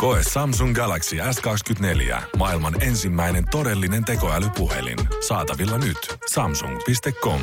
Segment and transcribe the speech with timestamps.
[0.00, 2.22] Koe Samsung Galaxy S24.
[2.36, 4.98] Maailman ensimmäinen todellinen tekoälypuhelin.
[5.28, 6.18] Saatavilla nyt.
[6.30, 7.40] Samsung.com.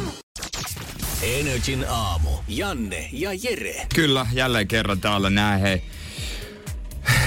[1.21, 2.29] Energin aamu.
[2.47, 3.87] Janne ja Jere.
[3.95, 5.81] Kyllä, jälleen kerran täällä näin hei.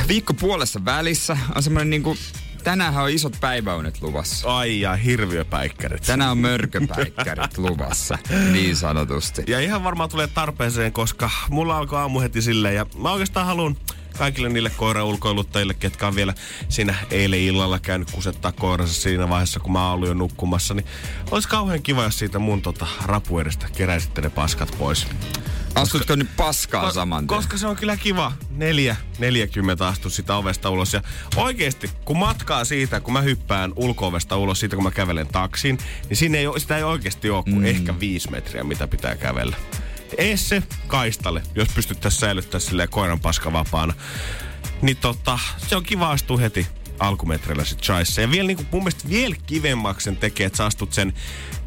[0.09, 2.16] Viikko puolessa välissä on semmoinen niinku
[2.65, 4.57] Tänään on isot päiväunet luvassa.
[4.57, 6.02] Ai ja hirviöpäikkärit.
[6.02, 8.19] Tänään on mörköpäikkärit luvassa,
[8.52, 9.43] niin sanotusti.
[9.47, 13.77] Ja ihan varmaan tulee tarpeeseen, koska mulla alkoi aamu heti silleen ja mä oikeastaan haluan
[14.20, 16.34] kaikille niille koiraulkoiluttajille, ketkä on vielä
[16.69, 20.87] siinä eilen illalla käynyt kusettaa koiransa siinä vaiheessa, kun mä oon ollut jo nukkumassa, niin
[21.30, 25.06] olisi kauhean kiva, jos siitä mun tota rapuedestä keräisitte ne paskat pois.
[25.74, 27.38] Astutko nyt paskaa ko- saman tien?
[27.38, 28.32] Koska se on kyllä kiva.
[28.51, 30.93] Neljä, 40 astu sitä ovesta ulos.
[30.93, 31.02] Ja
[31.37, 36.16] oikeesti, kun matkaa siitä, kun mä hyppään ulko ulos siitä, kun mä kävelen taksiin, niin
[36.16, 37.65] siinä ei, sitä ei oikeasti ole kuin mm.
[37.65, 39.57] ehkä viisi metriä, mitä pitää kävellä.
[40.19, 43.95] Esse kaistalle, jos pystyttäisiin säilyttämään silleen koiran paska vapaana.
[44.83, 46.67] Niin tota, se on kiva astua heti
[47.01, 48.23] alkumetreillä sit chaisse.
[48.23, 51.13] Ja vielä niin kuin, mun mielestä vielä kivemmaksi sen tekee, että sä astut sen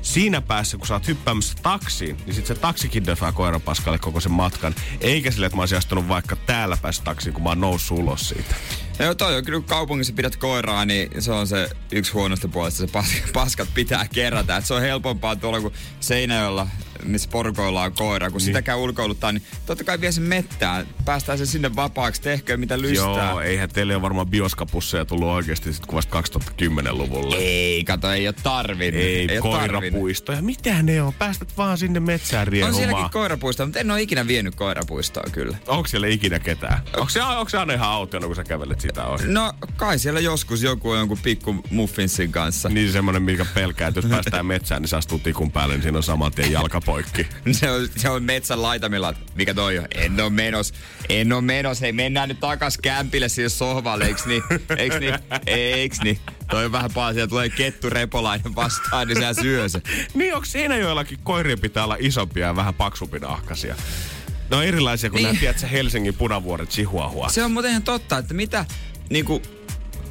[0.02, 4.20] siinä päässä, kun sä oot hyppäämässä taksiin, niin sit se taksikin defaa koiran paskalle koko
[4.20, 4.76] sen matkan.
[5.02, 8.30] Eikä sille, että mä olisin astunut vaikka täällä päässä taksiin, kun mä oon noussut ulos
[8.30, 8.56] siitä.
[9.00, 13.32] Joo, toi on kyllä kaupungissa pidät koiraa, niin se on se yksi huonosta puolesta, se
[13.34, 14.58] paskat pitää kerätä.
[14.58, 16.68] Et se on helpompaa tuolla kuin Seinäjoella
[17.04, 18.46] missä porukoilla on koira, kun niin.
[18.46, 20.88] sitä käy ulkoiluttaa, niin totta kai vie sen mettään.
[21.06, 23.30] Päästään se sinne vapaaksi, tehköön mitä lystää.
[23.30, 27.36] Joo, eihän teille ole varmaan bioskapusseja tullut oikeasti sit vasta 2010-luvulla.
[27.36, 29.04] Ei, kato, ei ole tarvinnut.
[29.04, 30.42] Ei, ei koirapuistoja.
[30.42, 31.14] Mitä ne on?
[31.14, 32.76] Päästät vaan sinne metsään riehumaan.
[32.76, 35.58] On sielläkin koirapuistoa, mutta en ole ikinä vienyt koirapuistoa kyllä.
[35.68, 36.82] Onko siellä ikinä ketään?
[36.98, 39.28] Onko se, onko se aina ihan autiona, kun sä kävelet sitä ohi?
[39.28, 42.70] No, kai siellä joskus joku on jonkun pikku muffinsin kanssa.
[42.70, 45.98] Niin semmonen, mikä pelkää, että jos päästään metsään, niin saa astuu tikun päälle, niin siinä
[45.98, 47.28] on saman tien jalkapo poikki.
[47.60, 49.86] se, on, se on metsän laitamilla, mikä toi on?
[49.96, 50.74] En oo menos.
[51.10, 51.82] En oo menos.
[51.82, 54.44] Hei, mennään nyt takas kämpille siihen sohvalle, eiks niin?
[54.78, 55.16] Eiks niin?
[55.48, 56.20] Eiks niin?
[56.50, 59.82] Toi on vähän paha, siellä tulee kettu repolainen vastaan, niin sä syö se.
[60.14, 63.76] niin onko siinä joillakin koirien pitää olla isompia ja vähän paksumpi nahkasia?
[64.50, 65.40] Ne on erilaisia kuin niin.
[65.42, 67.30] nämä, Helsingin punavuoret chihuahua.
[67.30, 68.66] Se on muuten ihan totta, että mitä
[69.10, 69.42] niinku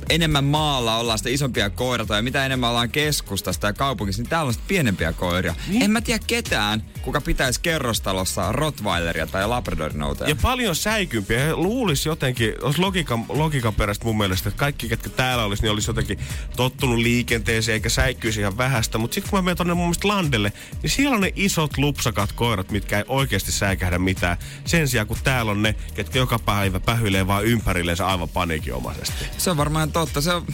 [0.09, 4.49] enemmän maalla ollaan sitä isompia koirata ja mitä enemmän ollaan keskustasta ja kaupungissa, niin täällä
[4.49, 5.55] on pienempiä koiria.
[5.69, 5.83] Niin?
[5.83, 11.57] En mä tiedä ketään, kuka pitäisi kerrostalossa Rottweileria tai Labradorin Ja paljon säikympiä.
[11.57, 15.91] Luulisi jotenkin, olisi logiikan, logiikan perästä mun mielestä, että kaikki, ketkä täällä olisi, niin olisi
[15.91, 16.19] jotenkin
[16.57, 18.99] tottunut liikenteeseen eikä säikkyisi ihan vähästä.
[18.99, 20.53] Mutta sitten kun mä menen tuonne mun mielestä landelle,
[20.83, 24.37] niin siellä on ne isot lupsakat koirat, mitkä ei oikeasti säikähdä mitään.
[24.65, 29.25] Sen sijaan, kun täällä on ne, ketkä joka päivä pähyilee vaan ympärilleensä aivan paniikinomaisesti.
[29.39, 30.21] Se on varmaan totta.
[30.21, 30.47] Se on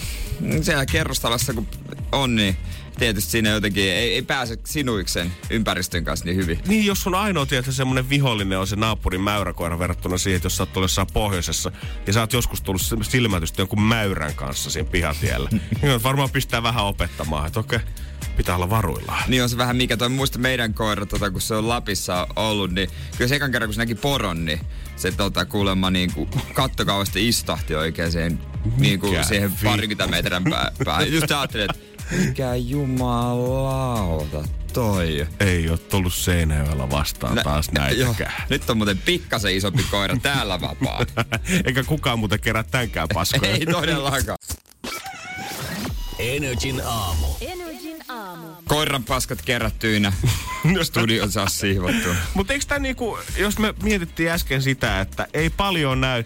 [0.62, 1.66] siellä kerrostalossa, kun
[2.12, 2.56] on, niin
[2.99, 6.60] tietysti siinä jotenkin ei, ei pääse sinuiksen ympäristön kanssa niin hyvin.
[6.69, 10.56] Niin, jos sun ainoa tietysti semmoinen vihollinen on se naapurin mäyräkoira verrattuna siihen, että jos
[10.56, 11.72] sä oot jossain pohjoisessa
[12.06, 15.49] ja sä oot joskus tullut silmätystä jonkun mäyrän kanssa siinä pihatiellä,
[15.82, 17.88] niin varmaan pistää vähän opettamaan, että okei, okay,
[18.37, 19.31] pitää olla varuillaan.
[19.31, 22.70] Niin on se vähän mikä toi muista meidän koira, tota, kun se on Lapissa ollut,
[22.70, 24.60] niin kyllä se ekan kerran kun se näki poron, niin
[24.97, 28.41] se tota, kuulemma niin kuin kattokauasti istahti oikein siihen,
[28.76, 30.72] niin kuin siihen parikymmentä metrin päähän.
[30.84, 31.02] Pää.
[31.02, 31.82] Just ajattelin, että
[32.16, 35.26] mikä jumalauta toi.
[35.40, 38.32] Ei ole tullut Seinäjoella vastaan Nä, taas näitäkään.
[38.40, 38.46] Jo.
[38.50, 41.06] Nyt on muuten pikkasen isompi koira täällä vapaa.
[41.66, 43.52] Eikä kukaan muuten kerää tänkään paskoja.
[43.52, 44.38] Ei todellakaan.
[46.18, 47.26] Energin aamu.
[47.40, 47.67] Energin
[48.18, 48.46] aamu.
[48.64, 50.12] Koiran paskat kerättyinä.
[50.82, 52.14] Studion saa siivottua.
[52.34, 56.24] Mutta eikö tämä niinku, jos me mietittiin äsken sitä, että ei paljon näy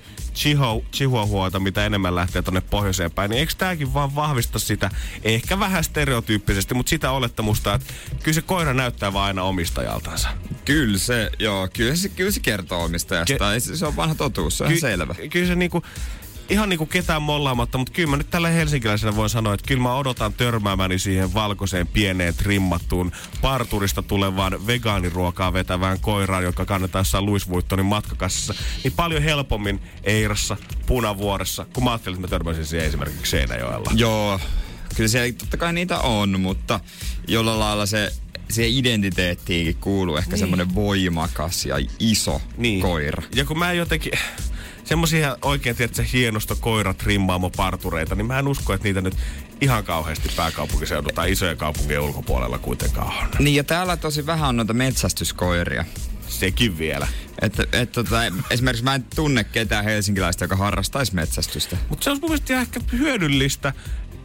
[0.92, 4.90] chihuahuota, mitä enemmän lähtee tonne pohjoiseen päin, niin eikö tämäkin vaan vahvista sitä,
[5.22, 10.28] ehkä vähän stereotyyppisesti, mutta sitä olettamusta, että kyllä se koira näyttää vaan aina omistajaltansa.
[10.64, 13.34] Kyllä se, joo, kyllä se, kyllä se kertoo omistajasta.
[13.34, 15.14] Ke- se on vanha totuus, se on ky- selvä.
[15.30, 15.82] Kyllä se niinku,
[16.48, 19.94] ihan niinku ketään mollaamatta, mutta kyllä mä nyt tällä helsinkiläisenä voin sanoa, että kyllä mä
[19.94, 27.48] odotan törmäämäni siihen valkoiseen pieneen trimmattuun parturista tulevaan vegaaniruokaa vetävään koiraan, joka kannattaa jossain Louis
[27.48, 28.54] Vuittonin matkakassassa,
[28.84, 30.56] niin paljon helpommin Eirassa,
[30.86, 33.90] Punavuoressa, kun mä ajattelin, että mä törmäsin siihen esimerkiksi Seinäjoella.
[33.94, 34.40] Joo,
[34.96, 36.80] kyllä siellä totta kai niitä on, mutta
[37.28, 38.12] jollain lailla se
[38.50, 40.38] siihen identiteettiinkin kuuluu ehkä niin.
[40.38, 42.82] semmoinen voimakas ja iso niin.
[42.82, 43.22] koira.
[43.34, 44.12] Ja kun mä jotenkin,
[44.84, 49.16] semmosia oikein, tiedätkö, hienosta koirat rimmaamo partureita, niin mä en usko, että niitä nyt
[49.60, 53.28] ihan kauheasti pääkaupunkiseudun tai isojen kaupunkien ulkopuolella kuitenkaan on.
[53.38, 55.84] Niin ja täällä tosi vähän on noita metsästyskoiria.
[56.28, 57.06] Sekin vielä.
[57.42, 58.16] Että, et, tota,
[58.50, 61.76] esimerkiksi mä en tunne ketään helsinkiläistä, joka harrastaisi metsästystä.
[61.88, 63.72] Mutta se on mun mielestä ehkä hyödyllistä,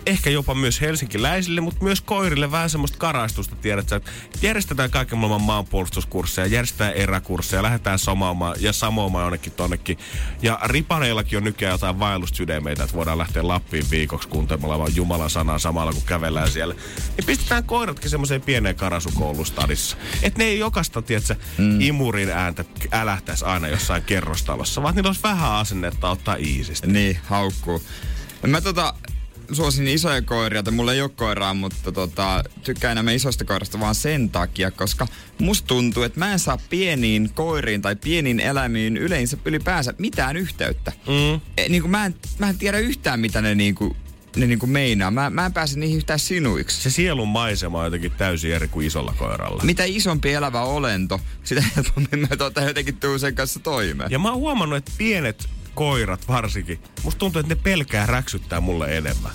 [0.07, 4.11] ehkä jopa myös helsinkiläisille, mutta myös koirille vähän semmoista karaistusta, tiedät että
[4.41, 9.97] järjestetään kaiken maailman maanpuolustuskursseja, järjestetään eräkursseja, lähdetään somaamaan ja samoomaan jonnekin tonnekin.
[10.41, 15.93] Ja ripaneillakin on nykyään jotain vaellussydämeitä, että voidaan lähteä Lappiin viikoksi kuuntelemaan Jumalan sanaa samalla
[15.93, 16.75] kun kävellään siellä.
[17.17, 19.97] Niin pistetään koiratkin semmoiseen pieneen karasukoullustadissa.
[20.23, 21.81] Että ne ei jokaista, tiedätkö, mm.
[21.81, 26.87] imurin ääntä älähtäisi aina jossain kerrostalossa, vaan niillä olisi vähän asennetta ottaa iisisti.
[26.87, 27.83] Niin, haukkuu.
[28.47, 28.93] Mä tota,
[29.51, 33.95] suosin isoja koiria, tai mulla ei ole koiraa, mutta tota, tykkään enemmän isosta koirasta vaan
[33.95, 35.07] sen takia, koska
[35.41, 40.91] musta tuntuu, että mä en saa pieniin koiriin tai pieniin eläimiin yleensä ylipäänsä mitään yhteyttä.
[41.07, 41.41] Mm.
[41.57, 43.95] E, niin kuin mä, en, mä en tiedä yhtään, mitä ne niin kuin
[44.35, 45.11] ne niinku meinaa.
[45.11, 46.81] Mä, mä en pääse niihin yhtään sinuiksi.
[46.81, 49.63] Se sielun maisema on jotenkin täysin eri kuin isolla koiralla.
[49.63, 54.11] Mitä isompi elävä olento, sitä helpommin mä tota jotenkin tuu sen kanssa toimeen.
[54.11, 58.97] Ja mä oon huomannut, että pienet koirat varsinkin, musta tuntuu, että ne pelkää räksyttää mulle
[58.97, 59.31] enemmän.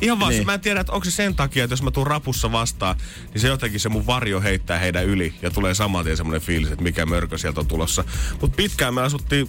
[0.00, 0.46] Ihan vaan, niin.
[0.46, 2.96] mä en tiedä, että onko se sen takia, että jos mä tuun rapussa vastaan,
[3.34, 6.70] niin se jotenkin se mun varjo heittää heidän yli ja tulee saman tien semmoinen fiilis,
[6.70, 8.04] että mikä mörkö sieltä on tulossa.
[8.40, 9.48] Mutta pitkään me asuttiin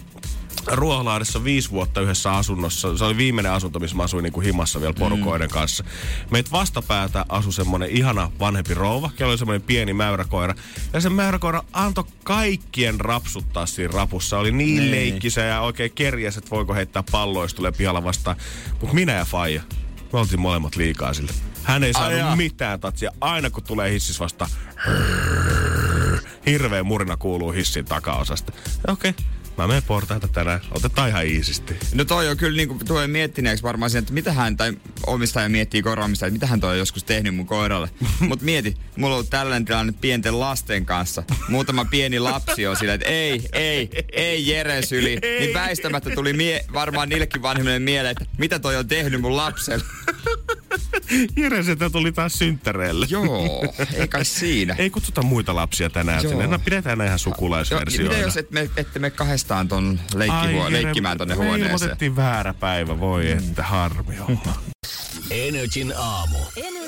[0.66, 2.98] Ruoholahdessa viisi vuotta yhdessä asunnossa.
[2.98, 5.52] Se oli viimeinen asunto, missä mä asuin niin kuin himassa vielä porukoiden mm.
[5.52, 5.84] kanssa.
[6.30, 10.54] Meitä vastapäätä asui semmonen ihana vanhempi rouva, kello oli semmoinen pieni mäyräkoira.
[10.92, 14.38] Ja se mäyräkoira antoi kaikkien rapsuttaa siinä rapussa.
[14.38, 14.90] Oli niin, niin.
[14.90, 18.36] leikkisä ja oikein kerjäs, että voiko heittää palloa, jos tulee pihalla vastaan.
[18.80, 19.62] Mutta minä ja Faija,
[20.12, 21.32] me oltiin molemmat liikaa sille.
[21.62, 23.12] Hän ei saanut Ai mitään tatsia.
[23.20, 24.48] Aina kun tulee hissis vasta,
[26.46, 28.52] hirveä murina kuuluu hissin takaosasta.
[28.88, 29.10] Okei.
[29.10, 29.24] Okay
[29.60, 31.76] mä menen portaita tänään, otetaan ihan iisisti.
[31.94, 34.72] No toi on kyllä niinku, tulee miettineeksi varmaan sen, että mitä hän, tai
[35.06, 37.90] omistaja miettii koiraamista, että mitä hän toi on joskus tehnyt mun koiralle.
[38.28, 41.22] Mut mieti, mulla on ollut tällainen tilanne pienten lasten kanssa.
[41.48, 45.18] Muutama pieni lapsi on sillä, että ei, ei, ei Jere syli.
[45.38, 49.84] Niin väistämättä tuli mie- varmaan niillekin vanhemmille mieleen, että mitä toi on tehnyt mun lapselle.
[51.36, 53.06] Jere sitä tuli taas synttäreille.
[53.10, 53.64] Joo,
[53.94, 54.74] ei kai siinä.
[54.78, 56.30] ei kutsuta muita lapsia tänään Joo.
[56.30, 56.46] sinne.
[56.46, 58.14] No pidetään näin ihan sukulaisversioina.
[58.14, 61.62] Mitä jos et me, ette me kahdestaan ton leikkihuo- leikkimään tonne huoneeseen?
[61.62, 63.38] Ilmoitettiin väärä päivä, voi mm.
[63.38, 64.16] että harmi
[65.30, 66.38] Energin aamu.
[66.56, 66.79] Energin aamu.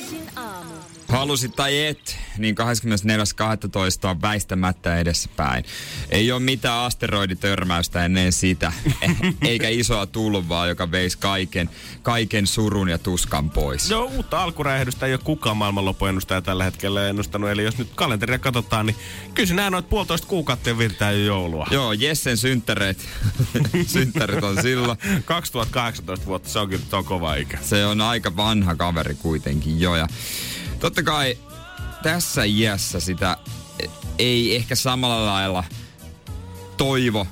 [1.13, 4.09] Halusit tai et, niin 24.12.
[4.09, 5.65] on väistämättä edessäpäin.
[6.11, 8.73] Ei ole mitään asteroiditörmäystä ennen sitä,
[9.49, 11.71] eikä isoa tulvaa, joka veisi kaiken,
[12.03, 13.91] kaiken surun ja tuskan pois.
[13.91, 17.51] Joo, uutta alkuräjähdystä ei ole kukaan maailmanloppuennustaja tällä hetkellä ennustanut.
[17.51, 18.97] Eli jos nyt kalenteria katsotaan, niin
[19.35, 21.67] kyllä näin noit puolitoista kuukautta virtää jo joulua.
[21.71, 23.09] Joo, Jessen synttäreet,
[23.87, 24.99] synttärit on silloin.
[25.25, 27.59] 2018 vuotta, se on kyllä on kova ikä.
[27.63, 29.97] Se on aika vanha kaveri kuitenkin jo.
[29.97, 30.09] Ja
[30.83, 31.39] Totta kai
[32.03, 33.37] tässä iässä sitä
[34.19, 35.65] ei ehkä samalla lailla
[36.77, 37.27] toivo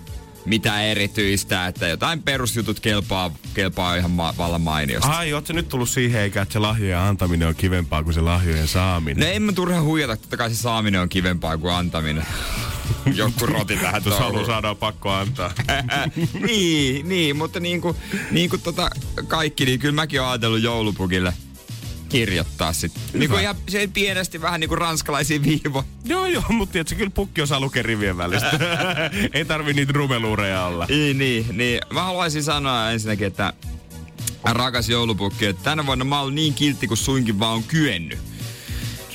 [0.44, 5.10] mitä erityistä, että jotain perusjutut kelpaa, kelpaa ihan ma- vallan mainiosti.
[5.10, 8.68] Ai, ootko nyt tullut siihen eikä, että se lahjojen antaminen on kivempaa kuin se lahjojen
[8.68, 9.26] saaminen?
[9.26, 12.26] No en mä turha huijata, totta kai se saaminen on kivempaa kuin antaminen.
[13.14, 15.52] Joku roti tähän Jos haluaa saada, pakko antaa.
[16.46, 17.96] niin, niin, mutta niin kuin,
[18.30, 18.90] niin kuin tota
[19.28, 21.32] kaikki, niin kyllä mäkin oon ajatellut joulupukille–
[22.10, 23.02] kirjoittaa sitten.
[23.14, 25.84] Niin kuin ihan se pienesti vähän niin kuin ranskalaisia viivoja.
[26.04, 28.50] Joo, joo, mutta tiedätkö, kyllä pukki osaa lukea rivien välistä.
[29.34, 30.86] Ei tarvi niitä rumeluureja olla.
[30.88, 31.80] Niin, niin, niin.
[31.92, 33.52] Mä haluaisin sanoa ensinnäkin, että
[34.44, 38.18] rakas joulupukki, että tänä vuonna mä oon niin kiltti kuin suinkin vaan on kyennyt.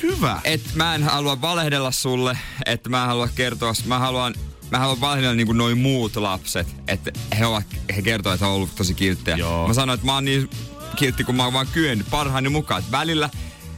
[0.03, 0.39] Hyvä.
[0.43, 4.35] Et mä en halua valehdella sulle, että mä en halua kertoa, mä haluan
[4.71, 8.49] mä haluan valehdella niin kuin noin muut lapset, että he, ovat, he kertovat, että he
[8.49, 9.37] on ollut tosi kilttejä.
[9.37, 9.67] Joo.
[9.67, 10.49] Mä sanoin, että mä oon niin
[10.95, 12.83] kiltti, kun mä oon vaan kyennyt parhaani mukaan.
[12.83, 13.29] Et välillä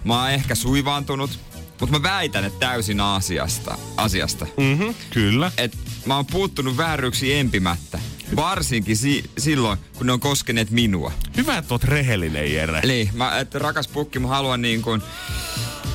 [0.03, 1.39] mä oon ehkä suivaantunut,
[1.79, 3.77] mutta mä väitän, että täysin asiasta.
[3.97, 4.47] asiasta.
[4.57, 5.51] Mm-hmm, kyllä.
[5.57, 7.99] Et mä oon puuttunut vääryyksiin empimättä.
[8.35, 11.11] Varsinkin si- silloin, kun ne on koskeneet minua.
[11.37, 12.79] Hyvä, että oot rehellinen, Jere.
[12.83, 15.01] Eli, mä, että rakas pukki, mä haluan niin kuin,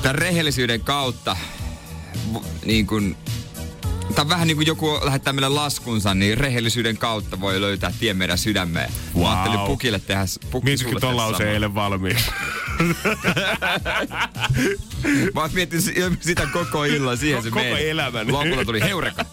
[0.01, 1.37] tämän rehellisyyden kautta
[2.65, 3.15] niin kuin,
[4.15, 8.13] Tämä on vähän niin kuin joku lähettää meille laskunsa, niin rehellisyyden kautta voi löytää tie
[8.13, 8.91] meidän sydämeen.
[9.15, 9.23] Wow.
[9.23, 12.17] Mä ajattelin pukille tehdä pukki Mietitkö ton lauseen eilen valmiin?
[15.33, 15.81] Mä mietin
[16.21, 17.89] sitä koko illan, siihen se Koko meni.
[17.89, 18.31] elämäni.
[18.31, 19.25] Lopulla tuli heureka.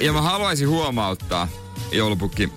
[0.00, 1.48] Ja mä haluaisin huomauttaa,
[1.92, 2.48] joulupukki,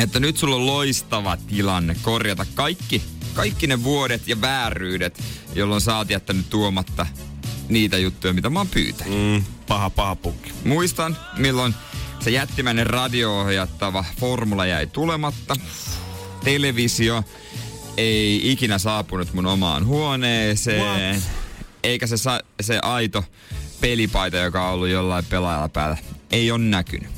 [0.00, 3.02] että nyt sulla on loistava tilanne korjata kaikki,
[3.34, 5.22] kaikki ne vuodet ja vääryydet,
[5.54, 7.06] jolloin sä oot jättänyt tuomatta
[7.68, 9.14] niitä juttuja, mitä mä oon pyytänyt.
[9.18, 10.52] Mm, paha, paha pukki.
[10.64, 11.74] Muistan, milloin
[12.20, 15.56] Se jättimäinen radio-ohjattava formula jäi tulematta.
[16.44, 17.24] Televisio
[17.96, 21.12] ei ikinä saapunut mun omaan huoneeseen.
[21.12, 21.22] What?
[21.82, 23.24] Eikä se, sa- se aito
[23.80, 25.96] pelipaita, joka on ollut jollain pelaajalla päällä,
[26.30, 27.10] ei ole näkynyt.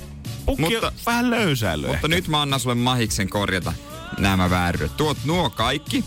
[0.46, 2.08] Pukki mutta, vähän löysäily Mutta ehkä.
[2.08, 3.72] nyt mä annan sulle mahiksen korjata
[4.18, 4.96] nämä vääryydet.
[4.96, 6.04] Tuot nuo kaikki.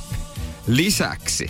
[0.67, 1.49] Lisäksi.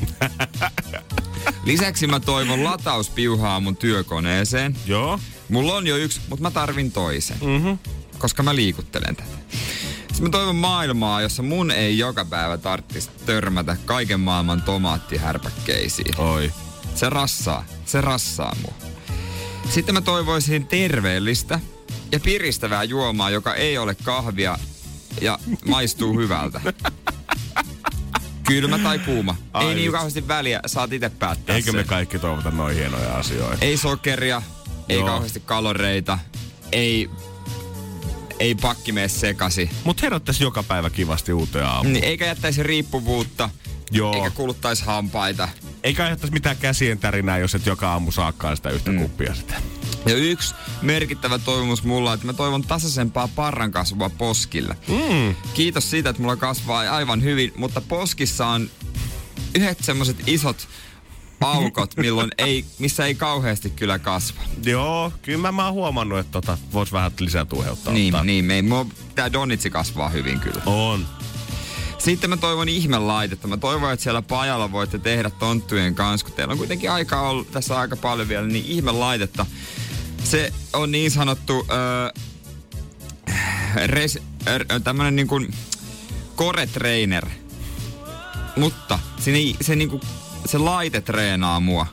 [1.66, 4.76] Lisäksi mä toivon latauspiuhaa mun työkoneeseen.
[4.86, 5.20] Joo.
[5.50, 7.38] Mulla on jo yksi, mutta mä tarvin toisen.
[7.44, 7.78] Mm-hmm.
[8.18, 9.32] Koska mä liikuttelen tätä.
[10.08, 16.20] Sitten mä toivon maailmaa, jossa mun ei joka päivä tarvitsisi törmätä kaiken maailman tomaattihärpäkkeisiin.
[16.20, 16.52] Oi.
[16.96, 17.66] Se rassaa.
[17.86, 18.74] Se rassaa mua.
[19.70, 21.60] Sitten mä toivoisin terveellistä
[22.12, 24.58] ja piristävää juomaa, joka ei ole kahvia
[25.22, 26.62] ja maistuu hyvältä.
[28.52, 29.36] Kylmä tai kuuma.
[29.54, 31.76] Ai ei niin kauheasti väliä, saat itse päättää Eikö sen.
[31.76, 33.66] me kaikki toivota noin hienoja asioita?
[33.66, 34.42] Ei sokeria,
[34.90, 35.06] ei Joo.
[35.06, 36.20] kauheasti kaloreita,
[36.72, 37.10] ei
[38.40, 39.70] ei pakki mene sekasi.
[39.84, 41.94] Mut herättäisi joka päivä kivasti uuteen aamuun.
[41.94, 43.50] Niin, eikä jättäisi riippuvuutta.
[43.92, 44.14] Joo.
[44.16, 45.50] Eikä kuluttaisi hampaita.
[45.84, 49.00] Eikä aiheuttaisi mitään käsien tärinää, jos et joka aamu saakkaan sitä yhtä mm.
[49.00, 49.54] kuppia sitä.
[50.06, 54.78] Ja yksi merkittävä toivomus mulla on, että mä toivon tasaisempaa parran kasvua poskille.
[54.88, 55.36] Mm.
[55.54, 58.70] Kiitos siitä, että mulla kasvaa aivan hyvin, mutta poskissa on
[59.56, 60.68] yhdet semmoset isot
[61.42, 64.42] aukot, milloin ei, missä ei kauheasti kyllä kasva.
[64.64, 67.94] Joo, kyllä mä, mä oon huomannut, että tota, vois vähän lisää tuheuttaa.
[67.94, 70.62] Niin, niin me, mulla, tää donitsi kasvaa hyvin kyllä.
[70.66, 71.06] On.
[71.98, 73.48] Sitten mä toivon ihmelaitetta.
[73.48, 77.52] Mä toivon, että siellä pajalla voitte tehdä tonttujen kanssa, kun teillä on kuitenkin aikaa ollut
[77.52, 79.46] tässä aika paljon vielä, niin ihmelaitetta.
[80.24, 82.10] Se on niin sanottu öö,
[83.86, 85.54] res, ö, tämmönen niin kuin
[86.36, 87.26] core trainer.
[88.56, 90.02] Mutta se, se, niin kuin,
[90.46, 91.86] se laite treenaa mua.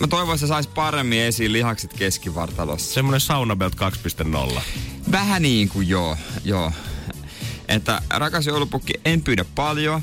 [0.00, 2.94] Mä toivon, että se saisi paremmin esiin lihakset keskivartalossa.
[2.94, 3.74] Semmoinen Saunabelt
[4.54, 4.60] 2.0.
[5.10, 6.72] Vähän niin kuin joo, joo.
[7.68, 10.02] Että rakas joulupukki, en pyydä paljon.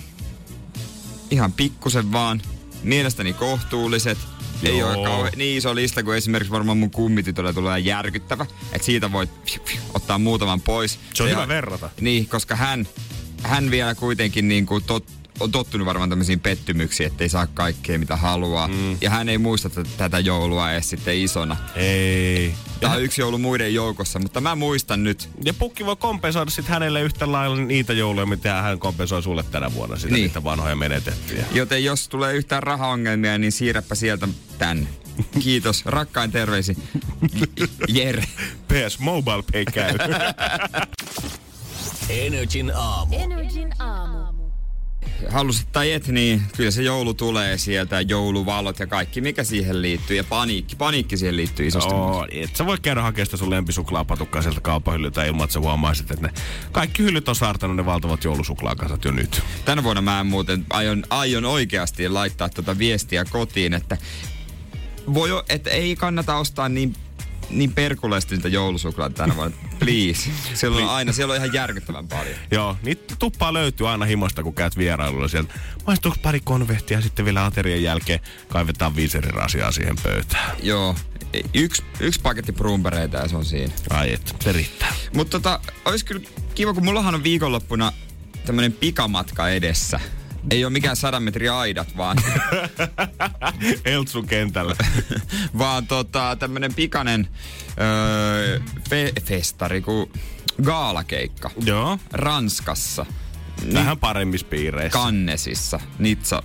[1.31, 2.41] Ihan pikkusen vaan.
[2.83, 4.17] Mielestäni kohtuulliset.
[4.61, 4.73] Joo.
[4.75, 8.45] Ei ole kauhean niin iso lista kuin esimerkiksi varmaan mun kummitytölle tulee järkyttävä.
[8.73, 9.29] Että siitä voit
[9.93, 10.99] ottaa muutaman pois.
[11.13, 11.89] Se on Se hyvä verrata.
[12.01, 12.87] Niin, koska hän,
[13.43, 15.05] hän vielä kuitenkin niin kuin tot,
[15.41, 18.67] on tottunut varmaan tämmöisiin pettymyksiin, ettei saa kaikkea mitä haluaa.
[18.67, 18.97] Mm.
[19.01, 21.57] Ja hän ei muista t- tätä joulua edes sitten isona.
[21.75, 22.53] Ei.
[22.79, 25.29] Tämä on yksi joulu muiden joukossa, mutta mä muistan nyt.
[25.45, 29.73] Ja pukki voi kompensoida sitten hänelle yhtä lailla niitä jouluja, mitä hän kompensoi sulle tänä
[29.73, 30.23] vuonna, sitä niin.
[30.23, 31.45] niitä vanhoja menetettyjä.
[31.51, 34.87] Joten jos tulee yhtään rahaongelmia, niin siirräpä sieltä tänne.
[35.39, 35.85] Kiitos.
[35.85, 36.77] Rakkain terveisi.
[37.87, 38.23] Jere.
[38.67, 39.95] PS Mobile Pay käy.
[42.09, 43.15] Energin aamu.
[43.15, 44.30] Energin aamu
[45.29, 50.17] halusit tai et, niin kyllä se joulu tulee sieltä, jouluvalot ja kaikki, mikä siihen liittyy.
[50.17, 51.93] Ja paniikki, paniikki siihen liittyy isosti.
[51.93, 56.11] Oo, et sä voi käydä hakemaan sitä sun lempissuklaapatukkaa sieltä kaupahyllyltä ilman, että sä huomaisit,
[56.11, 56.33] että ne
[56.71, 59.41] kaikki hyllyt on saartanut ne valtavat joulusuklaakasat jo nyt.
[59.65, 63.97] Tänä vuonna mä muuten aion, aion oikeasti laittaa tuota viestiä kotiin, että
[65.13, 66.93] voi, että ei kannata ostaa niin
[67.53, 69.57] niin perkuleesti niitä joulusuklaata tänä vuonna.
[69.79, 70.29] Please.
[70.53, 72.35] Siellä on aina, siellä on ihan järkyttävän paljon.
[72.51, 75.53] Joo, niitä tuppaa löytyy aina himosta, kun käyt vierailulla sieltä.
[75.87, 80.55] Maistuuko pari konvehtia ja sitten vielä aterian jälkeen kaivetaan viiserirasiaa siihen pöytään.
[80.63, 80.95] Joo,
[81.53, 83.73] yksi, yksi paketti brumbereita ja se on siinä.
[83.89, 84.93] Ai et, se riittää.
[85.15, 86.21] Mutta tota, olisi kyllä
[86.55, 87.91] kiva, kun mullahan on viikonloppuna
[88.45, 89.99] tämmönen pikamatka edessä
[90.49, 92.17] ei ole mikään sadan metrin aidat, vaan...
[93.85, 94.75] Eltsun kentällä.
[95.57, 97.27] vaan tota, tämmönen pikainen
[97.81, 100.11] öö, fe- festari kuin
[100.63, 101.51] gaalakeikka.
[101.65, 101.99] Joo.
[102.11, 103.05] Ranskassa.
[103.73, 104.99] Vähän paremmissa piireissä.
[104.99, 105.79] Kannesissa.
[105.99, 106.43] Nitsa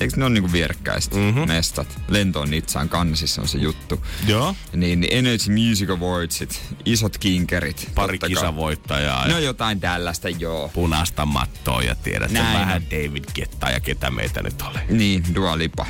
[0.00, 1.48] eikö ne ole niinku vierekkäiset mm-hmm.
[1.48, 2.00] mestat?
[2.08, 4.04] Lentoon Nitsaan Kannesissa on se juttu.
[4.26, 4.54] Joo.
[4.72, 7.90] Niin, niin Energy Music Awardsit, isot kinkerit.
[7.94, 9.28] Pari kisavoittajaa.
[9.28, 10.68] No jotain tällaista, joo.
[10.68, 14.78] Punaista mattoa ja tiedät vähän David Ketta ja ketä meitä nyt oli.
[14.90, 15.86] Niin, Dua Lipa,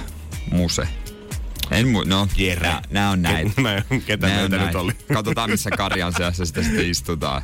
[0.50, 0.88] Muse.
[1.70, 2.72] En mu- no, Jere.
[2.90, 3.62] Nää, on näitä.
[3.62, 4.92] Nää, ketä nää meitä nyt oli.
[5.12, 7.42] Katsotaan, missä karjan seassa sitä sitten istutaan.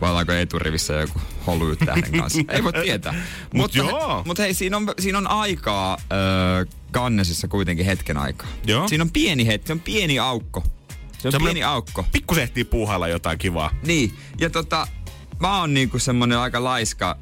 [0.00, 2.40] Vai ollaanko eturivissä joku Hollywood-tähden kanssa.
[2.48, 3.12] Ei voi tietää.
[3.12, 4.22] Mut mutta, joo.
[4.26, 8.48] Mutta hei, siinä on, siinä on aikaa öö, kannesissa kuitenkin hetken aikaa.
[8.66, 8.88] Joo.
[8.88, 10.64] Siinä on pieni hetki, on pieni aukko.
[11.18, 12.06] Se on Semmoinen pieni aukko.
[12.12, 13.70] Pikku ehtii puuhailla jotain kivaa.
[13.86, 14.86] Niin, ja tota,
[15.40, 17.18] mä oon niinku semmonen aika laiska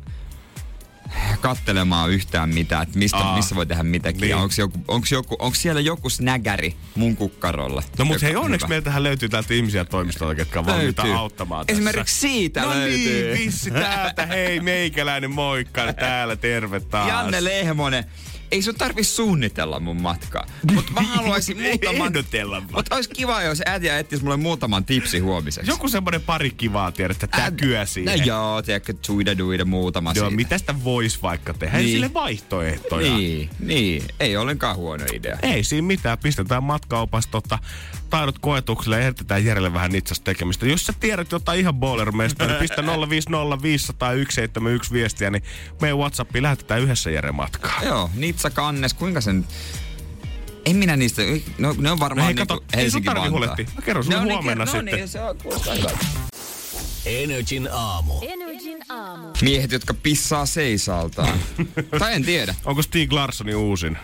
[1.44, 4.20] kattelemaan yhtään mitään, että mistä, Aa, missä voi tehdä mitäkin.
[4.20, 4.36] Niin.
[4.36, 7.82] Onko, joku, onko, joku, onko siellä joku snägäri mun kukkarolla?
[7.98, 11.80] No mutta hei, onneksi meiltähän löytyy täältä ihmisiä toimistolta, ketkä on valmiita auttamaan tässä.
[11.80, 13.34] Esimerkiksi siitä no löytyy.
[13.34, 14.26] niin, vissi täältä.
[14.26, 17.08] Hei, meikäläinen moikka täällä, terve taas.
[17.08, 18.04] Janne Lehmonen
[18.54, 20.46] ei sun tarvi suunnitella mun matkaa.
[20.74, 22.06] Mutta mä haluaisin muutaman...
[22.06, 22.72] Ehdotella vaan.
[22.72, 25.70] Mutta olisi kiva, jos äitiä etsisi mulle muutaman tipsi huomiseksi.
[25.70, 28.18] Joku semmonen pari kivaa, tiedätkö, täkyä siihen.
[28.18, 30.36] No joo, tiedätkö, tuida duida muutama Joo, siitä.
[30.36, 31.78] mitä sitä vois vaikka tehdä?
[31.78, 31.92] Ei Niin.
[31.94, 33.16] sille vaihtoehtoja.
[33.16, 34.02] Niin, niin.
[34.20, 35.38] Ei ollenkaan huono idea.
[35.42, 36.18] Ei siinä mitään.
[36.18, 37.58] Pistetään matkaopas tota,
[38.10, 40.66] taidot koetukselle ja ehdotetaan Jerelle vähän nitsasta tekemistä.
[40.66, 45.42] Jos sä tiedät jotain ihan bowlermesta, niin pistä 050 500 171 viestiä, niin
[45.80, 47.80] meidän Whatsappiin lähetetään yhdessä Jere matkaa.
[47.82, 49.46] Joo, Nitsa Kannes, kuinka sen...
[50.66, 51.22] En minä niistä,
[51.58, 53.66] no, ne on varmaan No hei, niinku kato, ei sun Helsinki tarvi huolehtia.
[53.74, 54.86] Mä kerron sulle No huomenna sitten.
[54.86, 55.74] No niin, se on kuulostaa.
[57.06, 58.14] Energin aamu.
[58.22, 59.28] Energin aamu.
[59.42, 61.38] Miehet, jotka pissaa seisaltaan.
[61.98, 62.54] tai en tiedä.
[62.64, 63.98] Onko Stig Larssonin uusin?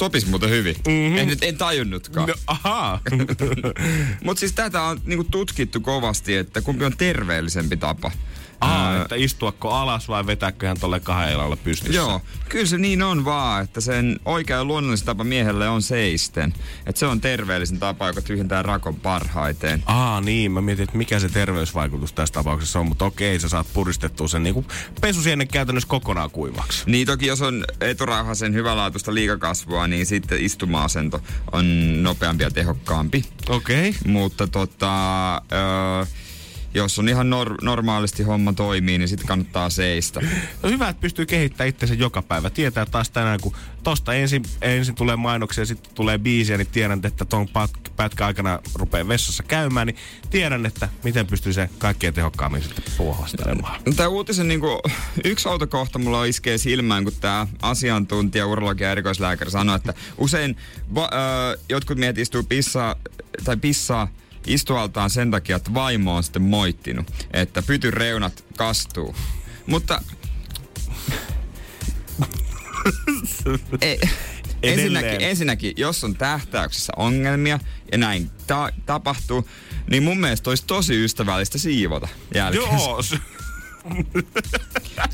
[0.00, 0.76] Topis muuten hyvin.
[0.88, 1.18] Mm-hmm.
[1.18, 2.28] En, en tajunnutkaan.
[2.28, 3.00] No, ahaa.
[4.24, 8.10] Mutta siis tätä on niinku tutkittu kovasti, että kumpi on terveellisempi tapa.
[8.60, 11.96] Aa, Ää, että istuako alas vai vetääkö hän tolle kahden jalalla pystyssä?
[11.96, 16.54] Joo, kyllä se niin on vaan, että sen oikea ja luonnollisin tapa miehelle on seisten.
[16.86, 19.82] Että se on terveellisin tapa, joka tyhjentää rakon parhaiten.
[19.86, 23.66] Aa niin, mä mietin, että mikä se terveysvaikutus tässä tapauksessa on, mutta okei, sä saat
[23.72, 24.66] puristettua sen niin
[25.00, 26.82] pesusienen käytännössä kokonaan kuivaksi.
[26.86, 31.20] Niin toki jos on eturauhasen hyvälaatuista liikakasvua, niin sitten istuma-asento
[31.52, 33.24] on nopeampi ja tehokkaampi.
[33.48, 33.88] Okei.
[33.88, 34.12] Okay.
[34.12, 36.06] Mutta tota, öö,
[36.74, 40.20] jos on ihan nor- normaalisti homma toimii, niin sitten kannattaa seistä.
[40.62, 42.50] No hyvä, että pystyy kehittämään itsensä joka päivä.
[42.50, 47.00] Tietää taas tänään, kun tosta ensin, ensin tulee mainoksia ja sitten tulee biisiä, niin tiedän,
[47.04, 49.96] että ton pat- pätkän aikana rupeaa vessassa käymään, niin
[50.30, 53.80] tiedän, että miten pystyy se kaikkein tehokkaammin sitten puuhastelemaan.
[53.96, 54.78] Tämä uutisen niin kuin,
[55.24, 60.56] yksi autokohta mulla iskee silmään, kun tämä asiantuntija, urologi ja erikoislääkäri sanoi, että usein
[60.94, 61.10] va,
[61.52, 62.94] ö, jotkut miehet istuu pissaa,
[63.44, 64.08] tai pissaa
[64.46, 69.16] istualtaan sen takia, että vaimo on sitten moittinut, että pytyn reunat kastuu.
[69.66, 70.02] Mutta...
[73.80, 74.00] Ei,
[74.62, 77.58] ensinnäkin, ensinnäkin, jos on tähtäyksessä ongelmia
[77.92, 79.48] ja näin ta- tapahtuu,
[79.90, 82.64] niin mun mielestä olisi tosi ystävällistä siivota jälkeen.
[82.64, 83.02] Joo,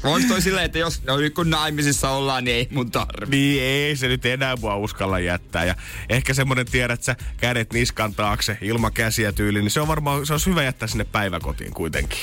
[0.04, 3.36] Voisi toi silleen, että jos no, nyt kun naimisissa ollaan, niin ei mun tarvi.
[3.36, 5.64] niin ei se nyt enää mua uskalla jättää.
[5.64, 5.74] Ja
[6.08, 10.34] ehkä semmonen tiedät sä kädet niskan taakse ilman käsiä tyyli, niin se on varmaan, se
[10.34, 12.18] olisi hyvä jättää sinne päiväkotiin kuitenkin.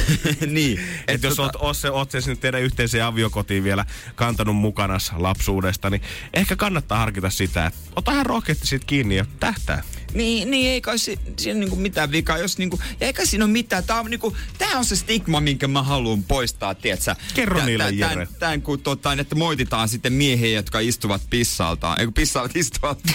[0.46, 0.80] niin.
[1.08, 3.84] Et jos oot, oot, se, oot se sinne teidän yhteiseen aviokotiin vielä
[4.14, 6.02] kantanut mukana lapsuudesta, niin
[6.34, 9.82] ehkä kannattaa harkita sitä, että ota ihan rohkeasti siitä kiinni ja tähtää.
[10.16, 13.52] Niin, niin ei kai si, siinä niinku mitään vikaa, jos niinku, ja eikä siinä ole
[13.52, 13.84] mitään.
[13.84, 17.16] Tää on, niinku, tää on se stigma, minkä mä haluan poistaa, tietsä.
[17.34, 18.26] Kerro Tän- niille, tän- Jere.
[18.26, 22.00] Tän, tän, kun tota, että moititaan sitten miehiä, jotka istuvat pissaltaan.
[22.00, 22.98] Ei kun pissaavat istuvat.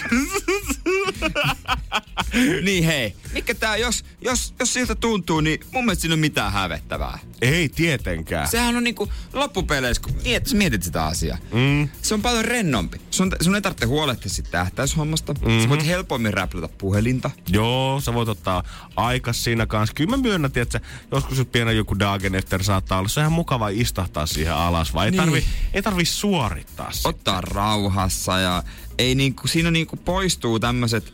[2.66, 6.52] niin hei, mikä tää, jos, jos, jos siltä tuntuu, niin mun mielestä siinä on mitään
[6.52, 7.20] hävettävää.
[7.42, 8.48] Ei tietenkään.
[8.48, 11.38] Sehän on niinku loppupeleissä, kun miet, sä mietit sitä asiaa.
[11.54, 11.90] Mm.
[12.02, 13.02] Se on paljon rennompi.
[13.12, 15.34] Sun, sun ei tarvitse huolehtia siitä tähtäyshommasta.
[15.34, 15.62] Mm-hmm.
[15.62, 17.32] Sä voit helpommin räplätä puhelinta.
[17.50, 18.64] Joo, sä voit ottaa
[18.96, 19.94] aikas siinä kanssa.
[19.94, 23.70] Kyllä mä myönnän, että joskus jos pienen joku Dagenefter saattaa olla, se on ihan mukava
[23.70, 25.20] istahtaa siihen alas, vai ei, Niin.
[25.22, 27.10] tarvi, ei tarvi suorittaa sitä.
[27.10, 28.64] Ottaa rauhassa ja
[28.98, 31.14] ei niinku, siinä niinku poistuu tämmöiset,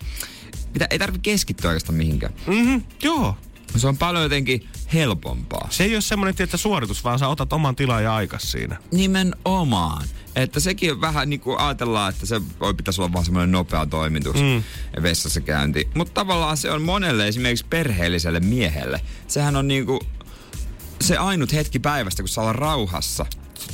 [0.73, 2.33] mitä ei tarvitse keskittyä oikeastaan mihinkään.
[2.47, 3.37] Mm-hmm, joo.
[3.75, 5.67] Se on paljon jotenkin helpompaa.
[5.71, 8.77] Se ei ole semmoinen tietä suoritus, vaan sä otat oman tilan ja aikas siinä.
[8.91, 10.07] Nimenomaan.
[10.35, 13.85] Että sekin on vähän niin kuin ajatellaan, että se voi pitäisi olla vaan semmoinen nopea
[13.85, 14.63] toimitus, mm.
[15.03, 15.89] vessassa käynti.
[15.93, 19.01] Mutta tavallaan se on monelle esimerkiksi perheelliselle miehelle.
[19.27, 19.99] Sehän on niin kuin
[21.01, 23.25] se ainut hetki päivästä, kun saa olla rauhassa.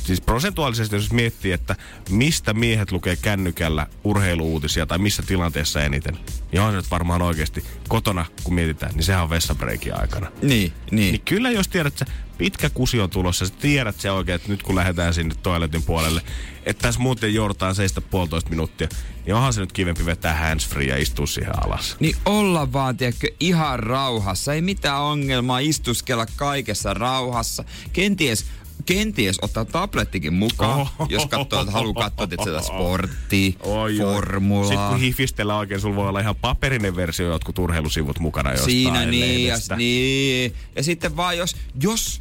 [0.04, 1.76] Siis prosentuaalisesti, jos miettii, että
[2.10, 6.18] mistä miehet lukee kännykällä urheiluuutisia tai missä tilanteessa eniten,
[6.52, 10.32] niin on se nyt varmaan oikeasti kotona, kun mietitään, niin sehän on vessabreikin aikana.
[10.42, 11.12] Niin, niin.
[11.12, 14.62] Niin kyllä jos tiedät, että pitkä kusi on tulossa, sä tiedät se oikein, että nyt
[14.62, 16.22] kun lähdetään sinne toiletin puolelle,
[16.66, 18.88] että tässä muuten joudutaan seistä puolitoista minuuttia,
[19.26, 21.96] niin onhan se nyt kivempi vetää handsfree ja istua siihen alas.
[22.00, 24.54] Niin olla vaan, tiedätkö, ihan rauhassa.
[24.54, 27.64] Ei mitään ongelmaa istuskella kaikessa rauhassa.
[27.92, 28.46] Kenties
[28.86, 31.06] kenties ottaa tablettikin mukaan, Oho.
[31.08, 34.68] jos katsoo, että haluaa katsoa että sitä sporttia, Oi, formulaa.
[34.68, 39.06] Sitten kun hifistellä oikein, sulla voi olla ihan paperinen versio jotkut urheilusivut mukana jostain Siinä
[39.06, 40.54] niin ja, niin.
[40.76, 42.20] ja sitten vaan jos, jos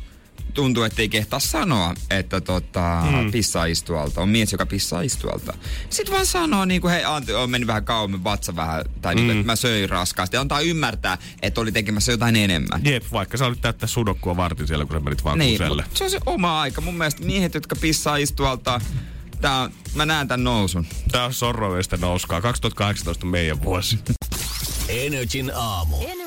[0.54, 3.32] tuntuu, että ei kehtaa sanoa, että tota, mm.
[3.32, 5.54] pissaa istualta, on mies, joka pissaa istualta.
[5.90, 9.18] Sitten vaan sanoo niin kuin, hei Antti, on mennyt vähän kauemmin, vatsa vähän, tai mm.
[9.18, 10.36] niin kuin, että mä söin raskaasti.
[10.36, 12.82] Ja antaa ymmärtää, että oli tekemässä jotain enemmän.
[12.86, 15.60] Jep, vaikka sä olit täyttää sudokkua vartin siellä, kun sä menit vaan Niin,
[15.94, 16.82] se on se oma aika.
[16.82, 18.82] Mun mielestä miehet, jotka pissaa istualta,
[19.42, 20.86] tää on, mä näen tämän nousun.
[21.12, 22.42] Tää on sorroista nouskaa.
[22.42, 24.00] 2018 on meidän vuosi.
[24.90, 25.96] Energin aamu.
[26.02, 26.23] Energin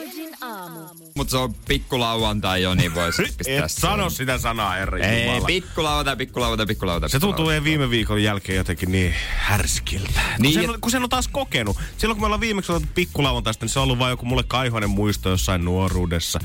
[0.46, 0.80] aamu.
[1.16, 5.46] Mutta se on pikkulauantai jo, niin voisi pistää Et sano sitä sanaa, herra Ei, Jumala.
[5.46, 7.10] pikkulauantai, pikkulauantai, pikkulauantai.
[7.10, 10.20] Se tuntuu ei viime viikon jälkeen jotenkin niin härskiltä.
[10.38, 11.76] Niin, kun, sen, on- kun sen on taas kokenut.
[11.98, 14.90] Silloin kun me ollaan viimeksi otettu pikkulauantaista, niin se on ollut vain joku mulle kaihoinen
[14.90, 16.38] muisto jossain nuoruudessa.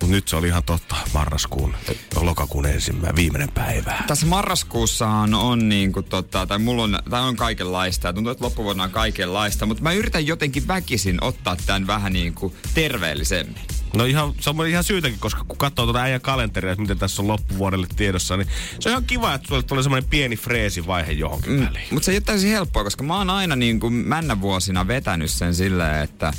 [0.00, 0.96] Mutta nyt se oli ihan totta.
[1.14, 1.74] Marraskuun,
[2.20, 3.98] lokakuun ensimmäinen, viimeinen päivä.
[4.06, 8.08] Tässä marraskuussahan on niinku tota, tai mulla on, tai on kaikenlaista.
[8.08, 9.66] Ja tuntuu, että loppuvuonna on kaikenlaista.
[9.66, 13.62] Mutta mä yritän jotenkin väkisin ottaa tämän vähän niinku terveellisemmin.
[13.96, 17.22] No ihan, se on ihan syytäkin, koska kun katsoo tuota äijän kalenteria, että miten tässä
[17.22, 18.48] on loppuvuodelle tiedossa, niin
[18.80, 21.66] se on ihan kiva, että sulle tulee semmoinen pieni freesivaihe johonkin mm.
[21.66, 21.86] väliin.
[21.90, 25.30] Mutta se ei ole täysin helppoa, koska mä oon aina niin kuin männä vuosina vetänyt
[25.30, 26.32] sen silleen, että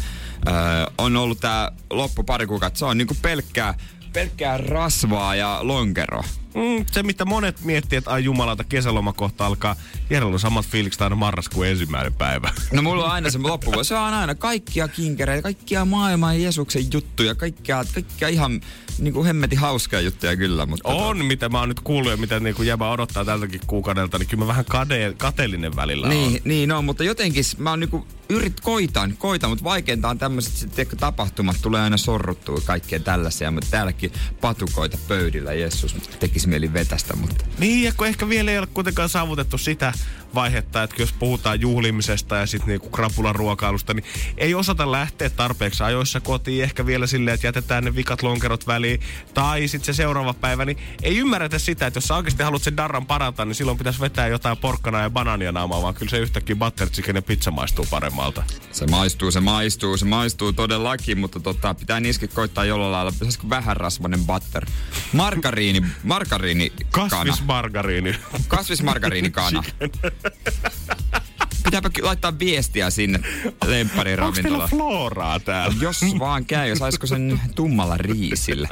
[0.97, 2.79] on ollut tää loppu pari kuukautta.
[2.79, 3.73] Se on niin kuin pelkkää,
[4.13, 6.23] pelkkää rasvaa ja lonkeroa.
[6.55, 9.75] Mm, se, mitä monet miettii, että ai jumalauta, kesäloma kohta alkaa.
[10.09, 12.51] Jerellä on samat fiilikset aina marraskuun ensimmäinen päivä.
[12.71, 13.87] No mulla on aina se loppuvuosi.
[13.87, 18.61] Se on aina kaikkia kinkereitä, kaikkia maailman Jeesuksen juttuja, kaikkia, kaikkia ihan
[18.99, 20.65] niin kuin hemmetin hauskaa juttuja kyllä.
[20.65, 24.27] Mutta On, mitä mä oon nyt kuullut ja mitä niin jäbä odottaa tältäkin kuukaudelta, niin
[24.27, 26.39] kyllä mä vähän kade, kateellinen välillä Niin, on.
[26.45, 31.55] niin on, mutta jotenkin mä oon niinku yrit, koitan, koitan, mutta vaikeinta on tämmöiset tapahtumat,
[31.61, 37.83] tulee aina sorruttua kaikkea tällaisia, mutta täälläkin patukoita pöydillä, Jeesus, tekisi mieli vetästä, mutta Niin,
[37.83, 39.93] ja kun ehkä vielä ei ole kuitenkaan saavutettu sitä
[40.35, 44.05] vaihetta, että jos puhutaan juhlimisesta ja sitten niinku krapulan ruokailusta, niin
[44.37, 46.63] ei osata lähteä tarpeeksi ajoissa kotiin.
[46.63, 48.99] Ehkä vielä silleen, että jätetään ne vikat lonkerot väliin.
[49.33, 52.77] Tai sitten se seuraava päivä, niin ei ymmärretä sitä, että jos sä oikeasti haluat sen
[52.77, 56.55] darran parantaa, niin silloin pitäisi vetää jotain porkkanaa ja banaania naamaa, vaan kyllä se yhtäkkiä
[56.55, 58.43] butter chicken ja pizza maistuu paremmalta.
[58.71, 63.49] se maistuu, se maistuu, se maistuu todellakin, mutta tota, pitää niiskin koittaa jollain lailla, pitäisikö
[63.49, 64.65] vähän rasvainen butter.
[65.13, 66.71] Margariini, margariini.
[66.91, 68.15] Kasvismargariini.
[68.47, 69.63] Kasvismargariinikana.
[71.63, 73.19] Pitääpä laittaa viestiä sinne
[73.65, 75.75] lemppariin Onko floraa täällä?
[75.81, 78.69] Jos vaan käy, saisiko sen tummalla riisillä.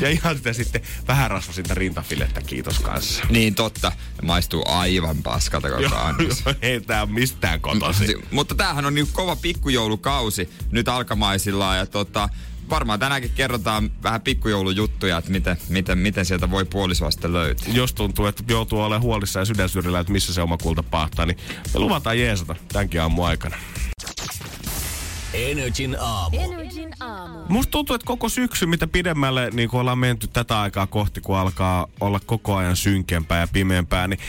[0.00, 3.22] Ja ihan sitä sitten vähän rasvasinta rintafilettä, kiitos kanssa.
[3.30, 6.42] Niin totta, maistuu aivan paskalta koko annos.
[6.62, 8.06] Ei tää on mistään kotosi.
[8.06, 12.28] Si- Mutta tämähän on niin kova pikkujoulukausi nyt alkamaisillaan ja tota,
[12.70, 17.68] varmaan tänäänkin kerrotaan vähän pikkujoulujuttuja, että miten, miten, miten sieltä voi puolisoa sitten löytää.
[17.72, 21.38] Jos tuntuu, että joutuu olemaan huolissaan ja sydänsyrjillä, että missä se oma kulta pahtaa, niin
[21.74, 23.56] me luvataan jeesata tämänkin aamun aikana.
[25.34, 26.36] Energin aamu.
[26.40, 27.38] Energin aamu.
[27.48, 31.36] Musta tuntuu, että koko syksy, mitä pidemmälle niin kun ollaan menty tätä aikaa kohti, kun
[31.36, 34.20] alkaa olla koko ajan synkempää ja pimeämpää, niin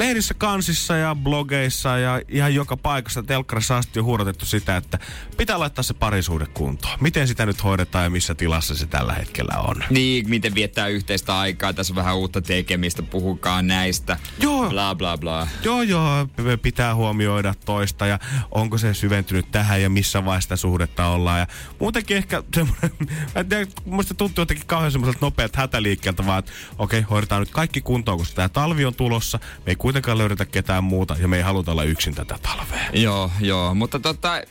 [0.00, 4.98] lehdissä, kansissa ja blogeissa ja ihan joka paikassa telkkarissa asti on huudatettu sitä, että
[5.36, 6.98] pitää laittaa se parisuhde kuntoon.
[7.00, 9.84] Miten sitä nyt hoidetaan ja missä tilassa se tällä hetkellä on?
[9.90, 14.16] Niin, miten viettää yhteistä aikaa, tässä on vähän uutta tekemistä, puhukaa näistä.
[14.38, 14.70] Joo.
[14.70, 15.48] Bla bla bla.
[15.64, 16.28] Joo, joo,
[16.62, 18.18] pitää huomioida toista ja
[18.50, 21.38] onko se syventynyt tähän ja missä vaiheessa suhdetta ollaan.
[21.40, 21.46] Ja
[21.80, 22.90] muutenkin ehkä semmoinen,
[23.34, 27.50] mä en tiedä, musta tuntuu jotenkin kauhean semmoiselta nopealta hätäliikkeeltä, vaan että okei, hoidetaan nyt
[27.50, 29.38] kaikki kuntoon, koska tämä talvi on tulossa.
[29.66, 32.90] Me ei kuitenkaan löydetä ketään muuta ja me ei haluta olla yksin tätä talvea.
[32.92, 34.42] Joo, joo, mutta tota,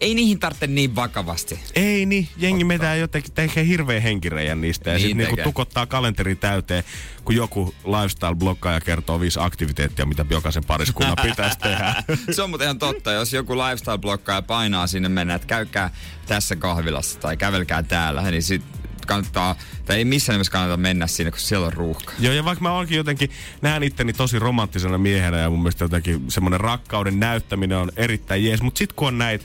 [0.00, 1.60] ei niihin tarvitse niin vakavasti.
[1.74, 6.36] Ei niin, jengi metää jotenkin tekee hirveän henkireijän niistä ja Niin sitten niinku tukottaa kalenteri
[6.36, 6.84] täyteen,
[7.24, 11.94] kun joku lifestyle-blokkaaja kertoo viisi aktiviteettia, mitä jokaisen pariskunnan pitäisi tehdä.
[12.30, 15.90] Se on muuten ihan totta, jos joku lifestyle-blokkaaja painaa sinne mennä, että käykää
[16.26, 18.62] tässä kahvilassa tai kävelkää täällä, niin sit
[19.08, 22.12] kannattaa, tai ei missään nimessä kannata mennä sinne, kun siellä on ruuhka.
[22.18, 23.30] Joo, ja vaikka mä oonkin jotenkin,
[23.62, 28.62] näen itteni tosi romanttisena miehenä ja mun mielestä jotenkin semmoinen rakkauden näyttäminen on erittäin jees,
[28.62, 29.44] mutta sit kun on näitä,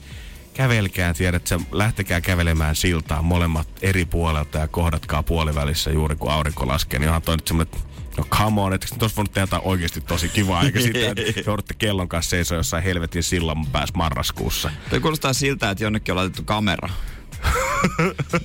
[0.54, 6.68] kävelkää, tiedät sä, lähtekää kävelemään siltaa molemmat eri puolelta ja kohdatkaa puolivälissä juuri kun aurinko
[6.68, 10.02] laskee, niin onhan toi nyt semmoinen No come on, etteikö tuossa voinut tehdä jotain oikeasti
[10.02, 14.72] tosi kivaa, eikä sitä, että joudutte kellon kanssa seisoo jossain helvetin sillan päässä marraskuussa.
[14.90, 16.90] Toi kuulostaa siltä, että jonnekin on laitettu kamera.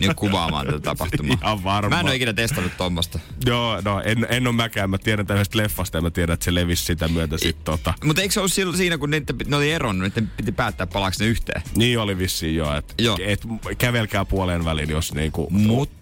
[0.01, 1.37] Niin kuvaamaan tätä tapahtumaa.
[1.43, 1.89] Ihan varma.
[1.89, 3.19] Mä en ole ikinä testannut tuommoista.
[3.47, 4.91] Joo, no en, en ole mäkään.
[4.91, 7.95] Mä tiedän tämmöisestä leffasta ja mä tiedän, että se levisi sitä myötä sit tota.
[8.05, 11.17] Mutta eikö se ollut sil- siinä, kun ne, ne oli eronnut, niiden piti päättää palaako
[11.21, 11.63] ne yhteen?
[11.77, 13.19] Niin oli vissiin jo, että Joo.
[13.21, 13.47] et,
[13.79, 15.49] kävelkää puoleen väliin, jos niinku...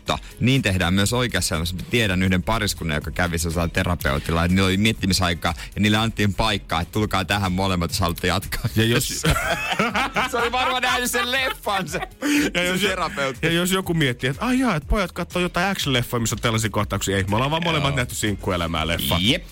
[0.07, 1.77] Mutta niin tehdään myös oikeassa elämässä.
[1.77, 6.35] Mä tiedän yhden pariskunnan, joka kävi sellaisella terapeutilla, että niillä oli miettimisaikaa ja niille annettiin
[6.35, 8.69] paikkaa, että tulkaa tähän molemmat, jos haluatte jatkaa.
[8.77, 9.09] Ja jos,
[10.31, 12.01] se oli varmaan nähnyt sen leffan se,
[12.55, 13.47] ja, jos, terapeutti.
[13.47, 16.71] ja jos joku miettii, että ai jaa, että pojat katsoo jotain action-leffoja, missä on tällaisia
[16.71, 17.17] kohtauksia.
[17.17, 19.19] Ei, me ollaan vaan molemmat nähty sinkkuelämää leffa.
[19.21, 19.45] Jep.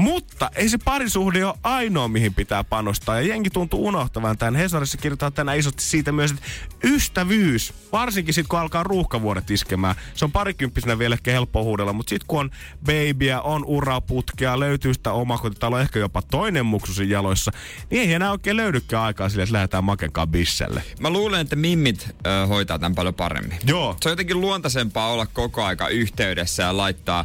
[0.00, 3.20] Mutta ei se parisuhde ole ainoa, mihin pitää panostaa.
[3.20, 4.56] Ja jengi tuntuu unohtavan tämän.
[4.56, 6.44] Hesarissa kirjoittaa tänään isosti siitä myös, että
[6.84, 12.10] ystävyys, varsinkin sitten kun alkaa ruuhkavuodet iskemään, se on parikymppisenä vielä ehkä helppo huudella, mutta
[12.10, 12.50] sitten kun on
[12.84, 17.50] babyä, on uraputkea, löytyy sitä omakotitaloa, ehkä jopa toinen muksusin jaloissa,
[17.90, 20.82] niin ei enää oikein löydykään aikaa sille, että lähdetään makenkaan bisselle.
[21.00, 23.58] Mä luulen, että mimmit ö, hoitaa tämän paljon paremmin.
[23.66, 23.96] Joo.
[24.00, 27.24] Se on jotenkin luontaisempaa olla koko aika yhteydessä ja laittaa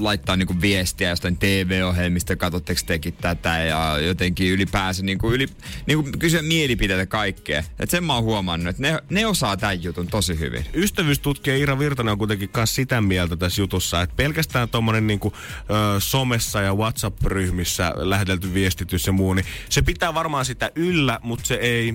[0.00, 5.46] laittaa niinku viestiä jostain TV-ohjelmista, katsotteko tekin tätä ja jotenkin ylipäänsä niinku yli,
[5.86, 7.64] niinku kysyä mielipiteitä kaikkea.
[7.80, 10.64] Et sen mä oon huomannut, että ne, ne osaa tämän jutun tosi hyvin.
[10.74, 15.32] Ystävyystutkija Ira Virtanen on kuitenkin myös sitä mieltä tässä jutussa, että pelkästään tuommoinen niinku,
[15.98, 21.54] somessa ja WhatsApp-ryhmissä lähetelty viestitys ja muu, niin se pitää varmaan sitä yllä, mutta se
[21.54, 21.94] ei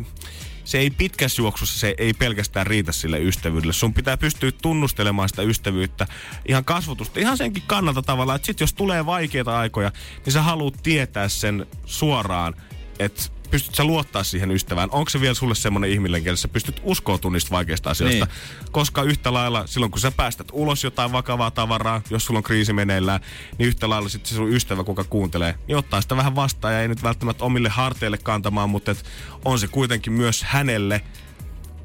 [0.70, 3.74] se ei pitkässä juoksussa, se ei pelkästään riitä sille ystävyydelle.
[3.74, 6.08] Sun pitää pystyä tunnustelemaan sitä ystävyyttä
[6.48, 9.92] ihan kasvotusta, ihan senkin kannalta tavallaan, että sit jos tulee vaikeita aikoja,
[10.26, 12.56] niin sä haluat tietää sen suoraan,
[13.00, 14.90] että pystyt sä luottaa siihen ystävään?
[14.92, 18.26] Onko se vielä sulle semmoinen ihminen, kelle sä pystyt uskoa niistä vaikeista asioista?
[18.26, 18.72] Niin.
[18.72, 22.74] Koska yhtä lailla silloin, kun sä päästät ulos jotain vakavaa tavaraa, jos sulla on kriisi
[22.74, 23.20] meneillään,
[23.58, 26.82] niin yhtä lailla sitten se sun ystävä, kuka kuuntelee, niin ottaa sitä vähän vastaan ja
[26.82, 29.06] ei nyt välttämättä omille harteille kantamaan, mutta et
[29.46, 31.02] on se kuitenkin myös hänelle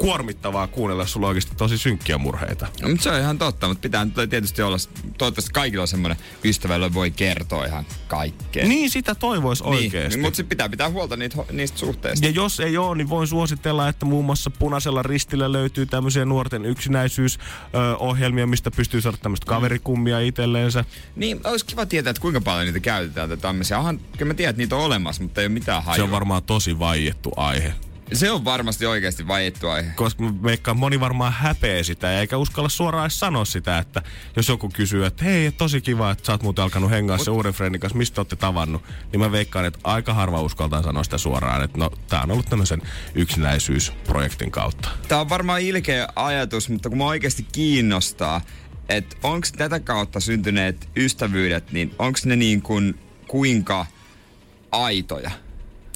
[0.05, 2.67] kuormittavaa kuunnella, sulla on oikeasti tosi synkkiä murheita.
[2.83, 4.77] No, mutta se on ihan totta, mutta pitää tietysti olla,
[5.19, 8.67] toivottavasti kaikilla on semmoinen ystävällä voi kertoa ihan kaikkea.
[8.67, 10.21] Niin, sitä toivoisi Niin, oikeasti.
[10.21, 12.27] mutta sitten pitää pitää huolta niitä, niistä suhteista.
[12.27, 16.64] Ja jos ei ole, niin voin suositella, että muun muassa Punaisella ristillä löytyy tämmöisiä nuorten
[16.64, 20.85] yksinäisyysohjelmia, mistä pystyy saada tämmöistä kaverikummia itselleensä.
[21.17, 23.79] Niin, olisi kiva tietää, että kuinka paljon niitä käytetään tämmöisiä.
[23.79, 25.97] Onhan, kyllä mä tiedän, että niitä on olemassa, mutta ei ole mitään hajua.
[25.97, 27.75] Se on varmaan tosi vaiettu aihe.
[28.12, 29.90] Se on varmasti oikeasti vaiettu aihe.
[29.90, 34.03] Koska mä veikkaan, moni varmaan häpeä sitä, eikä uskalla suoraan edes sanoa sitä, että
[34.37, 37.53] jos joku kysyy, että hei, tosi kiva, että sä oot muuten alkanut hengaa se uuden
[37.53, 41.64] friendin kanssa, mistä olette tavannut, niin mä veikkaan, että aika harva uskaltaa sanoa sitä suoraan,
[41.64, 42.83] että no, tää on ollut tämmöisen
[43.14, 44.88] yksinäisyysprojektin kautta.
[45.09, 48.40] Tämä on varmaan ilkeä ajatus, mutta kun mä oikeasti kiinnostaa,
[48.88, 53.87] että onko tätä kautta syntyneet ystävyydet, niin onko ne niin kuin kuinka
[54.73, 55.31] aitoja?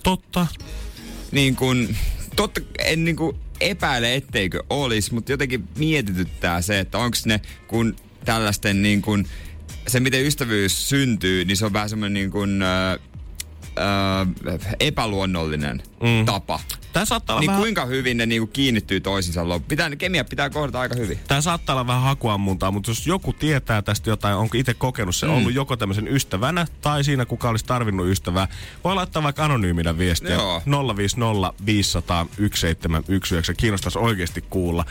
[0.02, 0.46] Totta.
[1.32, 1.96] Niin kuin,
[2.36, 7.96] totta, en niin kuin epäile, etteikö olisi, mutta jotenkin mietityttää se, että onko ne kun
[8.24, 9.26] tällaisten niin kuin,
[9.88, 12.98] se miten ystävyys syntyy, niin se on vähän semmoinen niin kuin, ö,
[13.78, 16.24] ö, epäluonnollinen mm.
[16.26, 16.60] tapa.
[16.92, 17.62] Tää saattaa olla Niin vähän...
[17.62, 19.68] kuinka hyvin ne niinku kiinnittyy toisiinsa loppuun.
[19.68, 21.18] Pitää, kemia pitää kohdata aika hyvin.
[21.28, 25.26] Tämä saattaa olla vähän hakuammuntaa, mutta jos joku tietää tästä jotain, onko itse kokenut se,
[25.26, 25.32] mm.
[25.32, 28.48] ollut joko tämmöisen ystävänä tai siinä kuka olisi tarvinnut ystävää,
[28.84, 30.34] voi laittaa vaikka anonyyminä viestiä.
[30.34, 30.62] Joo.
[30.96, 33.54] 050 500 1719.
[33.54, 34.84] Kiinnostaisi oikeasti kuulla.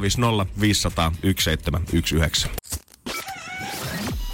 [0.00, 2.48] 050 500 1719.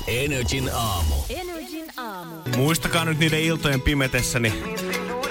[0.07, 1.15] Energin aamu.
[1.29, 2.35] Energin aamu.
[2.57, 4.55] Muistakaa nyt niiden iltojen pimetessä, niin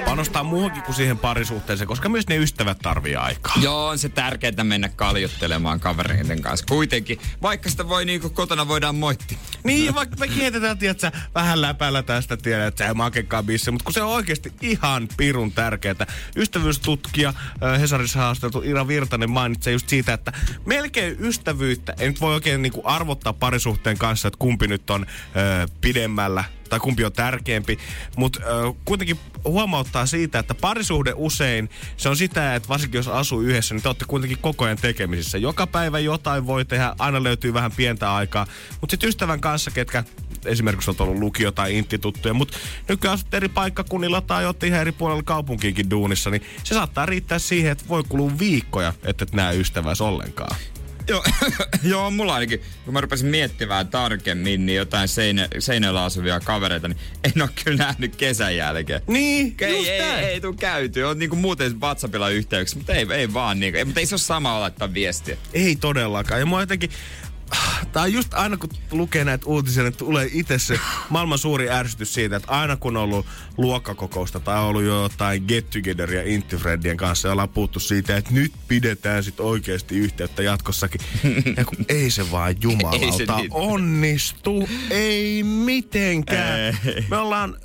[0.08, 3.54] panostaa muuhunkin kuin siihen parisuhteeseen, koska myös ne ystävät tarvii aikaa.
[3.62, 6.65] Joo, on se tärkeää mennä kaljuttelemaan kavereiden kanssa.
[6.70, 9.38] Kuitenkin, vaikka sitä voi niinku kotona voidaan moitti.
[9.63, 13.84] Niin, vaikka me kietetään, tiedätkö, vähän läpällä tästä, tiedät, että sä ei makekaan bisse, mutta
[13.84, 16.06] kun se on oikeasti ihan pirun tärkeää.
[16.36, 17.34] Ystävyystutkija
[17.80, 20.34] Hesarissa haasteltu Ira Virtanen mainitsee just siitä, että
[20.65, 25.70] melkein ystävyyttä ei nyt voi oikein niinku arvottaa parisuhteen kanssa, että kumpi nyt on äh,
[25.82, 27.80] pidemmällä tai kumpi on tärkeämpi,
[28.15, 33.41] mutta äh, kuitenkin huomauttaa siitä, että parisuhde usein, se on sitä, että varsinkin jos asuu
[33.41, 35.38] yhdessä, niin te olette kuitenkin koko ajan tekemisissä.
[35.38, 38.47] Joka päivä jotain voi tehdä, aina löytyy vähän pientä aikaa,
[38.82, 40.03] mutta sitten ystävän kanssa, ketkä
[40.45, 42.58] esimerkiksi on ollut lukio tai instituttuja, mutta
[42.89, 47.39] nykyään asut eri paikkakunnilla tai olette ihan eri puolella kaupunkiinkin duunissa, niin se saattaa riittää
[47.39, 50.56] siihen, että voi kulua viikkoja, että et näe ystäväsi ollenkaan.
[51.08, 51.24] Joo,
[51.84, 56.98] joo, mulla ainakin, kun mä rupesin miettimään tarkemmin, niin jotain seinä, seinällä asuvia kavereita, niin
[57.24, 59.02] en ole kyllä nähnyt kesän jälkeen.
[59.08, 61.04] Niin, Ei, just ei, ei, ei tuu käyty.
[61.04, 63.78] On niinku muuten WhatsAppilla yhteyksissä, mutta ei, ei vaan niinku.
[63.78, 65.38] Ei, mutta ei se ole sama laittaa viestiä.
[65.54, 66.39] Ei todellakaan.
[66.39, 66.89] Ja mua jotenkin...
[67.92, 70.80] Tää on just aina kun lukee näitä uutisia, niin tulee itse se
[71.10, 73.26] maailman suuri ärsytys siitä, että aina kun on ollut
[73.58, 79.24] luokkakokousta tai ollut jotain get togetheria Intifredien kanssa ja ollaan puhuttu siitä, että nyt pidetään
[79.24, 81.02] sit oikeasti yhteyttä jatkossakin.
[81.58, 83.50] Ja kun ei se vaan Ei jumalauta se niin.
[83.52, 86.60] onnistu, ei mitenkään.
[86.60, 87.06] Ei.
[87.10, 87.56] Me ollaan,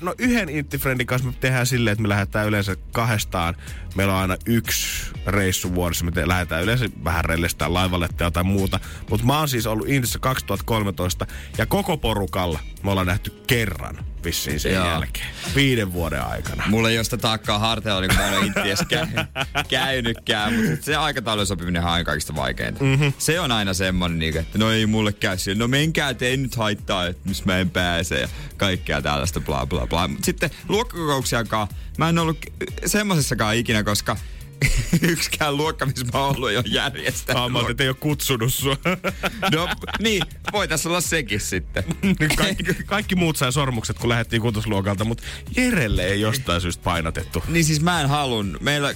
[0.00, 3.56] no yhden Intifriendin kanssa me tehdään silleen, että me lähdetään yleensä kahdestaan.
[3.94, 8.46] Meillä on aina yksi reissu vuodessa, me te- lähdetään yleensä vähän rellestään laivalle tai jotain
[8.46, 8.80] muuta.
[9.10, 11.26] Mutta mä oon siis ollut Intissä 2013
[11.58, 14.86] ja koko porukalla me ollaan nähty kerran vissiin sen Joo.
[14.86, 15.26] jälkeen.
[15.54, 16.64] Viiden vuoden aikana.
[16.66, 21.46] Mulla ei ole sitä taakkaa harteilla, niin kun mä en ole käynytkään, mutta se aikataulun
[21.46, 22.84] sopiminen on aina kaikista vaikeinta.
[22.84, 23.12] Mm-hmm.
[23.18, 25.58] Se on aina semmonen, niin, että no ei mulle käy siellä.
[25.58, 29.66] No menkää, te ei nyt haittaa, että missä mä en pääse ja kaikkea tällaista bla
[29.66, 30.08] bla bla.
[30.08, 32.38] Mut sitten luokkakokouksiakaan, mä en ollut
[32.86, 34.16] semmosessakaan ikinä, koska
[35.12, 37.40] yksikään luokka, missä mä oon ollut, ei ole järjestänyt.
[37.40, 38.76] Aamalta, että ei ole kutsunut sua.
[39.52, 39.68] No
[40.00, 40.22] niin,
[40.52, 41.84] voi tässä olla sekin sitten.
[42.36, 45.22] kaikki, kaikki muut sai sormukset, kun lähdettiin kutosluokalta, mutta
[45.56, 47.42] Jerelle ei jostain syystä painotettu.
[47.48, 48.58] Niin siis mä en halun.
[48.60, 48.94] Meillä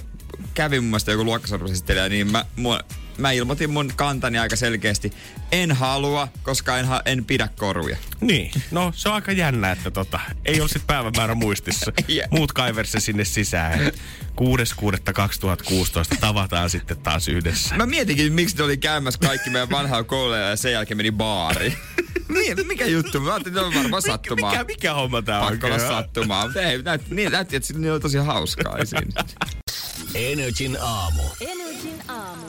[0.54, 2.80] kävi mun mielestä joku luokkasormusesittelijä, niin mä, mua,
[3.18, 5.12] mä ilmoitin mun kantani aika selkeästi.
[5.52, 7.96] En halua, koska en, ha, en pidä koruja.
[8.20, 11.92] Niin, no se on aika jännä, että tota, ei ole sit päivämäärä muistissa.
[12.08, 12.30] Jep.
[12.30, 13.80] Muut kaiver se sinne sisään.
[13.80, 13.92] 6.6.2016
[16.20, 17.76] tavataan sitten taas yhdessä.
[17.76, 21.76] Mä mietinkin, miksi ne oli käymässä kaikki meidän vanhaa kouluja ja sen jälkeen meni baariin.
[22.28, 23.20] Niin, mikä juttu?
[23.20, 24.50] Mä ajattelin, että on varmaan sattumaa.
[24.50, 25.48] Mikä, mikä homma tää on?
[25.48, 26.44] Pakko olla sattumaa.
[26.44, 29.24] Mutta ei, näyt, niin, näytti, että ne oli tosi hauskaa siinä.
[30.14, 31.22] Energin aamu.
[31.40, 32.46] Energin aamu.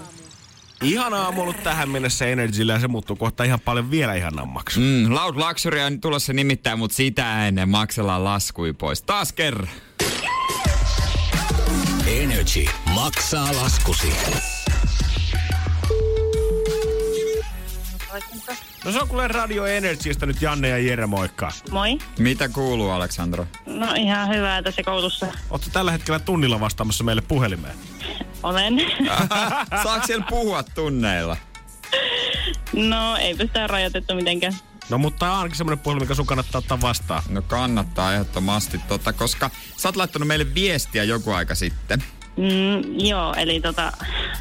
[0.81, 4.79] Ihanaa on ollut tähän mennessä Energyllä ja se muuttuu kohta ihan paljon vielä ihanammaksi.
[4.79, 9.01] Mm, Loud Luxury on tulossa nimittäin, mutta sitä ennen maksellaan laskui pois.
[9.01, 9.69] Taas kerran.
[12.07, 14.13] Energy maksaa laskusi.
[18.87, 21.51] No se on kuule Radio Energystä nyt Janne ja Jere, moikka.
[21.71, 21.97] Moi.
[22.19, 23.47] Mitä kuuluu, Aleksandro?
[23.65, 25.27] No ihan hyvää tässä koulussa.
[25.49, 27.75] Ootko tällä hetkellä tunnilla vastaamassa meille puhelimeen?
[28.43, 28.73] Olen.
[29.83, 31.37] Saako siellä puhua tunneilla?
[32.73, 34.53] No eipä sitä rajoitettu mitenkään.
[34.89, 37.23] No mutta tää on ainakin semmonen puhelin, mikä sun kannattaa ottaa vastaan.
[37.29, 42.03] No kannattaa ehdottomasti, tota, koska sä oot laittanut meille viestiä joku aika sitten.
[42.37, 43.91] Mm, joo, eli tota,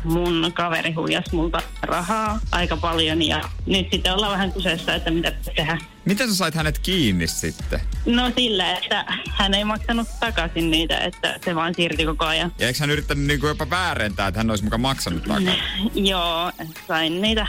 [0.04, 5.32] mun kaveri huijasi multa rahaa aika paljon ja nyt sitten ollaan vähän kuseessa, että mitä
[5.56, 5.78] tehdä.
[6.04, 7.80] Miten sä sait hänet kiinni sitten?
[8.06, 12.52] No sillä, että hän ei maksanut takaisin niitä, että se vaan siirtyi koko ajan.
[12.58, 15.54] Ja eikö hän yrittänyt niinku jopa väärentää, että hän olisi mukaan maksanut takaisin?
[16.10, 16.52] Joo,
[16.88, 17.46] sain niitä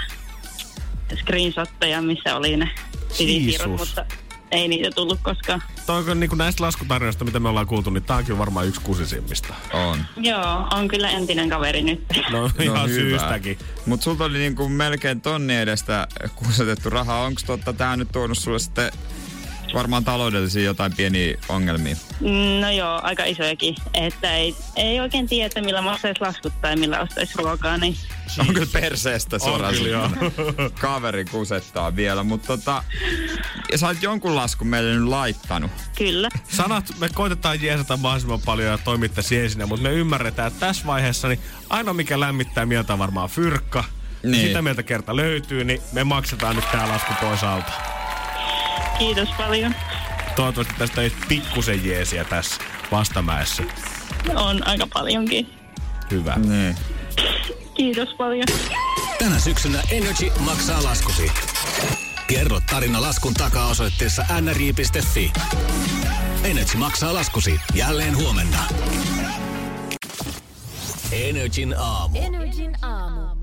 [1.16, 2.70] screenshotteja, missä oli ne
[3.20, 3.68] Jeesus.
[3.68, 4.06] mutta
[4.52, 5.62] ei niitä tullut koskaan.
[5.88, 8.68] Toi on niin kuin näistä laskutarjoista, mitä me ollaan kuultu, niin tää on kyllä varmaan
[8.68, 9.54] yksi kusisimmista.
[9.74, 10.00] On.
[10.18, 12.04] Joo, on kyllä entinen kaveri nyt.
[12.32, 13.58] No, ihan syystäkin.
[13.86, 17.24] Mut sulta oli niinku melkein tonni edestä kusetettu rahaa.
[17.24, 18.92] Onko totta tää nyt tuonut sulle sitten
[19.74, 21.96] varmaan taloudellisia jotain pieniä ongelmia?
[22.20, 23.76] Mm, No joo, aika isojakin.
[23.94, 27.96] Että ei, ei oikein tiedä, että millä maksaisi laskut tai millä ostaisi ruokaa, niin
[28.40, 30.10] On kyllä perseestä suoraan kyllä.
[30.82, 32.84] Kaveri kusettaa vielä, mutta tota...
[33.72, 35.72] Ja sä oot jonkun laskun meille nyt laittanut.
[35.98, 36.30] kyllä.
[36.50, 41.28] Sanat, me koitetaan jeesata mahdollisimman paljon ja toimittaisi ensin, mutta me ymmärretään, että tässä vaiheessa
[41.28, 43.84] niin ainoa mikä lämmittää mieltä on varmaan fyrkka.
[44.24, 44.32] Niin.
[44.32, 44.48] Niin.
[44.48, 47.72] Sitä meiltä kerta löytyy, niin me maksetaan nyt tää lasku pois alta.
[49.00, 49.76] Kiitos paljon.
[50.36, 53.64] Toivottavasti tästä ei pikkusen jeesiä tässä vastamäessä.
[54.36, 55.50] On aika paljonkin.
[56.12, 56.36] Hyvä.
[56.36, 56.76] Niin.
[57.74, 58.48] Kiitos paljon.
[59.20, 61.32] Tänä syksynä Energy maksaa laskusi.
[62.28, 65.34] Kerro tarina laskun takaa osoitteessa nri.fi.
[66.44, 68.60] Energy maksaa laskusi jälleen huomenna.
[71.12, 72.18] Energin aamu.
[72.18, 73.37] Energin aamu.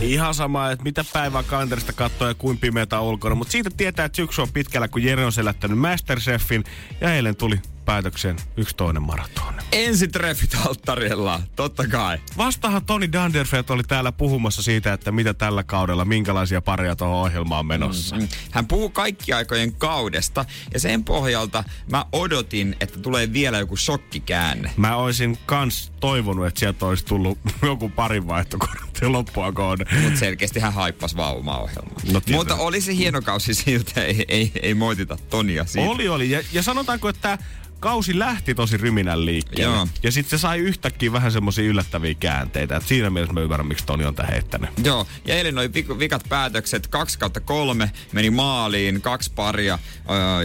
[0.00, 3.34] Ihan sama, että mitä päivää kalenterista katsoo ja kuin pimeätä on ulkona.
[3.34, 6.64] Mutta siitä tietää, että syksy on pitkällä, kun Jere on selättänyt Masterchefin.
[7.00, 9.54] Ja eilen tuli päätökseen yksi toinen maraton.
[9.72, 12.18] Ensitreffit alttarilla, totta kai.
[12.36, 17.66] Vastahan Toni Danderfeld oli täällä puhumassa siitä, että mitä tällä kaudella, minkälaisia pareja tuohon ohjelmaan
[17.66, 18.16] menossa.
[18.16, 18.28] Mm.
[18.50, 24.72] Hän puhuu kaikki aikojen kaudesta ja sen pohjalta mä odotin, että tulee vielä joku shokkikäänne.
[24.76, 29.86] Mä oisin kans toivonut, että sieltä olisi tullut joku parin vaihtokortti loppua kohden.
[30.02, 31.96] Mutta selkeästi hän haippasi vaan omaa ohjelmaa.
[32.12, 32.20] No.
[32.30, 35.90] Mutta oli se hieno kausi siltä, ei, ei, ei moitita Tonia siitä.
[35.90, 36.30] Oli, oli.
[36.30, 37.38] Ja, ja sanotaanko, että
[37.82, 39.76] kausi lähti tosi ryminän liikkeelle.
[39.76, 39.88] Joo.
[40.02, 42.76] Ja sitten se sai yhtäkkiä vähän semmoisia yllättäviä käänteitä.
[42.76, 44.70] Et siinä mielessä mä ymmärrän, miksi Toni on tän heittänyt.
[44.84, 49.78] Joo, ja eilen oli vik- vikat päätökset, 2 kautta kolme meni maaliin, kaksi paria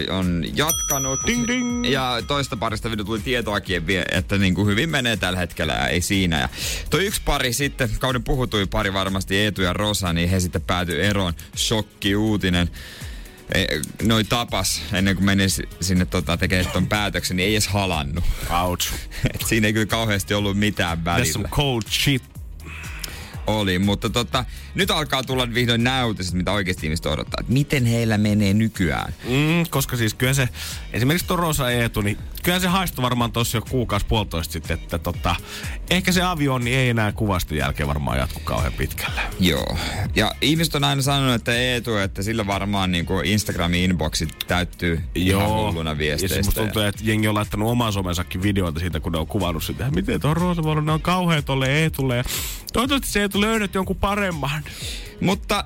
[0.08, 1.20] ö, on jatkanut.
[1.28, 1.92] Ding, ding.
[1.92, 6.40] Ja toista parista tuli tietoakin, että niin kuin hyvin menee tällä hetkellä ja ei siinä.
[6.40, 6.50] Ja
[6.90, 11.02] toi yksi pari sitten, kauden puhutui pari varmasti Eetu ja Rosa, niin he sitten päätyi
[11.02, 11.34] eroon.
[11.58, 12.70] Shokki uutinen.
[13.54, 13.66] E,
[14.04, 18.24] Noi tapas ennen kuin meni si- sinne tota, tekemään ton päätöksen, niin ei edes halannut.
[18.64, 18.94] Ouch.
[19.34, 22.24] Et siinä ei kyllä kauheasti ollut mitään välillä some cold shit.
[23.48, 27.38] oli, mutta tota, nyt alkaa tulla vihdoin näytös, mitä oikeasti ihmiset odottaa.
[27.40, 29.14] Että miten heillä menee nykyään?
[29.24, 30.50] Mm, koska siis kyllä se,
[30.94, 34.98] esimerkiksi tuo Rosa Eetu, niin kyllä se haistui varmaan tuossa jo kuukausi puolitoista sitten, että
[34.98, 35.36] tota,
[35.90, 39.22] ehkä se avioni ei enää kuvasta jälkeen varmaan jatku kauhean pitkälle.
[39.40, 39.78] Joo.
[40.16, 45.02] Ja ihmiset on aina sanonut, että Eetu, että sillä varmaan niin kuin Instagramin inboxit täyttyy
[45.16, 46.46] ihan hulluna Ja siis viesteistä.
[46.46, 49.92] musta tuntuu, että jengi on laittanut oman somensakin videoita siitä, kun ne on kuvannut sitä.
[49.92, 52.18] Miten tuo Roosavalo, ne on kauhean tolle Eetulle.
[52.18, 52.24] Ja
[52.74, 54.64] toivottavasti se Eetu löydät jonkun paremman.
[55.22, 55.66] Mutta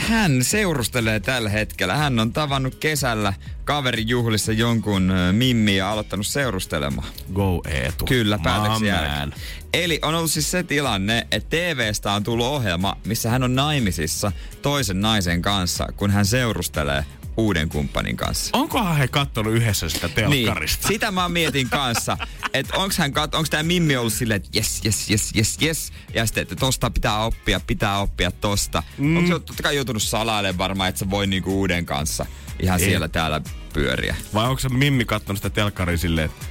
[0.00, 1.96] hän seurustelee tällä hetkellä.
[1.96, 3.32] Hän on tavannut kesällä
[3.64, 7.08] kaverin juhlissa jonkun ö, mimmi ja aloittanut seurustelemaan.
[7.34, 8.04] Go Eetu.
[8.04, 9.34] Kyllä, päätöksen jälkeen.
[9.74, 14.32] Eli on ollut siis se tilanne, että TVstä on tullut ohjelma, missä hän on naimisissa
[14.62, 17.04] toisen naisen kanssa, kun hän seurustelee
[17.36, 18.50] uuden kumppanin kanssa.
[18.52, 20.88] Onkohan he kattonut yhdessä sitä telkkarista?
[20.88, 22.18] Niin, sitä mä mietin kanssa,
[22.54, 25.92] että onks, hän, kat- onks tää Mimmi ollut silleen, että jes, jes, jes, jes, jes.
[26.14, 28.82] Ja sitten, että tosta pitää oppia, pitää oppia tosta.
[28.98, 29.16] Mm.
[29.16, 32.26] Onko se totta kai joutunut salailemaan varmaan, että se voi niinku uuden kanssa
[32.62, 32.86] ihan Ei.
[32.86, 33.40] siellä täällä
[33.72, 34.16] pyöriä.
[34.34, 36.46] Vai onko se Mimmi kattonut sitä telkkaria silleen, että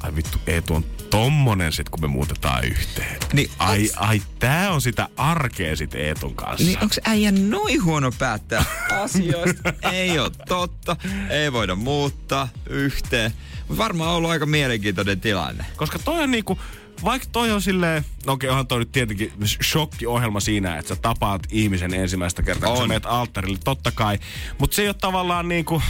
[0.00, 3.16] ai vittu, Eetu on tommonen sit, kun me muutetaan yhteen.
[3.32, 6.66] Niin, ai, onks- ai, tää on sitä arkea sit Eetun kanssa.
[6.66, 8.64] Niin onko äijä noin huono päättää
[9.04, 9.72] asioista?
[9.92, 10.96] ei ole totta,
[11.30, 13.32] ei voida muuttaa yhteen.
[13.78, 15.66] Varmaan on ollut aika mielenkiintoinen tilanne.
[15.76, 16.58] Koska toi on niinku,
[17.04, 19.32] vaikka toi on silleen, no okei, onhan toi nyt tietenkin
[19.64, 22.88] shokkiohjelma siinä, että sä tapaat ihmisen ensimmäistä kertaa, kun sä On.
[22.88, 24.18] menet alttarille, totta kai.
[24.58, 25.82] Mutta se ei ole tavallaan niinku,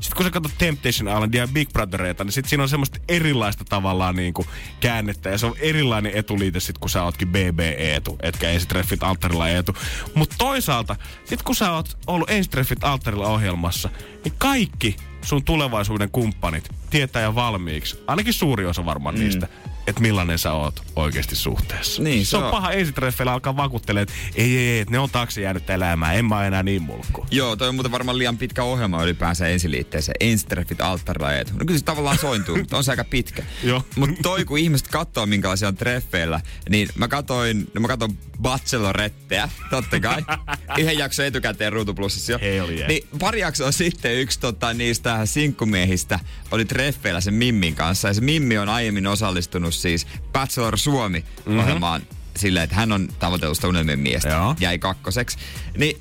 [0.00, 3.64] sit kun sä katsot Temptation Islandia ja Big Brothereita, niin sit siinä on semmoista erilaista
[3.64, 4.46] tavallaan niinku
[4.80, 9.76] käännettä ja se on erilainen etuliite sit kun sä ootkin BB-eetu, etkä ensitreffit alttarilla eetu.
[10.14, 13.88] Mutta toisaalta, sit kun sä oot ollut ensitreffit alttarilla ohjelmassa,
[14.24, 19.20] niin kaikki sun tulevaisuuden kumppanit tietää jo valmiiksi, ainakin suuri osa varmaan mm.
[19.20, 19.48] niistä,
[19.86, 22.02] että millainen sä oot oikeasti suhteessa.
[22.02, 25.10] Niin, se, se on, on- paha ensitreffeillä alkaa vakuuttelemaan, että ei, ei, ei, ne on
[25.10, 27.26] taakse jäänyt elämään, en mä enää niin mulkku.
[27.30, 30.16] Joo, toi on muuten varmaan liian pitkä ohjelma ylipäänsä ensiliitteeseen.
[30.20, 31.52] Enstreffit alttarilla Eetu.
[31.52, 33.42] No kyllä se tavallaan sointuu, mutta on se aika pitkä.
[33.62, 33.84] Joo.
[33.96, 39.48] Mutta toi, kun ihmiset katsoo, minkälaisia on treffeillä, niin mä katoin, no mä katon Bacheloretteä,
[39.70, 40.22] totta kai.
[40.78, 42.38] Yhden jakson etukäteen Ruutuplussassa jo.
[42.42, 42.88] Hell yeah.
[42.88, 46.20] Niin pari jaksoa sitten yksi tota, niistä sinkkumiehistä
[46.50, 48.08] oli treffeillä sen Mimmin kanssa.
[48.08, 52.00] Ja se Mimmi on aiemmin osallistunut siis Bachelor Suomi-ohjelmaan.
[52.00, 52.16] Mhm.
[52.36, 54.28] Silleen, että hän on tavoitellut sitä unelmien miestä.
[54.28, 54.56] Joo.
[54.60, 55.38] Jäi kakkoseksi.
[55.76, 55.98] Niin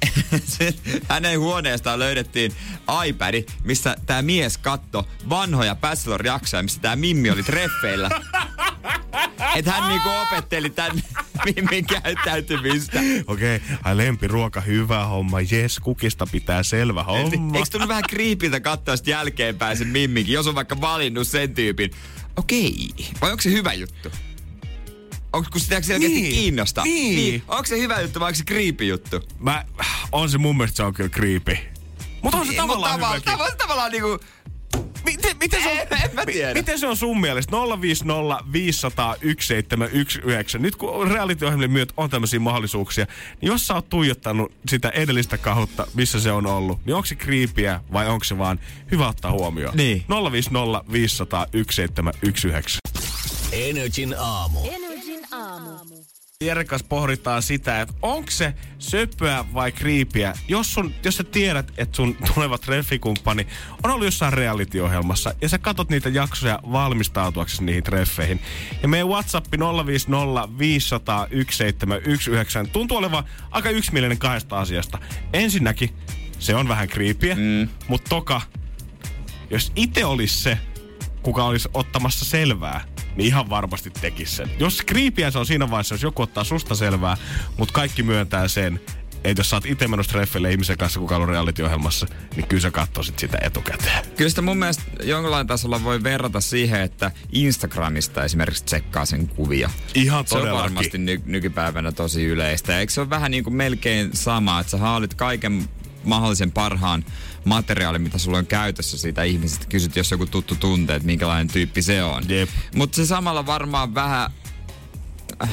[1.09, 2.51] hänen huoneestaan löydettiin
[3.07, 8.09] iPad, missä tämä mies katto vanhoja Bachelor-jaksoja, missä tämä Mimmi oli treffeillä.
[9.55, 11.03] Että hän niinku opetteli tämän
[11.45, 12.99] Mimmin käyttäytymistä.
[13.27, 17.57] Okei, okay, ai lempiruoka, hyvä homma, jes, kukista pitää selvä homma.
[17.57, 21.91] Eikö tullut vähän kriipiltä katsoa jälkeenpäin sen Mimminkin, jos on vaikka valinnut sen tyypin?
[22.41, 22.89] Okei,
[23.21, 24.09] vai onko se hyvä juttu?
[25.33, 26.83] Onko kun sitä selkeästi Niin, kiinnostaa?
[26.83, 27.15] niin.
[27.15, 27.43] niin.
[27.47, 29.21] Onko se hyvä juttu vai onko se kriipi juttu?
[29.39, 29.65] Mä,
[30.11, 31.57] on se mun mielestä se on kyllä creepy.
[32.21, 33.25] Mutta on se Niin, tavallaan mut hyväkin.
[33.31, 34.19] tavallaan, tavallaan niinku...
[35.05, 36.53] Miten, miten, se on, En- en mä tiedä.
[36.53, 37.51] mi- miten se on sun mielestä?
[37.81, 40.57] 050 500 1719.
[40.57, 43.05] Nyt kun reality-ohjelmien myötä on tämmöisiä mahdollisuuksia,
[43.41, 47.15] niin jos sä oot tuijottanut sitä edellistä kautta, missä se on ollut, niin onko se
[47.15, 48.59] kriipiä vai onko se vaan
[48.91, 49.77] hyvä ottaa huomioon?
[49.77, 50.03] Niin.
[50.31, 52.79] 050 500 1719.
[53.51, 54.59] Energin aamu.
[54.71, 56.00] Energin aamu.
[56.41, 61.71] Jere kanssa pohditaan sitä, että onko se söpöä vai kriipiä, jos, sun, jos sä tiedät,
[61.77, 63.47] että sun tuleva treffikumppani
[63.83, 68.39] on ollut jossain reality-ohjelmassa ja sä katot niitä jaksoja valmistautuaksesi niihin treffeihin.
[68.81, 69.47] Ja meidän WhatsApp
[69.85, 74.99] 050 500 1719 tuntuu olevan aika yksimielinen kahdesta asiasta.
[75.33, 75.89] Ensinnäkin
[76.39, 77.69] se on vähän kriipiä, mm.
[77.87, 78.41] mutta toka,
[79.49, 80.57] jos itse olisi se,
[81.21, 82.85] kuka olisi ottamassa selvää,
[83.15, 84.49] niin ihan varmasti tekisi sen.
[84.59, 87.17] Jos kriipiä se on siinä vaiheessa, jos joku ottaa susta selvää,
[87.57, 88.79] mutta kaikki myöntää sen,
[89.23, 92.71] että jos sä oot itse menossa treffeille ihmisen kanssa, kuka on reality-ohjelmassa, niin kyllä sä
[92.71, 94.05] katsoisit sitä etukäteen.
[94.17, 99.69] Kyllä sitä mun mielestä jonkinlainen tasolla voi verrata siihen, että Instagramista esimerkiksi tsekkaa sen kuvia.
[99.93, 100.63] Ihan Se on todellakin.
[100.75, 102.79] varmasti ny- nykypäivänä tosi yleistä.
[102.79, 105.69] Eikö se ole vähän niin kuin melkein sama, että sä haalit kaiken
[106.03, 107.05] mahdollisen parhaan
[107.45, 109.65] materiaalin, mitä sulla on käytössä siitä ihmisestä.
[109.69, 112.23] Kysyt, jos joku tuttu tuntee, että minkälainen tyyppi se on.
[112.29, 112.49] Jep.
[112.75, 114.31] Mutta se samalla varmaan vähän...
[115.43, 115.49] äh,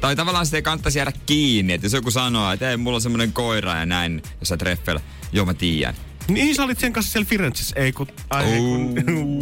[0.00, 3.00] Tai tavallaan sitä ei kannattaisi jäädä kiinni, että jos joku sanoo, että ei, mulla on
[3.02, 5.00] semmoinen koira ja näin, jos sä treffeillä,
[5.32, 5.94] joo mä tiedän.
[6.28, 8.06] Niin sä olit sen kanssa siellä Firenzessä, ei kun...
[8.30, 8.94] Ai, ei kun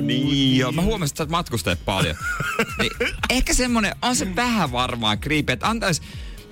[0.07, 0.73] niin joo.
[0.73, 2.17] Mä huomasin, että sä matkustajat paljon.
[2.81, 2.93] niin,
[3.31, 6.03] ehkä semmonen, on se vähän varmaan kriipi, että antais,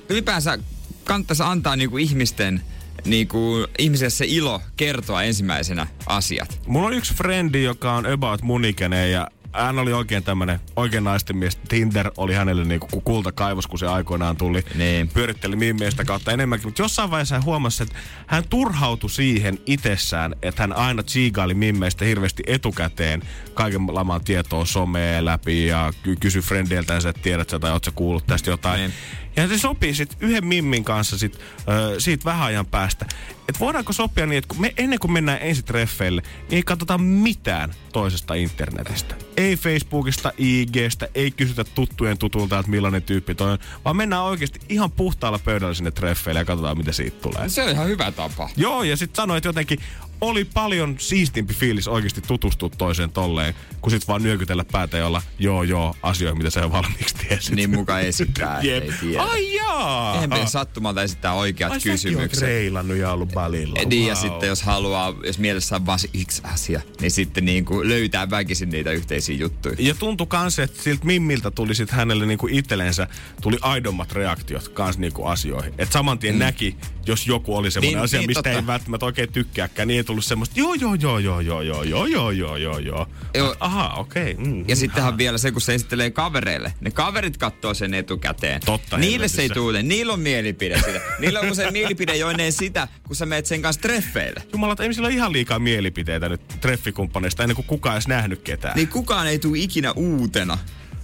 [0.09, 0.59] ylipäänsä
[1.05, 2.63] kannattaisi antaa niinku ihmisten,
[3.07, 6.61] niinku, ihmiselle se ilo kertoa ensimmäisenä asiat.
[6.67, 11.05] Mulla on yksi frendi, joka on about mun ikäinen ja hän oli oikein tämmönen, oikein
[11.05, 11.57] naisten mies.
[11.57, 14.65] Tinder oli hänelle niinku kuin kultakaivos, kun se aikoinaan tuli.
[14.75, 15.09] Niin.
[15.09, 16.69] Pyöritteli mimmeistä kautta enemmänkin.
[16.69, 17.97] Mutta jossain vaiheessa hän huomasi, että
[18.27, 23.23] hän turhautui siihen itsessään, että hän aina tsiigaili mimmeistä hirveästi etukäteen
[23.55, 27.91] kaiken laman tietoa somea läpi ja ky- kysyi frendeiltä, että tiedät sä tai oot sä
[27.95, 28.81] kuullut tästä jotain.
[28.81, 28.93] Niin.
[29.37, 33.07] Ja se sopii sitten yhden mimmin kanssa sit, ö, siitä vähän ajan päästä.
[33.49, 36.99] Että voidaanko sopia niin, että kun me, ennen kuin mennään ensi treffeille, niin ei katsota
[36.99, 39.15] mitään toisesta internetistä.
[39.37, 44.61] Ei Facebookista, IGstä, ei kysytä tuttujen tutulta, että millainen tyyppi toi on, vaan mennään oikeasti
[44.69, 47.49] ihan puhtaalla pöydällä sinne treffeille ja katsotaan, mitä siitä tulee.
[47.49, 48.51] Se on ihan hyvä tapa.
[48.57, 49.79] Joo, ja sitten sanoit jotenkin,
[50.21, 55.23] oli paljon siistimpi fiilis oikeasti tutustua toiseen tolleen, kun sit vaan nyökytellä päätä ja olla
[55.39, 57.55] joo joo asioihin, mitä sä jo valmiiksi tiesit.
[57.55, 58.85] Niin muka esittää, Jep.
[58.85, 59.23] ei tiedä.
[59.23, 60.15] Ai jaa!
[60.15, 62.43] Eihän meidän sattumalta esittää oikeat Ai kysymykset.
[62.43, 63.79] reilannut ja ollut balilla.
[63.87, 64.23] Niin ja Wow.
[64.23, 68.31] sitten jos haluaa, jos mielessä on vain se yksi asia, niin sitten niin kuin löytää
[68.31, 69.77] väkisin niitä yhteisiä juttuja.
[69.79, 73.09] Ja tuntui kans, että siltä Mimmiltä tuli sit hänelle niinku itsellensä
[73.43, 75.73] tuli aidommat reaktiot kans niinku asioihin.
[75.79, 76.39] Että saman tien mm.
[76.39, 78.59] näki, jos joku oli semmoinen Niin, asia, niin, mistä totta.
[78.59, 82.31] ei välttämättä oikein tykkääkään, niin tullut semmoista joo joo joo joo joo joo joo joo
[82.31, 83.07] joo joo joo.
[83.35, 83.57] Joo.
[83.61, 84.33] Aha, okei.
[84.33, 84.45] Okay.
[84.45, 86.73] Mm, Ja sittenhän vielä se, kun se esittelee kavereille.
[86.81, 88.61] Ne kaverit katsoo sen etukäteen.
[88.65, 89.83] Totta Niille se ei tuule.
[89.83, 91.01] Niillä on mielipide sitä.
[91.19, 94.43] Niillä on se mielipide jo ennen sitä, kun sä meet sen kanssa treffeille.
[94.53, 98.77] Jumala, ei sillä ole ihan liikaa mielipiteitä nyt treffikumppaneista ennen kuin kukaan edes nähnyt ketään.
[98.77, 100.59] Niin kukaan ei tule ikinä uutena.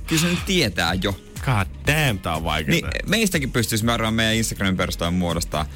[0.07, 1.13] Kyllä se nyt tietää jo.
[1.45, 2.71] God damn, tää on vaikeaa.
[2.71, 5.67] Niin meistäkin pystyisi varmaan meidän Instagramin perustaan muodostaa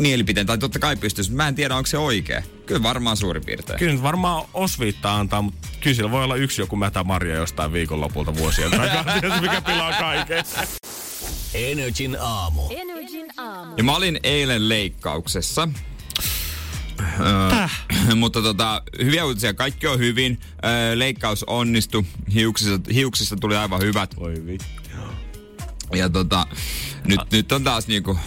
[0.00, 0.46] mielipiteen.
[0.46, 2.42] Tai totta kai pystyisi, mutta mä en tiedä, onko se oikea.
[2.66, 3.78] Kyllä varmaan suurin piirtein.
[3.78, 7.72] Kyllä nyt varmaan osviittaa antaa, mutta kyllä sillä voi olla yksi joku mätä Maria jostain
[7.72, 9.04] viikonlopulta vuosien takaa.
[9.42, 10.44] Mikä pilaa kaiken?
[11.54, 12.62] Energin aamu.
[12.70, 13.74] Energin aamu.
[13.76, 15.68] Ja mä olin eilen leikkauksessa.
[17.20, 19.54] Öö, mutta tota, hyviä uutisia.
[19.54, 20.40] Kaikki on hyvin.
[20.64, 22.04] Öö, leikkaus onnistui.
[22.34, 24.16] Hiuksista, hiuksista tuli aivan hyvät.
[24.16, 24.66] Voi vittu.
[25.94, 26.46] Ja tota,
[27.04, 28.18] nyt, nyt on taas niinku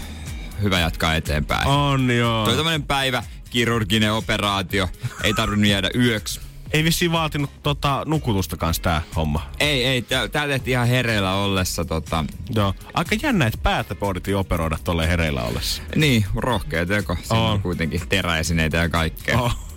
[0.64, 1.68] hyvä jatkaa eteenpäin.
[1.68, 2.46] On joo.
[2.46, 4.90] Toi tämmönen päivä, kirurginen operaatio.
[5.24, 6.40] Ei tarvinnut jäädä yöksi.
[6.74, 9.50] Ei vissiin vaatinut tota, nukutusta kanssa tää homma.
[9.60, 10.02] Ei, ei.
[10.02, 11.86] Tää, tää tehtiin ihan hereillä ollessa.
[11.86, 12.74] Tota, Joo.
[12.94, 15.82] Aika jännä, että päätä pohdittiin operoida tolle hereillä ollessa.
[15.96, 17.18] niin, rohkea teko.
[17.24, 19.40] Siinä on kuitenkin teräesineitä ja kaikkea.
[19.42, 19.71] Oh.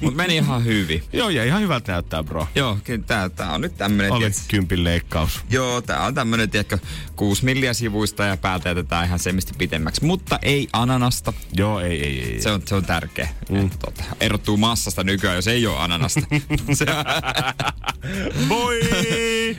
[0.00, 1.02] Mut meni ihan hyvin.
[1.12, 2.48] joo, ja ihan hyvältä näyttää, bro.
[2.54, 5.40] Joo, kyllä tää, tää on nyt tämmönen, Oli kympin leikkaus.
[5.50, 6.78] Joo, tää on tämmönen, tiedätkö,
[7.16, 10.04] 6 milliä sivuista ja päältä jätetään ihan semmisti pitemmäksi.
[10.04, 11.32] Mutta ei ananasta.
[11.52, 12.40] Joo, ei, ei, ei.
[12.42, 13.28] Se on, se on tärkeä.
[13.50, 13.70] Mm.
[13.70, 16.20] Tota, erottuu massasta nykyään, jos ei ole ananasta.
[18.48, 18.80] Voi!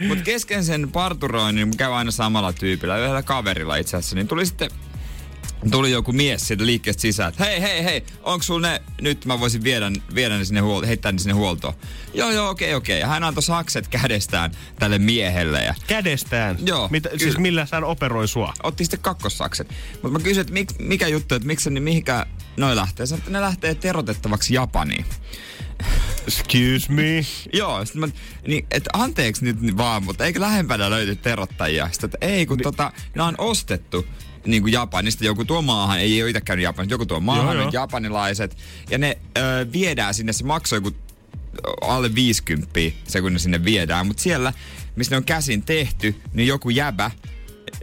[0.07, 4.45] Mut kesken sen parturoinnin, niin käy aina samalla tyypillä, yhdellä kaverilla itse asiassa, niin tuli
[4.45, 4.69] sitten
[5.71, 9.39] Tuli joku mies siitä liikkeestä sisään, että hei, hei, hei, onko sulla ne, nyt mä
[9.39, 11.73] voisin viedä, viedä ne sinne huolto, heittää ne sinne huoltoon.
[12.13, 12.99] Joo, joo, okei, okei.
[12.99, 16.57] Ja hän antoi sakset kädestään tälle miehelle ja Kädestään.
[16.65, 18.53] Joo, Mitä, siis millä hän operoi sua?
[18.63, 19.69] otti sitten kakkossakset.
[19.93, 22.25] Mutta mä kysyin, että mik, mikä juttu, että miksi ne, mihinkä
[22.57, 23.05] noi lähtee.
[23.05, 25.05] Sanoin, että ne lähtee terotettavaksi Japaniin.
[26.27, 27.25] Excuse me.
[27.53, 28.07] Joo, sit mä,
[28.47, 31.89] niin, että anteeksi nyt vaan, mutta eikö lähempänä löyty terottajia?
[31.91, 34.05] Sitten, että ei, kun tota, ne on ostettu
[34.45, 35.25] niin kuin Japanista.
[35.25, 38.57] Joku tuo maahan, ei ole itse käynyt Japanista, joku tuo maahan, Joo, joo, japanilaiset.
[38.89, 40.91] Ja ne ö, viedään sinne, se maksoi joku
[41.81, 44.07] alle 50 se, kun ne sinne viedään.
[44.07, 44.53] Mutta siellä,
[44.95, 47.11] missä ne on käsin tehty, niin joku jäbä,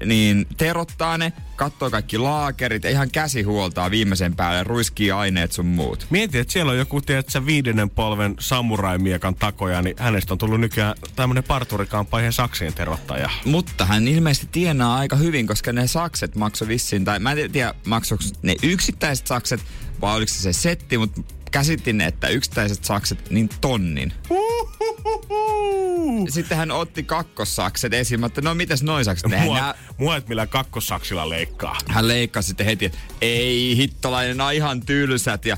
[0.04, 6.06] niin terottaa ne, katsoo kaikki laakerit, ihan käsi huoltaa viimeisen päälle, ruiskii aineet sun muut.
[6.10, 10.94] Mieti, että siellä on joku, tiedätkö, viidennen polven samurai-miekan takoja, niin hänestä on tullut nykyään
[11.16, 13.30] tämmönen parturikampaihin saksien terottaja.
[13.44, 17.74] Mutta hän ilmeisesti tienaa aika hyvin, koska ne sakset maksoi vissiin, tai mä en tiedä
[17.86, 19.60] maksoiko ne yksittäiset sakset,
[20.00, 21.20] vai oliko se se setti, mutta
[21.50, 24.12] käsitin, että yksittäiset sakset niin tonnin.
[26.28, 29.30] Sitten hän otti kakkossakset esiin, mutta no mitäs noin sakset?
[29.44, 31.76] Mua, nää- mua et millään kakkosaksilla leikkaa.
[31.88, 35.56] hän leikkasi sitten heti, että ei hittolainen, nämä on ihan tylsät ja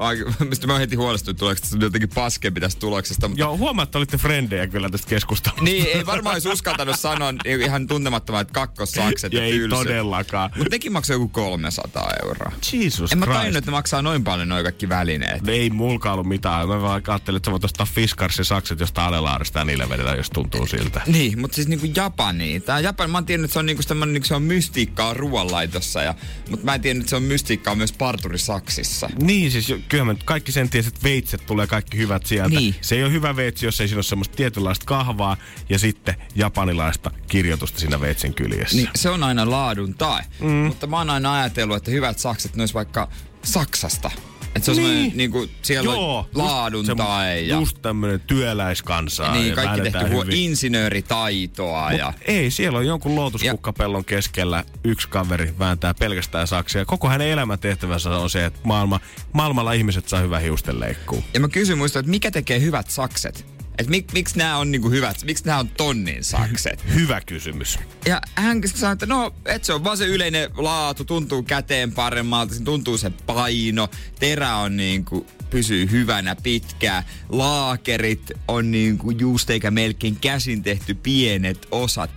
[0.48, 3.28] mistä mä heti huolestuin, tuleeko tästä jotenkin paskempi tästä tuloksesta.
[3.28, 5.64] Mutta Joo, huomaa, että olitte frendejä kyllä tästä keskustelusta.
[5.64, 10.50] niin, ei varmaan olisi uskaltanut sanoa niin ihan tuntemattomat kakkossakset ja, ei todellakaan.
[10.56, 12.52] Mutta nekin maksaa joku 300 euroa.
[12.72, 13.38] Jesus En mä Christ.
[13.38, 15.48] tajunnut, että ne maksaa noin paljon noin kaikki välineet.
[15.48, 16.68] Ei mulkaan ollut mitään.
[16.68, 20.30] Mä vaan ajattelin, että sä voit ostaa Fiskarsin sakset jostain Alelaarista ja niillä vedetään, jos
[20.30, 21.00] tuntuu siltä.
[21.06, 22.60] Niin, mutta siis niinku Japani.
[22.60, 26.02] Tää Japani, mä oon tiennyt, että se on niinku semmonen, niinku se on mystiikkaa ruoanlaitossa.
[26.02, 26.14] Ja,
[26.50, 29.10] mutta mä en tiennyt, että se on mystiikkaa myös parturisaksissa.
[29.22, 32.56] Niin, siis kyllä nyt kaikki sen tiesi, että veitset tulee kaikki hyvät sieltä.
[32.60, 32.74] Niin.
[32.80, 35.36] Se ei ole hyvä veitsi, jos ei siinä ole semmoista tietynlaista kahvaa
[35.68, 38.76] ja sitten japanilaista kirjoitusta siinä veitsen kyljessä.
[38.76, 40.24] Niin se on aina laadun tae.
[40.40, 40.48] Mm.
[40.50, 43.08] Mutta mä oon aina ajatellut, että hyvät sakset ne olisi vaikka
[43.42, 44.10] Saksasta.
[44.56, 44.86] Että se on Niin.
[44.88, 49.34] semmoinen, niinku, siellä Joo, on just laadun semmo- tae ja, Just tämmönen työläiskansaa.
[49.34, 51.90] niin, ja kaikki tehty huo- insinööritaitoa.
[51.90, 56.84] Mut ja, ei, siellä on jonkun lootuskukkapellon keskellä yksi kaveri vääntää pelkästään saksia.
[56.84, 59.00] Koko hänen elämäntehtävänsä on se, että maailma,
[59.32, 61.24] maailmalla ihmiset saa hyvän hiustenleikkuu.
[61.34, 63.55] ja mä kysyn muista, että mikä tekee hyvät sakset?
[63.78, 66.84] Että mik, miksi nämä on niinku hyvät, miksi nämä on tonnin sakset?
[66.94, 67.78] Hyvä kysymys.
[68.06, 72.54] Ja hän sanoi, että no, et se on vaan se yleinen laatu, tuntuu käteen paremmalta,
[72.64, 80.16] tuntuu se paino, terä on niinku, pysyy hyvänä pitkään, laakerit on niinku just eikä melkein
[80.16, 82.10] käsin tehty pienet osat.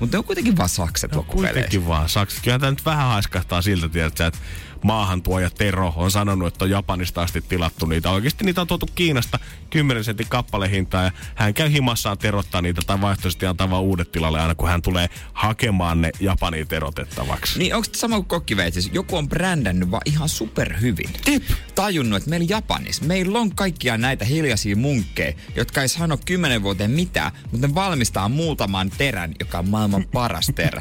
[0.00, 2.42] Mutta ne on kuitenkin vaan sakset No kuitenkin vaan sakset.
[2.42, 4.38] Kyllä tämä nyt vähän haiskahtaa siltä, tiedätkö, että
[4.84, 8.10] maahantuoja Tero on sanonut, että on Japanista asti tilattu niitä.
[8.10, 9.38] Oikeasti niitä on tuotu Kiinasta
[9.70, 14.40] 10 sentin kappalehintaa ja hän käy himassaan terottaa niitä tai vaihtoehtoisesti antaa vaan uudet tilalle
[14.40, 17.58] aina kun hän tulee hakemaan ne Japaniin terotettavaksi.
[17.58, 18.90] Niin onko sama kuin kokkiveitsis?
[18.92, 21.10] Joku on brändännyt vaan ihan superhyvin.
[21.26, 21.42] Jep.
[21.74, 26.90] Tajunnut, että meillä Japanissa, meillä on kaikkia näitä hiljaisia munkkeja, jotka ei sano kymmenen vuoteen
[26.90, 30.80] mitään, mutta ne valmistaa muutaman terän, joka on maailman paras terä.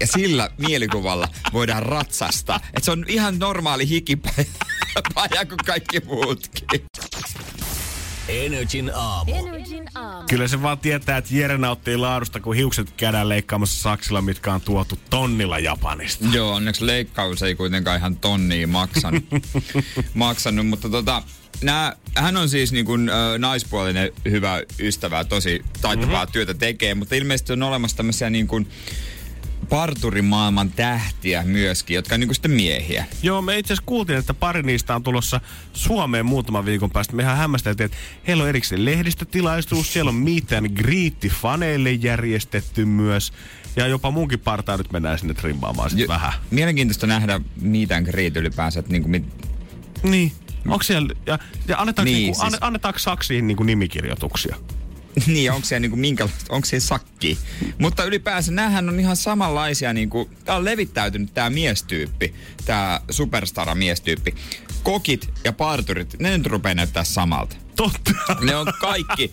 [0.00, 2.56] ja sillä mielikuvalla voidaan ratsastaa.
[2.56, 4.44] Että se on ihan normaali hikipaja
[5.48, 6.80] kuin kaikki muutkin.
[8.30, 9.34] Energin aamu.
[9.34, 10.26] Energin aamu.
[10.30, 14.60] Kyllä se vaan tietää, että Jere nauttii laadusta, kun hiukset käydään leikkaamassa saksilla, mitkä on
[14.60, 16.24] tuotu tonnilla Japanista.
[16.32, 19.24] Joo, onneksi leikkaus ei kuitenkaan ihan tonnia maksanut,
[20.14, 21.22] maksanut mutta tota,
[21.62, 26.32] nää, hän on siis niin kuin, ö, naispuolinen hyvä ystävä, tosi taitavaa mm-hmm.
[26.32, 28.68] työtä tekee, mutta ilmeisesti on olemassa tämmöisiä niin kuin
[29.68, 33.04] parturimaailman tähtiä myöskin, jotka on niin sitten miehiä.
[33.22, 35.40] Joo, me itse asiassa kuultiin, että pari niistä on tulossa
[35.72, 37.16] Suomeen muutaman viikon päästä.
[37.16, 40.24] Me ihan hämmästeltiin, että heillä on erikseen lehdistötilaisuus, siellä on
[40.58, 43.32] and greet faneille järjestetty myös.
[43.76, 46.32] Ja jopa munkin partaa nyt mennään sinne trimmaamaan sitten vähän.
[46.50, 49.24] Mielenkiintoista nähdä mitään kriit ylipäänsä, että niin kuin, mit,
[50.02, 50.32] Niin.
[50.66, 51.38] Onko siellä, ja,
[51.68, 52.58] ja annetaanko, Niin, niin, niinku, siis...
[52.60, 54.56] annetaanko saksiin niinku nimikirjoituksia?
[55.26, 57.38] niin, onko siellä niinku minkälaista, onko siellä sakki?
[57.78, 62.34] Mutta ylipäänsä näähän on ihan samanlaisia, niinku, tää on levittäytynyt tää miestyyppi,
[62.64, 64.34] tää superstara miestyyppi.
[64.82, 67.56] Kokit ja parturit, ne nyt rupeaa näyttää samalta.
[67.76, 68.12] Totta.
[68.40, 69.30] Ne on kaikki,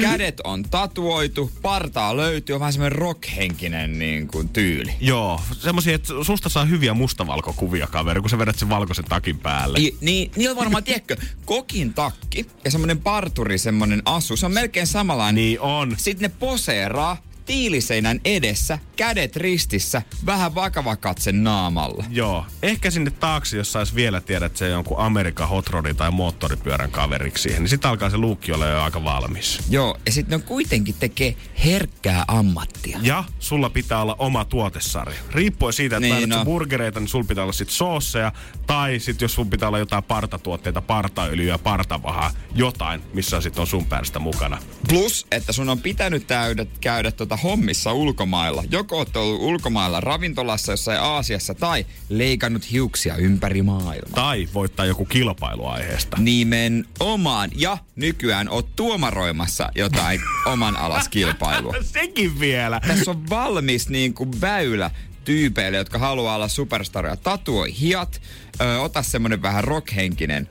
[0.00, 4.92] kädet on tatuoitu, partaa löytyy, on vähän semmoinen rockhenkinen niin kuin, tyyli.
[5.00, 9.78] Joo, semmoisia, että susta saa hyviä mustavalkokuvia, kaveri, kun sä vedät sen valkoisen takin päälle.
[9.78, 14.52] Ni, niin, niin on varmaan, tiedätkö, kokin takki ja semmoinen parturi, semmoinen asu, se on
[14.52, 15.34] melkein samanlainen.
[15.34, 15.94] Niin on.
[15.98, 22.04] Sitten ne poseeraa tiiliseinän edessä, kädet ristissä, vähän vakava katse naamalla.
[22.10, 25.96] Joo, ehkä sinne taakse, jos sais vielä tiedä, että se on jonkun Amerikan hot rodin
[25.96, 29.58] tai moottoripyörän kaveriksi siihen, niin sitten alkaa se luukki olla jo aika valmis.
[29.70, 32.98] Joo, ja sitten ne kuitenkin tekee herkkää ammattia.
[33.02, 35.18] Ja sulla pitää olla oma tuotesarja.
[35.30, 36.44] Riippuen siitä, että Niin, no.
[36.44, 38.32] burgereita, niin sulla pitää olla sit soosseja.
[38.66, 43.86] Tai sit jos sulla pitää olla jotain partatuotteita, partaöljyä, partavahaa, jotain, missä sit on sun
[43.86, 44.58] päästä mukana.
[44.88, 48.64] Plus, että sun on pitänyt täydä, käydä tuota hommissa ulkomailla.
[48.70, 54.14] Joko oot ollut ulkomailla ravintolassa jossain Aasiassa tai leikannut hiuksia ympäri maailmaa.
[54.14, 56.16] Tai voittaa joku kilpailu aiheesta.
[56.20, 57.50] Nimenomaan.
[57.54, 60.20] Ja nykyään oot tuomaroimassa jotain
[60.52, 61.74] oman alas kilpailua.
[61.80, 62.80] Sekin vielä.
[62.86, 64.90] Tässä on valmis niin kuin väylä
[65.24, 67.16] tyypeille, jotka haluaa olla superstaroja.
[67.16, 68.22] Tatuoi hiat,
[68.60, 70.48] ö, ota semmonen vähän rockhenkinen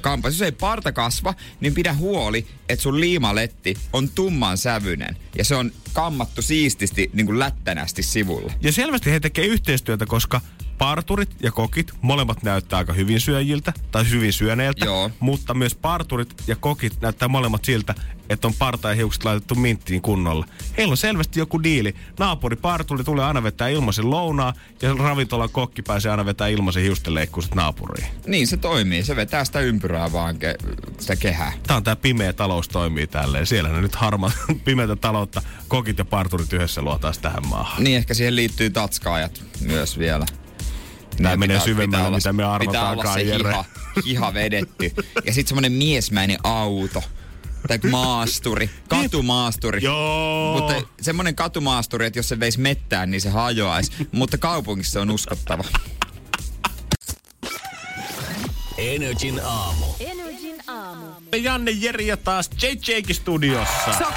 [0.00, 0.34] kampas.
[0.34, 5.16] Jos ei parta kasva, niin pidä huoli, että sun liimaletti on tumman sävyinen.
[5.38, 8.52] Ja se on kammattu siististi, niin kuin lättänästi sivulla.
[8.60, 10.40] Ja selvästi he tekee yhteistyötä, koska
[10.78, 14.84] parturit ja kokit, molemmat näyttää aika hyvin syöjiltä tai hyvin syöneiltä.
[14.84, 15.10] Joo.
[15.20, 17.94] Mutta myös parturit ja kokit näyttää molemmat siltä,
[18.30, 20.46] että on parta ja hiukset laitettu minttiin kunnolla.
[20.76, 21.94] Heillä on selvästi joku diili.
[22.18, 24.52] Naapuri parturi tulee aina vetää ilmaisen lounaa
[24.82, 28.08] ja ravintolan kokki pääsee aina vetää ilmaisen hiustenleikkuuset naapuriin.
[28.26, 29.04] Niin se toimii.
[29.04, 31.52] Se vetää sitä ympyrää vaan, ke- sitä kehää.
[31.66, 33.46] Tää on tää pimeä talous toimii tälleen.
[33.46, 34.30] Siellä ne nyt harma
[34.64, 37.84] pimeätä taloutta kokit ja parturit yhdessä luotaisi tähän maahan.
[37.84, 40.26] Niin ehkä siihen liittyy tatskaajat myös vielä.
[41.18, 43.50] Niin, menee pitää- syvemmälle, pitää olla- mitä me Pitää arvataankaan, olla se Jere.
[43.50, 43.64] hiha,
[44.04, 44.92] hiha vedetty.
[45.24, 47.02] Ja sitten semmonen miesmäinen auto.
[47.68, 49.82] Tai maasturi, katumaasturi.
[49.82, 50.58] Joo.
[50.60, 53.92] Mutta semmonen katumaasturi, että jos se veisi mettään, niin se hajoaisi.
[54.12, 55.64] Mutta kaupungissa se on uskottava.
[58.78, 59.86] Energin aamu.
[60.00, 61.06] Energin aamu.
[61.42, 63.92] Janne Jeri ja taas JJkin studiossa.
[63.98, 64.12] Se on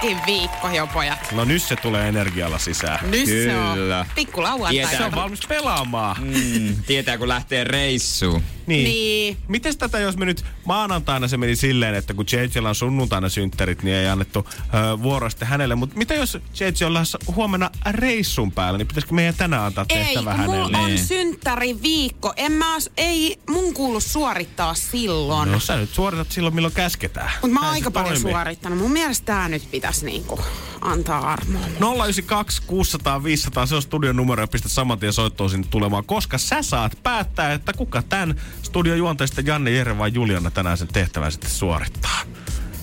[0.00, 1.32] keskiviikko jo, pojat.
[1.32, 3.10] No nyt se tulee energialla sisään.
[3.10, 3.32] Nyt se
[3.74, 3.98] Kyllä.
[4.00, 4.72] on pikku lauantai.
[4.72, 4.98] Tietää.
[4.98, 6.16] Se on valmis pelaamaan.
[6.20, 8.42] Mm, tietää, kun lähtee reissuun.
[8.66, 8.84] Niin.
[8.84, 9.36] Niin.
[9.48, 13.82] Mites tätä, jos me nyt maanantaina se meni silleen, että kun JJllä on sunnuntaina synttärit,
[13.82, 14.46] niin ei annettu
[14.92, 15.74] ö, vuoroa sitten hänelle.
[15.74, 20.04] Mutta mitä jos JJ on lähdössä huomenna reissun päällä, niin pitäisikö meidän tänään antaa Ei,
[20.04, 20.78] tehtävä mulla hänelle?
[20.78, 20.98] on Niin.
[21.06, 22.32] synttäri viikko.
[22.36, 25.52] En mä, as- ei mun kuulu suorittaa silloin.
[25.52, 27.30] No sä nyt suoritat silloin, milloin käsketään.
[27.42, 28.32] Mutta mä oon aika se paljon toimii.
[28.32, 28.78] suorittanut.
[28.78, 30.40] Mun mielestä tää nyt pitäisi niinku
[30.80, 31.62] antaa armoa.
[32.04, 36.38] 092 600 500, se on studion numero ja pistä saman tien soittoon sinne tulemaan, koska
[36.38, 41.32] sä saat päättää, että kuka tämän studion juonteista Janne, Jere vai Juliana tänään sen tehtävän
[41.32, 42.20] sitten suorittaa.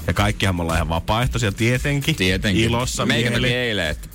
[0.07, 2.15] Ja kaikkihan me ollaan ihan vapaaehtoisia tietenkin.
[2.15, 2.63] Tietenkin.
[2.63, 3.53] Ilossa Meikä mieli.
[3.53, 4.07] eilen, että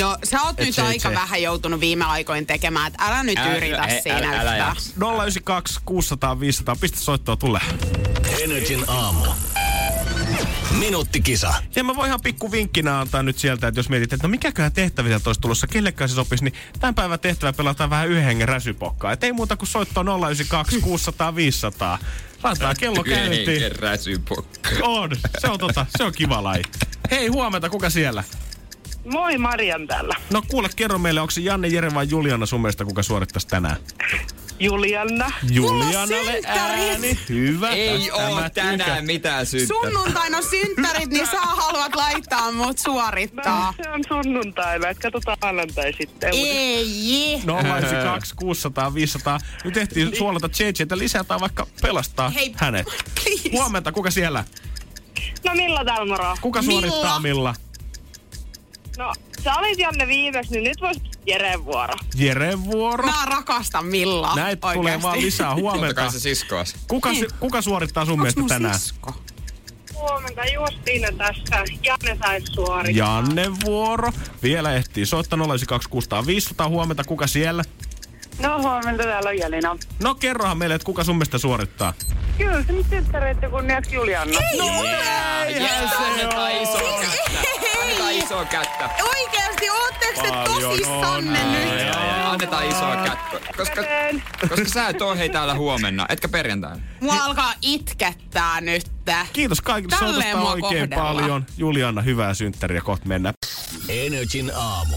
[0.00, 3.22] No, sä oot Et nyt se- aika se- vähän joutunut viime aikoin tekemään, että älä
[3.22, 4.90] nyt Älä- yritä älä- siinä älä- älä jaksa.
[4.96, 7.60] 092 600 500, pistä soittoa tulee.
[8.44, 9.24] Energin aamu.
[10.78, 11.54] Minuuttikisa.
[11.76, 14.72] Ja mä voin ihan pikku vinkkinä antaa nyt sieltä, että jos mietit, että no mikäköhän
[14.72, 18.48] tehtävä sieltä olisi tulossa, kellekään se sopisi, niin tämän päivän tehtävä pelataan vähän yhden hengen
[18.48, 19.12] räsypokkaa.
[19.12, 21.98] Et ei muuta kuin soittoa 092 600 500.
[22.42, 23.48] Laitetaan kello käyntiin.
[23.48, 24.70] yhden räsypokka.
[24.82, 26.62] On, se on tota, se on kiva laji.
[27.10, 28.24] Hei, huomenta, kuka siellä?
[29.04, 30.14] Moi Marian täällä.
[30.32, 33.76] No kuule, kerro meille, onko se Janne, Jere vai Juliana sun mielestä, kuka suorittaisi tänään?
[34.60, 35.30] Julianna.
[35.50, 36.44] Julianalle synttärit.
[36.46, 37.18] ääni.
[37.28, 37.70] Hyvä.
[37.70, 39.04] Ei oo mä tänään tykkään.
[39.06, 39.82] mitään synttäriä.
[39.82, 43.74] Sunnuntaina on synttärit, niin sä haluat laittaa mut suorittaa.
[43.82, 46.30] Se on sunnuntaina, että katsotaan maanantai sitten.
[46.34, 47.42] Ei.
[47.46, 49.38] 092 600 500.
[49.64, 52.86] Nyt tehtiin suolata JJ, että lisätään vaikka pelastaa Hei, hänet.
[53.24, 53.50] please.
[53.52, 54.44] Huomenta, kuka siellä?
[55.44, 56.36] No Milla täällä moro?
[56.40, 56.80] Kuka Milla.
[56.80, 57.54] suorittaa Milla?
[58.98, 59.12] No,
[59.44, 61.94] sä olit Janne viimeksi, niin nyt vois Jereen vuoro.
[62.14, 63.06] Jeren vuoro.
[63.06, 64.36] Mä rakastan Millaa.
[64.36, 65.02] Näitä tulee oikeasti.
[65.02, 65.94] vaan lisää huomenta.
[65.94, 66.76] kai se siskoas.
[66.88, 67.08] Kuka,
[67.40, 68.78] kuka suorittaa sun Onks mielestä tänään?
[68.78, 69.14] sisko?
[69.94, 71.64] Huomenta Justiina tässä.
[71.82, 73.06] Janne saisi suorittaa.
[73.06, 74.12] Janne vuoro.
[74.42, 76.68] Vielä ehtii soittaa 092 600 500.
[76.68, 77.62] Huomenta, kuka siellä?
[78.38, 79.76] No huomenta, täällä on Jelina.
[80.02, 81.94] No kerrohan meille, että kuka sun mielestä suorittaa.
[82.38, 84.38] Kyllä se nyt tyttäreitä kunniaksi Julianna.
[84.58, 84.66] No,
[85.48, 87.51] Yes, annetaan iso kättä.
[88.22, 88.90] Iso kättä.
[89.02, 91.94] Oikeesti, ootteko te tosissanne nyt?
[92.24, 93.52] Annetaan isoa kättä.
[93.56, 93.82] Koska,
[94.48, 96.82] koska sä et oo hei täällä huomenna, etkä perjantaina.
[97.00, 98.92] Mua alkaa itkettää nyt.
[99.32, 101.16] Kiitos kaikille soitosta oikein kohdellaan.
[101.16, 101.46] paljon.
[101.56, 102.80] Juliana, hyvää synttäriä.
[102.80, 103.34] Kohta mennään.
[103.88, 104.96] Energin aamu.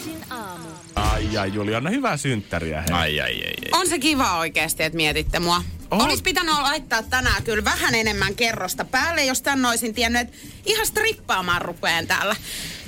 [0.00, 0.68] Energin aamu.
[0.94, 2.80] Ai ai, Juliana, hyvää synttäriä.
[2.80, 2.92] Hei.
[2.92, 3.80] Ai ai ai ai.
[3.80, 5.62] On se kiva oikeesti, että mietitte mua.
[5.90, 6.00] On.
[6.00, 10.36] Olisi pitänyt laittaa tänään kyllä vähän enemmän kerrosta päälle, jos tän olisin tiennyt, että
[10.66, 12.36] ihan strippaamaan rupeen täällä.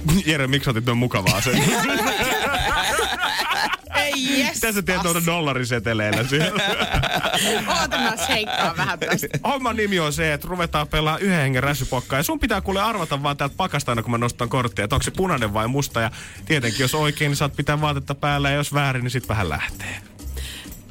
[0.26, 1.62] Jere, miksi otit noin mukavaa sen?
[3.94, 4.54] Ei jes.
[4.54, 6.62] Mitä sä teet noilla dollariseteleillä siellä?
[7.80, 9.28] Oota mä seikkaan vähän tästä.
[9.44, 12.18] Homman nimi on se, että ruvetaan pelaa yhden hengen räsypokkaa.
[12.18, 15.02] Ja sun pitää kuule arvata vaan täältä pakasta aina, kun mä nostan korttia, että onko
[15.02, 16.00] se punainen vai musta.
[16.00, 16.10] Ja
[16.44, 18.50] tietenkin, jos oikein, niin saat pitää vaatetta päällä.
[18.50, 20.02] Ja jos väärin, niin sit vähän lähtee.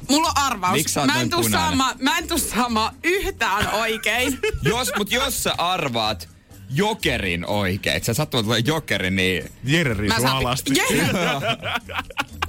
[0.08, 0.72] Mulla on arvaus.
[0.72, 4.38] Miksi sä oot mä, en tuu saamaan, mä en tuu saamaan yhtään oikein.
[4.62, 6.31] Jos, mut jos sä arvaat
[6.74, 10.36] jokerin oikein, sä sattumat tulee jokeri, niin Jere Mä riisu saan...
[10.36, 10.70] alasti.
[10.76, 11.42] Yeah.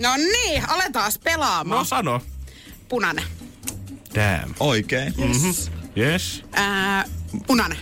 [0.01, 1.79] No niin, aletaan pelaamaan.
[1.79, 2.21] No sano.
[2.89, 3.23] Punainen.
[4.15, 4.53] Damn.
[4.59, 5.13] oikein.
[5.19, 5.71] Yes.
[5.97, 6.43] yes.
[6.51, 7.05] Ää,
[7.47, 7.77] punainen.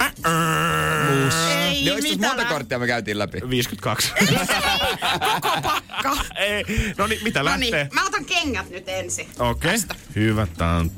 [0.00, 2.46] Ei ois tässä monta mitään.
[2.48, 3.40] korttia me käytiin läpi?
[3.50, 4.12] 52.
[5.40, 6.16] Koko pakka.
[6.36, 6.64] Ei.
[6.98, 7.88] No niin, mitä No niin, lähtee?
[7.92, 9.28] mä otan kengät nyt ensin.
[9.38, 9.72] Okei.
[9.72, 9.94] Tästä.
[10.14, 10.46] Hyvä.
[10.58, 10.90] Tan.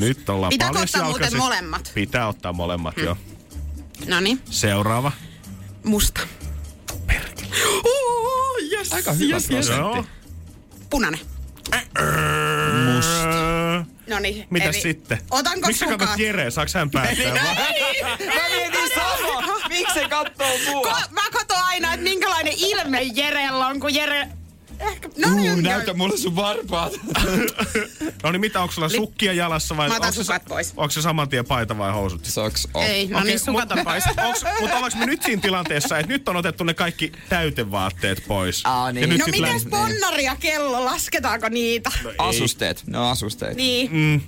[0.00, 1.92] Nyt ollaan paljon ottaa muuten molemmat?
[1.94, 3.04] Pitää ottaa molemmat, mm.
[3.04, 3.16] joo.
[4.06, 5.12] No niin, Seuraava.
[5.84, 6.20] musta.
[7.84, 9.68] Oh, yes, Aika hyvä yes, yes.
[10.90, 11.20] Punainen.
[12.94, 13.43] Musta.
[14.06, 14.46] No niin.
[14.50, 15.18] Mitäs eli sitten?
[15.30, 15.98] Otanko Miksi sukat?
[15.98, 16.50] katsot Jere?
[16.50, 17.32] Saaks hän päättää?
[17.34, 17.44] vai?
[18.34, 19.68] Mä mietin sama!
[19.68, 20.86] Miksi se kattoo mua?
[20.92, 24.28] Ko- mä katson aina, että minkälainen ilme Jerellä on, kun Jere...
[24.80, 25.08] Ehkä...
[25.18, 25.56] No niin, Uh, joo.
[25.56, 26.92] näytä mulle sun varpaat.
[28.22, 30.72] no niin, mitä, onko sulla sukkia jalassa vai Mä otan onko se, sukat pois.
[30.76, 32.24] onko se saman tien paita vai housut?
[32.24, 32.86] Soks off.
[32.88, 34.04] Ei, no niin, sukat on pois.
[34.60, 38.60] Mutta ollaanko me nyt siinä tilanteessa, että nyt on otettu ne kaikki täytevaatteet pois?
[38.64, 39.00] Aa, niin.
[39.00, 41.90] Ja nyt No mitäs lä- ponnari ja kello, lasketaanko niitä?
[42.18, 42.82] Asusteet.
[42.86, 43.56] Ne on asusteet.
[43.56, 43.92] Niin.
[43.92, 44.20] Mm.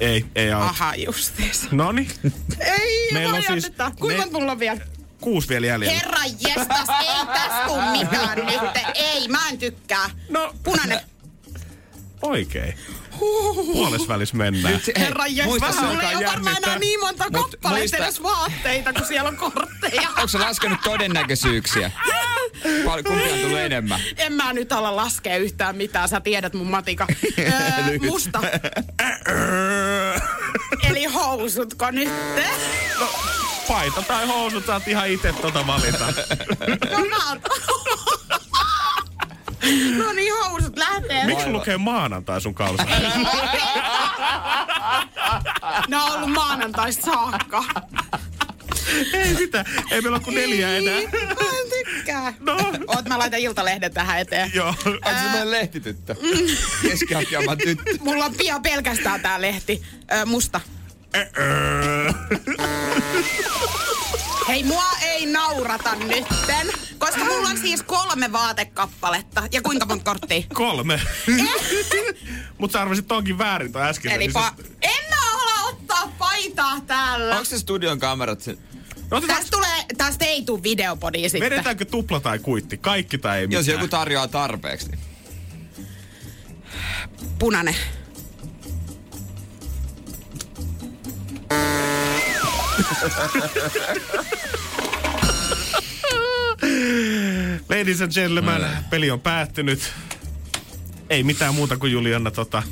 [0.00, 0.68] Ei, ei auta.
[0.68, 1.66] Aha, justiinsa.
[1.72, 2.10] No niin,
[2.60, 3.72] Ei, Meillä on siis.
[3.98, 4.80] Kuinka ne- mulla on vielä?
[5.20, 5.94] Kuusi vielä jäljellä.
[5.98, 8.84] Herra jestas, ei tästä tuu mitään nyt.
[8.94, 10.10] Ei, mä en tykkää.
[10.28, 11.00] No, Punainen.
[12.22, 12.74] oikein.
[13.72, 14.74] Puoles välis mennään.
[14.74, 18.92] Nyt, Herra jestas, muista se, mulla ei ole varmaan enää niin monta kappaletta edes vaatteita,
[18.92, 20.08] kun siellä on kortteja.
[20.08, 21.90] Onko se laskenut todennäköisyyksiä?
[22.84, 24.00] Pal- kumpi on tullut enemmän?
[24.16, 27.06] En mä nyt ala laskea yhtään mitään, sä tiedät mun matika.
[27.38, 28.40] Öö, musta.
[30.90, 32.08] Eli housutko nyt?
[33.00, 33.08] No,
[33.68, 36.06] paita tai housut saat ihan itse tota valita.
[36.90, 37.16] No mä.
[39.98, 41.24] No niin, housut lähtee.
[41.26, 42.84] Miksi lukee maanantai sun kalsa?
[45.88, 47.64] Ne on ollut maanantaista saakka.
[49.12, 49.64] ei mitään.
[49.90, 50.94] Ei meillä ole kuin neljä enää.
[50.94, 52.34] Mä en tykkää.
[52.40, 52.56] No.
[52.86, 54.50] Oot, mä laitan iltalehden tähän eteen.
[54.54, 54.68] Joo.
[54.68, 56.16] Onko se meidän lehtityttö?
[56.82, 57.90] Keskihakiaman tyttö.
[58.00, 59.82] Mulla on pian pelkästään tää lehti.
[60.12, 60.60] Ö, musta.
[64.48, 66.66] Hei, mua ei naurata nytten,
[66.98, 69.42] koska mulla on siis kolme vaatekappaletta.
[69.52, 70.42] Ja kuinka monta korttia?
[70.54, 71.00] Kolme.
[72.58, 74.12] Mutta sä arvasit tonkin väärin toi äsken.
[74.12, 77.32] Eli pa- en mä ala ottaa paitaa täällä.
[77.34, 78.46] Onko se studion kamerat?
[78.46, 81.50] No, otetaan, Tästä tulee, tästä ei tuu videopodia sitten.
[81.50, 82.76] vedetäänkö tupla tai kuitti?
[82.78, 83.60] Kaikki tai ei mitään.
[83.60, 85.00] Jos joku tarjoaa tarpeeksi, niin
[87.38, 87.76] Punainen.
[97.68, 99.92] Ladies and gentlemen, peli on päättynyt.
[101.10, 102.62] Ei mitään muuta kuin Juliana tota,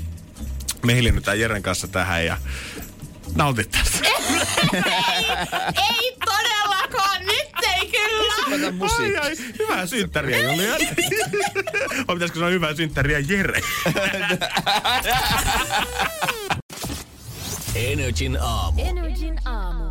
[0.82, 2.36] me hiljennytään Jeren kanssa tähän ja
[3.34, 3.98] nautit tästä.
[5.92, 8.34] Ei todellakaan, nyt ei kyllä.
[8.66, 9.18] Ai, musiikki.
[9.18, 10.78] ai, hyvää synttäriä Juliana.
[12.08, 13.60] Vai pitäisikö sanoa hyvää synttäriä Jere?
[17.74, 18.82] Energin aamu.
[18.84, 19.84] Energin aamu.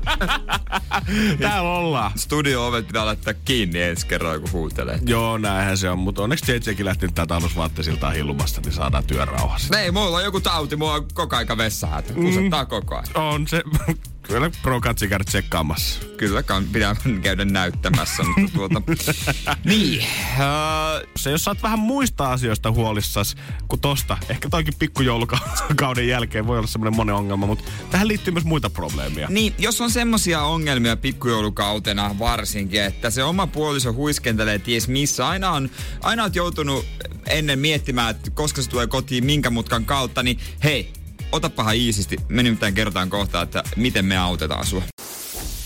[1.40, 2.12] Täällä ollaan.
[2.16, 4.98] Studio-ovet pitää laittaa kiinni ensi kerralla, kun huutelee.
[5.06, 9.78] Joo, näinhän se on, mutta onneksi JJkin lähti nyt täältä alusvaattesiltaan hillumasta, niin saadaan työrauhassa.
[9.80, 12.12] Ei, mulla on joku tauti, mulla on koko aika vessahätä.
[12.14, 13.32] Kusattaa koko ajan.
[13.32, 13.62] On se,
[14.30, 16.00] kyllä pro katsi käydä tsekkaamassa.
[16.16, 18.82] Kyllä pitää käydä näyttämässä, mutta tuota...
[19.64, 19.98] niin.
[19.98, 23.36] Uh, Se, jos saat vähän muista asioista huolissas
[23.68, 28.44] kuin tosta, ehkä toikin pikkujoulukauden jälkeen voi olla semmoinen monen ongelma, mutta tähän liittyy myös
[28.44, 29.26] muita probleemia.
[29.30, 35.50] niin, jos on semmosia ongelmia pikkujoulukautena varsinkin, että se oma puoliso huiskentelee ties missä, aina
[35.50, 35.70] on,
[36.02, 36.86] aina joutunut
[37.26, 40.92] ennen miettimään, että koska se tulee kotiin, minkä mutkan kautta, niin hei,
[41.32, 42.16] otapahan iisisti.
[42.28, 44.82] Me nimittäin kerrotaan kohta, että miten me autetaan sua.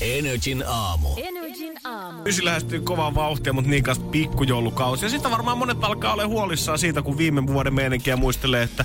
[0.00, 1.08] Energin aamu.
[1.16, 1.43] Energin
[1.84, 2.22] aamu.
[2.26, 5.04] Ysi lähestyy kovaa vauhtia, mutta niin kanssa pikkujoulukausi.
[5.04, 8.84] Ja sitten varmaan monet alkaa olla huolissaan siitä, kun viime vuoden meininkiä muistelee, että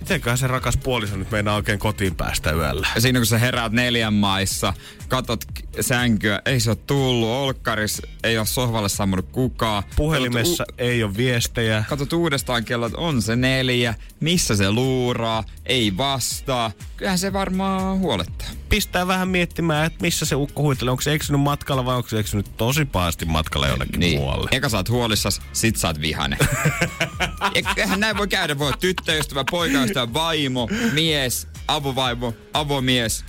[0.00, 2.88] mitenköhän se rakas puoliso nyt meinaa oikein kotiin päästä yöllä.
[2.94, 4.72] Ja siinä kun sä heräät neljän maissa,
[5.08, 5.44] katot
[5.80, 9.82] sänkyä, ei se ole tullut, olkkaris, ei ole sohvalle sammunut kukaan.
[9.96, 11.78] Puhelimessa Katot, ei ole viestejä.
[11.78, 16.72] u- katot uudestaan kello, että on se neljä, missä se luuraa, ei vastaa.
[16.96, 18.48] Kyllähän se varmaan huolettaa.
[18.68, 20.90] Pistää vähän miettimään, että missä se ukko huitelee.
[20.90, 24.18] Onko se eksynyt matkalla vai onko se eksynyt tosi pahasti matkalla jonnekin Niin.
[24.18, 24.48] muualle?
[24.52, 26.38] Eka sä oot huolissas, sit sä oot vihanen.
[27.76, 28.58] Eihän näin voi käydä.
[28.58, 33.24] Voi tyttöystävä, poikaystävä, vaimo, mies, avovaimo, avomies.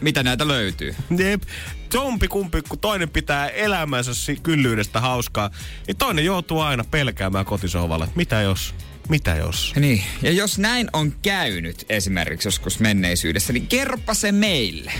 [0.00, 0.94] Mitä näitä löytyy?
[1.18, 1.42] Jep.
[1.94, 4.10] Jompi kumpi, kun toinen pitää elämänsä
[4.42, 5.50] kyllyydestä hauskaa,
[5.86, 8.74] niin toinen joutuu aina pelkäämään kotisohvalla, että mitä jos,
[9.08, 9.72] mitä jos.
[9.76, 14.92] Niin, ja jos näin on käynyt esimerkiksi joskus menneisyydessä, niin kerropa se meille.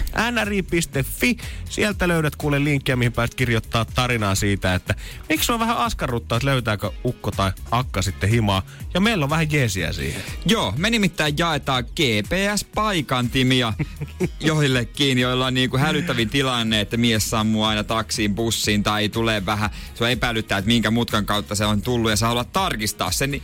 [0.44, 1.36] nri.fi,
[1.70, 4.94] sieltä löydät kuule linkkiä, mihin pääset kirjoittaa tarinaa siitä, että
[5.28, 8.62] miksi on vähän askarruttaa, että löytääkö ukko tai akka sitten himaa.
[8.94, 10.22] Ja meillä on vähän jeesiä siihen.
[10.46, 13.72] Joo, me nimittäin jaetaan GPS-paikantimia
[14.40, 19.70] joillekin, joilla on niinku hälyttävin tilanne, että mies sammuu aina taksiin, bussiin tai tulee vähän,
[19.94, 23.30] se on epäilyttää, että minkä mutkan kautta se on tullut ja sä haluat tarkistaa sen,
[23.30, 23.42] niin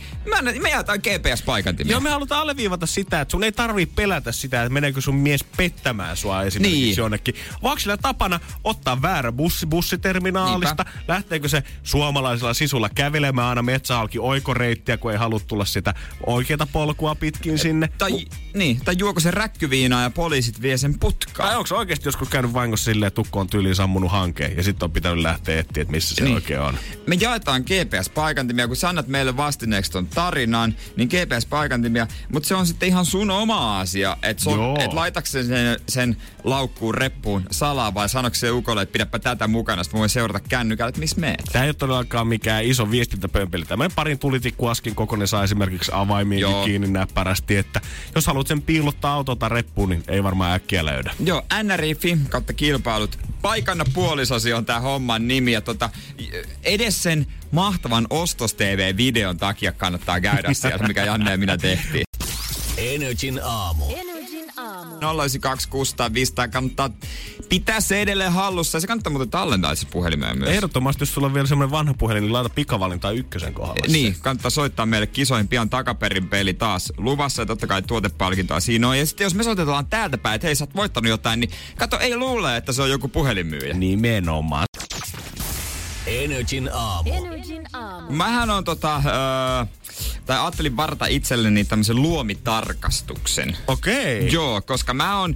[0.53, 1.91] me, me jaetaan GPS-paikantimia.
[1.91, 5.43] Joo, me halutaan alleviivata sitä, että sun ei tarvii pelätä sitä, että meneekö sun mies
[5.57, 6.97] pettämään sua esimerkiksi Niin.
[6.97, 7.35] jonnekin.
[7.77, 10.83] Sillä tapana ottaa väärä bussi bussiterminaalista?
[10.87, 11.01] Niinpä.
[11.07, 15.93] Lähteekö se suomalaisella sisulla kävelemään aina metsähalki oikoreittiä, kun ei halua tulla sitä
[16.25, 17.89] oikeata polkua pitkin sinne?
[17.97, 21.57] Tai, niin, tai juoko se räkkyviinaa ja poliisit vie sen Tai putkaan.
[21.57, 24.91] onko oikeasti joskus käynyt vahingossa silleen, että tukko on tyyliin sammunut hankeen ja sitten on
[24.91, 26.35] pitänyt lähteä etsiä, että missä se Niin.
[26.35, 26.77] oikein on?
[27.07, 30.07] Me jaetaan GPS-paikantimia, kun sä annat meille vastineeksi ton
[30.41, 34.43] tarinan, niin GPS-paikantimia, mutta se on sitten ihan sun oma asia, että
[34.79, 39.47] et laitatko se sen, sen laukkuun, reppuun salaa vai sanoiko se ukolle, että pidäpä tätä
[39.47, 41.43] mukana, sitten mä voin seurata kännykällä, että missä meet.
[41.51, 43.65] Tämä ei ole todellakaan mikään iso viestintäpömpeli.
[43.65, 47.81] Tämmöinen parin tulitikkuaskin kokoinen saa esimerkiksi avaimiin kiinni näppärästi, että
[48.15, 51.13] jos haluat sen piilottaa autota reppuun, niin ei varmaan äkkiä löydä.
[51.25, 53.19] Joo, NRIFI kautta kilpailut.
[53.41, 55.51] Paikanna puolisosi on tää homman nimi.
[55.51, 55.89] Ja tota,
[56.63, 62.03] edes sen mahtavan Ostos TV-videon takia kannattaa käydä siellä, mikä Janne ja minä tehtiin.
[62.77, 63.85] Energin aamu.
[63.95, 64.95] Energin aamu.
[64.95, 66.89] 092 600 kannattaa
[67.49, 68.75] pitää se edelleen hallussa.
[68.75, 70.49] Ja se kannattaa muuten tallentaa itse puhelimeen myös.
[70.51, 73.87] Ehdottomasti, jos sulla on vielä semmoinen vanha puhelin, niin laita pikavalintaa ykkösen kohdalle.
[73.87, 73.93] se.
[73.93, 78.89] Niin, kannattaa soittaa meille kisoin pian takaperin peli taas luvassa ja totta kai tuotepalkintoa siinä
[78.89, 78.97] on.
[78.99, 81.99] Ja sitten jos me soitetaan täältä päin, että hei sä oot voittanut jotain, niin kato
[81.99, 83.73] ei luule, että se on joku puhelinmyyjä.
[83.73, 84.65] Nimenomaan.
[86.07, 87.13] Energin aamu.
[87.13, 88.11] Energin aamu.
[88.11, 89.65] Mähän on tota, öö,
[90.25, 93.57] tai ajattelin varata itselleni tämmöisen luomitarkastuksen.
[93.67, 94.31] Okei.
[94.31, 95.35] Joo, koska mä oon,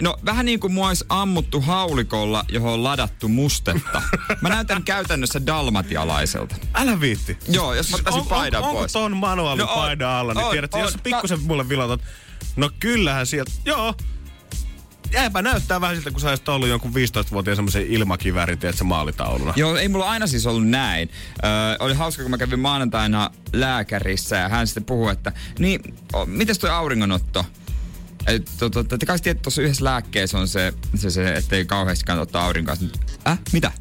[0.00, 4.02] no vähän niin kuin mua olisi ammuttu haulikolla, johon on ladattu mustetta.
[4.40, 6.56] Mä näytän käytännössä dalmatialaiselta.
[6.74, 7.38] Älä viitti.
[7.48, 8.92] Joo, jos mä ottaisin On- paidan on, onko pois.
[8.92, 10.92] ton manuaalin No on, paidan alla, niin on, tiedät, jos on.
[10.92, 12.00] sä pikkusen mulle vilotat,
[12.56, 13.94] no kyllähän sieltä, joo,
[15.12, 19.52] Jääpä näyttää vähän siltä, kun sä olisit ollut jonkun 15-vuotiaan semmoisen ilmakiväärin, tiedätkö, maalitauluna.
[19.56, 21.10] Joo, ei mulla aina siis ollut näin.
[21.44, 26.26] Öö, oli hauska, kun mä kävin maanantaina lääkärissä ja hän sitten puhui, että niin, o,
[26.26, 27.46] mites toi auringonotto?
[28.26, 32.22] Et, to, to, te kai tuossa yhdessä lääkkeessä on se, se, se ettei kauheasti kannata
[32.22, 32.76] ottaa aurinkoa.
[33.28, 33.72] Äh, mitä?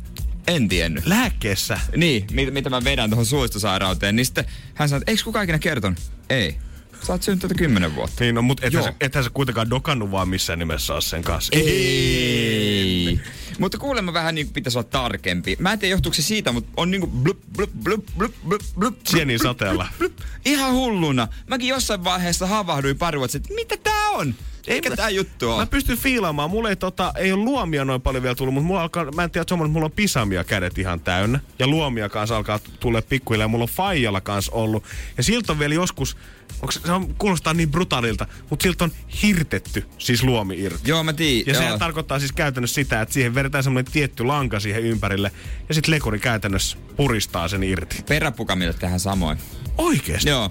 [0.48, 1.06] En tiennyt.
[1.06, 1.80] Lääkkeessä.
[1.96, 4.16] Niin, mit, mitä mä vedän tuohon suolistosairauteen.
[4.16, 6.00] Niin sitten hän sanoi, että eikö kukaan ikinä kertonut?
[6.30, 6.58] Ei.
[7.04, 8.24] Sä oot tätä kymmenen vuotta.
[8.24, 11.52] Niin, no, mutta ethän sä, ethän sä kuitenkaan dokannut vaan missään nimessä ole sen kanssa.
[11.56, 13.20] Ei.
[13.60, 15.56] Mutta kuulemma vähän niin pitäisi olla tarkempi.
[15.60, 18.96] Mä en tiedä johtuuko se siitä, mutta on niinku blup, blup, blup, blup, blup, blup,
[19.08, 19.88] Sienin sateella.
[19.98, 20.14] blup.
[20.46, 21.28] Ihan hulluna.
[21.48, 24.36] Mäkin jossain vaiheessa havahduin pari vuotta että mitä tää on?
[24.68, 25.68] Eikä tää juttu Mä on.
[25.68, 26.50] pystyn fiilaamaan.
[26.50, 29.32] Mulla ei, tota, ei ole luomia noin paljon vielä tullut, mutta mulla alkaa, mä en
[29.32, 31.40] tiedä, että mulla on pisamia kädet ihan täynnä.
[31.60, 33.48] Ja luomia kanssa alkaa tulla pikkuhiljaa.
[33.48, 34.84] Mulla on faijalla kanssa ollut.
[35.18, 36.18] Ja siltä on vielä joskus,
[36.62, 38.92] onko se, se on, kuulostaa niin brutaalilta, mutta siltä on
[39.24, 40.90] hirtetty siis luomi irti.
[40.90, 41.44] Joo, mä tiedän.
[41.48, 41.62] Ja joo.
[41.62, 45.32] sehän tarkoittaa siis käytännössä sitä, että siihen vedetään semmoinen tietty lanka siihen ympärille.
[45.70, 48.04] Ja sitten lekuri käytännössä puristaa sen irti.
[48.10, 49.38] Peräpukamille tehdään samoin.
[49.78, 50.30] Oikeesti?
[50.30, 50.50] Joo,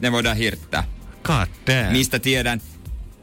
[0.00, 0.84] ne voidaan hirttää.
[1.22, 1.92] God damn.
[1.92, 2.60] Mistä tiedän?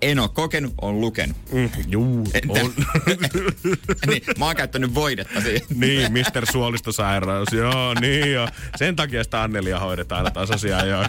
[0.05, 1.37] En oo kokenut, on lukenut.
[1.51, 2.61] Mm, juu, Entä?
[2.61, 2.73] on.
[4.07, 5.61] niin, mä oon käyttänyt voidetta siihen.
[5.75, 6.45] niin, Mr.
[6.51, 7.53] Suolistosairaus.
[7.53, 8.47] Joo, niin joo.
[8.75, 11.05] Sen takia sitä Annelia hoidetaan aina tasaisia joo.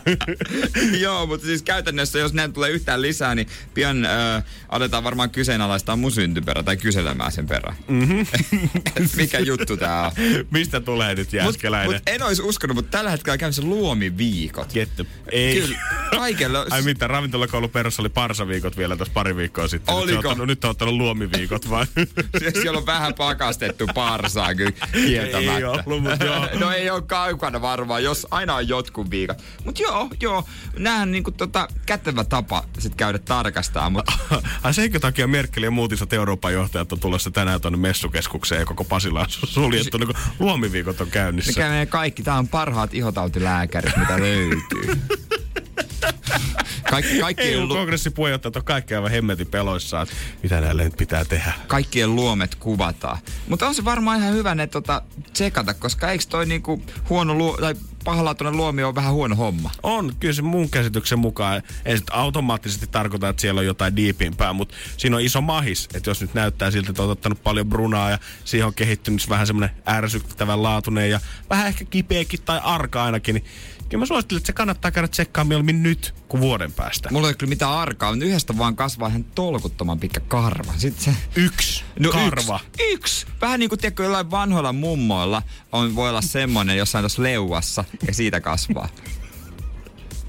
[1.05, 5.97] Joo, mutta siis käytännössä, jos näin tulee yhtään lisää, niin pian äh, aletaan varmaan kyseenalaistaa
[5.97, 7.77] mun syntyperä tai kyselemään sen perään.
[7.89, 8.27] Mm-hmm.
[9.17, 10.13] Mikä juttu tää on?
[10.51, 11.93] Mistä tulee nyt Mut, jääskeläinen?
[11.93, 14.73] mut en olisi uskonut, mutta tällä hetkellä on käynnissä luomiviikot.
[14.73, 15.07] Getty.
[15.33, 15.61] Ei.
[15.61, 15.79] Kyllä,
[16.11, 16.67] kaikella.
[16.71, 19.95] Ai mitä, ravintolakoulun perussa oli parsaviikot vielä tuossa pari viikkoa sitten.
[19.95, 20.19] Nyt, Oliko?
[20.19, 21.87] on ottanut, nyt on ottanut luomiviikot vai?
[22.63, 25.57] Siellä on vähän pakastettu parsaa kyllä kieltämättä.
[25.57, 26.49] Ei ollut, mut joo.
[26.61, 29.39] no ei ole kaukana varmaan, jos aina on jotkut viikot.
[29.65, 30.45] Mut joo, joo,
[30.79, 34.05] näähän niinku tota kätevä tapa sit käydä tarkastaa, mut
[34.63, 38.67] Ai senkö takia Merkel ja muut isot Euroopan johtajat on tulossa tänään tuonne messukeskukseen ja
[38.67, 41.61] koko Pasila on suljettu, niin kun luomiviikot on käynnissä.
[41.61, 42.23] käy kaikki.
[42.23, 45.03] Tää on parhaat ihotautilääkärit, mitä löytyy.
[46.91, 50.97] Kaikki, kaikkien, EU lu- kongressin puheenjohtajat on kaikki aivan hemmetin peloissaan, että mitä näille nyt
[50.97, 51.53] pitää tehdä.
[51.67, 53.19] kaikkien luomet kuvataan.
[53.49, 57.57] Mutta on se varmaan ihan hyvä ne tota, tsekata, koska eikö toi niinku huono luo,
[57.57, 57.75] tai
[58.05, 59.71] pahalaatuinen luomi on vähän huono homma?
[59.83, 61.63] On, kyllä se mun käsityksen mukaan.
[61.85, 65.89] Ei sit automaattisesti tarkoita, että siellä on jotain diipimpää, mutta siinä on iso mahis.
[65.95, 69.47] Että jos nyt näyttää siltä, että on ottanut paljon brunaa ja siihen on kehittynyt vähän
[69.47, 71.21] semmoinen ärsyttävän laatuinen ja
[71.51, 73.45] vähän ehkä kipeäkin tai arka ainakin, niin
[73.89, 77.09] kyllä mä suosittelen, että se kannattaa käydä tsekkaa mieluummin nyt kuin vuoden päästä.
[77.13, 80.73] Mulla ei ole kyllä mitään arkaa, mutta yhdestä vaan kasvaa ihan tolkuttoman pitkä karva.
[80.77, 81.21] Sitten se...
[81.37, 82.61] Yksi karva.
[82.65, 83.27] Yksi, yksi.
[83.41, 88.15] Vähän niin kuin tiedätkö, jollain vanhoilla mummoilla on, voi olla semmonen jossain tuossa leuassa ja
[88.15, 88.89] siitä kasvaa.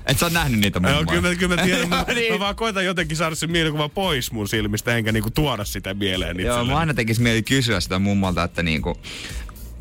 [0.06, 0.96] Et sä oot nähnyt niitä mummoja?
[0.96, 1.90] Joo, kyllä, kyllä mä tiedän.
[1.98, 2.34] Mä, niin.
[2.34, 6.40] mä vaan koitan jotenkin saada sen mielikuva pois mun silmistä, enkä niinku tuoda sitä mieleen
[6.40, 6.74] Joo, itselleni.
[6.74, 8.98] mä aina tekis mieli kysyä sitä mummolta, että niinku...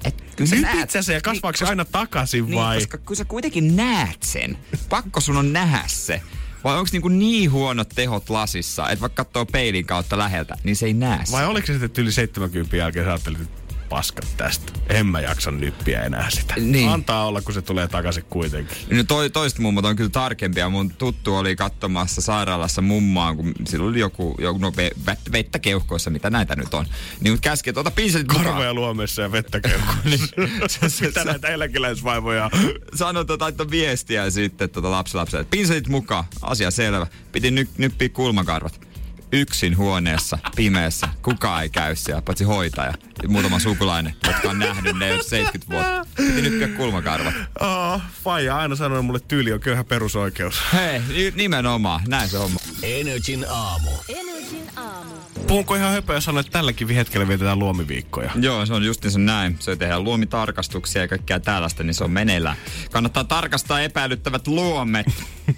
[0.04, 2.76] Et, kyllä sä Nyt näet- itse asiassa, ja kasvaako se Niin, aina takaisin Niin, vai?
[2.76, 6.22] koska kun sä kuitenkin näet sen, pakko sun on nähdä se.
[6.64, 10.86] Vai onko niinku niin huonot tehot lasissa, että vaikka katsoo peilin kautta läheltä, niin se
[10.86, 11.36] ei näe sitä?
[11.38, 14.72] Vai oliko se sitten yli 70 jälkeen sä ajattelit, että paskat tästä.
[14.88, 16.54] En mä jaksa nyppiä enää sitä.
[16.56, 16.88] Niin.
[16.88, 18.76] Antaa olla, kun se tulee takaisin kuitenkin.
[18.90, 20.68] No toi, toiset mummot on kyllä tarkempia.
[20.68, 25.58] Mun tuttu oli katsomassa sairaalassa mummaa, kun sillä oli joku, joku no, ve, vettä, vettä
[25.58, 26.86] keuhkoissa, mitä näitä nyt on.
[27.20, 28.46] Niin mut käski, että ota pinsetit mukaan.
[28.46, 29.96] Karvoja luomessa ja vettä keuhkoissa.
[30.36, 30.50] Niin.
[30.68, 32.50] Se- se- Mitä näitä eläkeläisvaivoja on?
[32.94, 37.06] Sanoi tota, että viestiä sitten tota lapsilapselle, pinsetit mukaan, asia selvä.
[37.32, 38.85] Piti ny, nyppiä kulmakarvat.
[39.32, 44.96] Yksin huoneessa, pimeässä, kukaan ei käy siellä, paitsi hoitaja ja muutama sukulainen, jotka on nähnyt
[44.96, 46.06] ne jo 70 vuotta.
[46.16, 47.34] Piti nyppiä kulmakarvat.
[47.60, 50.60] Oh, faija aina sanoi mulle tyyli on köyhä perusoikeus.
[50.72, 52.58] Hei, ni- nimenomaan, näin se homma.
[52.82, 53.90] Energin aamu.
[54.08, 55.14] Energin aamu.
[55.46, 58.30] Puhunko ihan höpöä sanoa, että tälläkin hetkellä vietetään luomiviikkoja?
[58.40, 59.56] Joo, se on justiinsa näin.
[59.60, 62.56] Se tehdään luomitarkastuksia ja kaikkea tällaista, niin se on meneillään.
[62.90, 65.06] Kannattaa tarkastaa epäilyttävät luomet.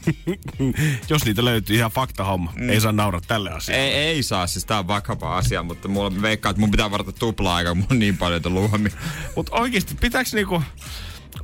[1.10, 2.52] Jos niitä löytyy, ihan faktahomma.
[2.56, 2.70] Mm.
[2.70, 3.84] Ei saa nauraa tälle asialle.
[3.84, 7.12] ei, ei saa, siis tää on vakava asia, mutta mulla veikkaa, että mun pitää varata
[7.12, 8.92] tuplaa aikaa, kun mulla on niin paljon tuota luomia.
[9.36, 10.62] Mutta oikeasti, pitääkö niinku...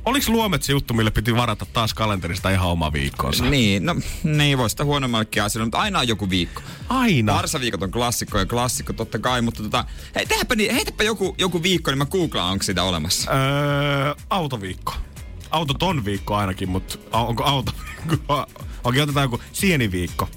[0.05, 3.45] Oliko luomet se juttu, mille piti varata taas kalenterista ihan oma viikkonsa?
[3.45, 6.61] Niin, no niin voi sitä huonommallekin asialle, mutta aina on joku viikko.
[6.89, 7.33] Aina.
[7.33, 9.85] Varsaviikot on klassikko ja klassikko totta kai, mutta tota,
[10.15, 10.25] hei,
[10.55, 13.31] niin, heitäpä joku, joku viikko, niin mä googlaan, onko sitä olemassa.
[13.31, 14.93] Öö, autoviikko.
[15.55, 17.71] Autoton viikko ainakin, mutta onko auto?
[18.83, 20.29] Okei, otetaan joku sieniviikko.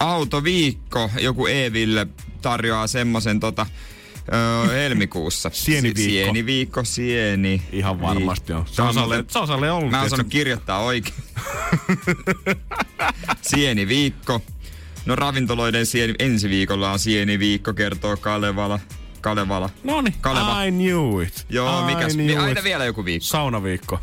[0.00, 2.06] Autoviikko, joku Eville
[2.42, 3.66] tarjoaa semmoisen tota,
[4.32, 5.50] öö, helmikuussa.
[5.52, 6.24] Sieniviikko.
[6.24, 7.62] Sieniviikko, sieni.
[7.72, 8.66] Ihan varmasti on.
[8.66, 9.90] Se on Salle, se on Salle ollut.
[9.90, 11.16] Mä osannut kirjoittaa oikein.
[13.50, 14.42] sieniviikko.
[15.06, 18.78] No ravintoloiden sieni, ensi viikolla on sieniviikko, kertoo Kalevala.
[19.20, 19.70] Kalevala.
[19.84, 20.64] Noniin, Kaleva.
[20.64, 21.46] I knew it.
[21.48, 22.14] Joo, I mikäs?
[22.14, 22.64] knew aina it.
[22.64, 23.26] vielä joku viikko.
[23.26, 24.00] Saunaviikko.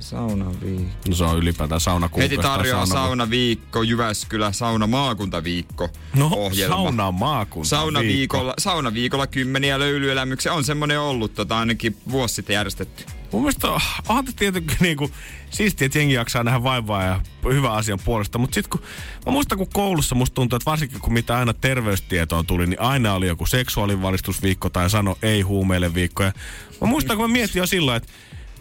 [0.00, 1.08] Saunaviikko.
[1.08, 2.30] No se on ylipäätään saunakuukausi.
[2.36, 6.76] Heti tarjoaa sauna- saunaviikko, Jyväskylä, sauna maakuntaviikko No, ohjelma.
[6.76, 7.68] sauna maakunta.
[7.68, 13.04] Saunaviikolla, saunaviikolla kymmeniä löylyelämyksiä on semmonen ollut tota, ainakin vuosi sitten järjestetty.
[13.32, 13.68] Mun mielestä
[14.08, 15.10] on- tietenkin niinku,
[15.50, 18.38] siistiä, että jengi jaksaa nähdä vaivaa ja hyvä asian puolesta.
[18.38, 18.80] Mutta sitten kun,
[19.26, 23.14] mä muistan kun koulussa musta tuntuu, että varsinkin kun mitä aina terveystietoon tuli, niin aina
[23.14, 26.22] oli joku seksuaalivalistusviikko tai sano ei huumeille viikko.
[26.22, 26.32] Ja
[26.80, 28.08] mä muistan, kun mä mietin jo silloin, että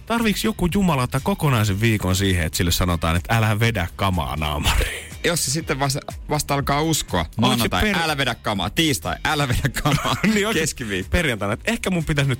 [0.08, 5.14] tarviiks joku jumalata kokonaisen viikon siihen, että sille sanotaan, että älä vedä kamaa naamariin.
[5.24, 6.00] Jos se sitten vasta,
[6.30, 11.10] vasta alkaa uskoa, maanantai, per- älä vedä kamaa, tiistai, älä vedä kamaa, niin keskiviikko.
[11.12, 12.40] Perjantaina, että ehkä mun pitäisi nyt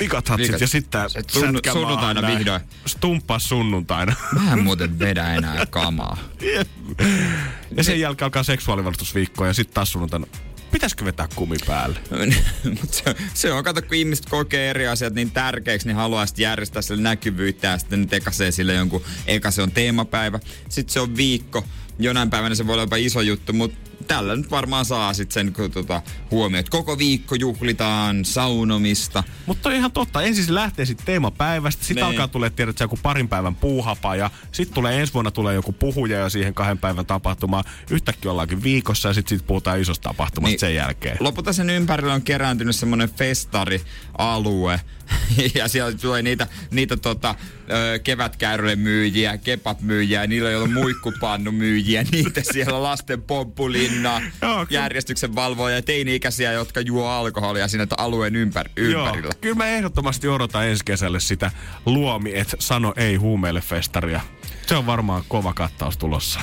[0.00, 0.28] Vikat.
[0.60, 1.00] ja sitten
[1.32, 2.60] sunnu- sunnuntaina vihdoin.
[2.86, 4.14] Stumppaa sunnuntaina.
[4.32, 6.16] Mä en muuten vedä enää kamaa.
[7.76, 10.26] ja sen jälkeen alkaa seksuaalivalistusviikko ja sitten taas sunnuntaina.
[10.72, 12.00] Pitäisikö vetää kumi päälle?
[12.80, 16.42] Mut se, se on, kato, kun ihmiset kokee eri asiat niin tärkeiksi, niin haluaa sitten
[16.42, 18.10] järjestää sille näkyvyyttä ja sitten nyt
[18.50, 21.64] sille jonkun, eka se on teemapäivä, sitten se on viikko,
[21.98, 25.52] jonain päivänä se voi olla jopa iso juttu, mutta tällä nyt varmaan saa sitten sen
[25.52, 29.22] kun, tota, huomioon, että koko viikko juhlitaan saunomista.
[29.46, 30.22] Mutta on ihan totta.
[30.22, 32.10] Ensin se lähtee sitten teemapäivästä, sitten Niin.
[32.10, 35.72] alkaa tulee tiedät, sä, joku parin päivän puuhapa ja sitten tulee ensi vuonna tulee joku
[35.72, 37.64] puhuja ja siihen kahden päivän tapahtumaan.
[37.90, 40.60] Yhtäkkiä ollaankin viikossa ja sitten sit puhutaan isosta tapahtumasta Niin.
[40.60, 41.16] sen jälkeen.
[41.20, 44.80] Lopulta sen ympärillä on kerääntynyt semmoinen festarialue.
[45.54, 47.34] ja siellä tulee niitä, niitä tota,
[47.70, 54.80] ö, kevätkäyrälle myyjiä, kebab-myyjiä, niillä on ollut muikkupannu myyjiä, niitä siellä lasten pomppulinna, Joo, kyllä.
[54.82, 59.26] järjestyksen valvoja ja teini-ikäisiä, jotka juo alkoholia siinä alueen ympär, ympärillä.
[59.26, 61.50] Joo, kyllä mä ehdottomasti odotan ensi kesälle sitä
[61.86, 64.20] luomi, että sano ei huumeille festaria.
[64.66, 66.40] Se on varmaan kova kattaus tulossa.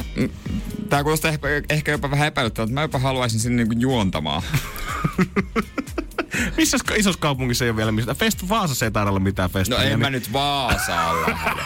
[0.89, 4.41] Tää kuulostaa ehkä, ehkä jopa vähän epäilyttävältä, mä jopa haluaisin sinne niinku juontamaan.
[6.57, 8.13] Missä isossa kaupungissa ei ole vielä mistä?
[8.15, 9.89] Fest Vaasassa ei taida olla mitään No festaria.
[9.89, 11.61] en mä nyt Vaasaan lähde.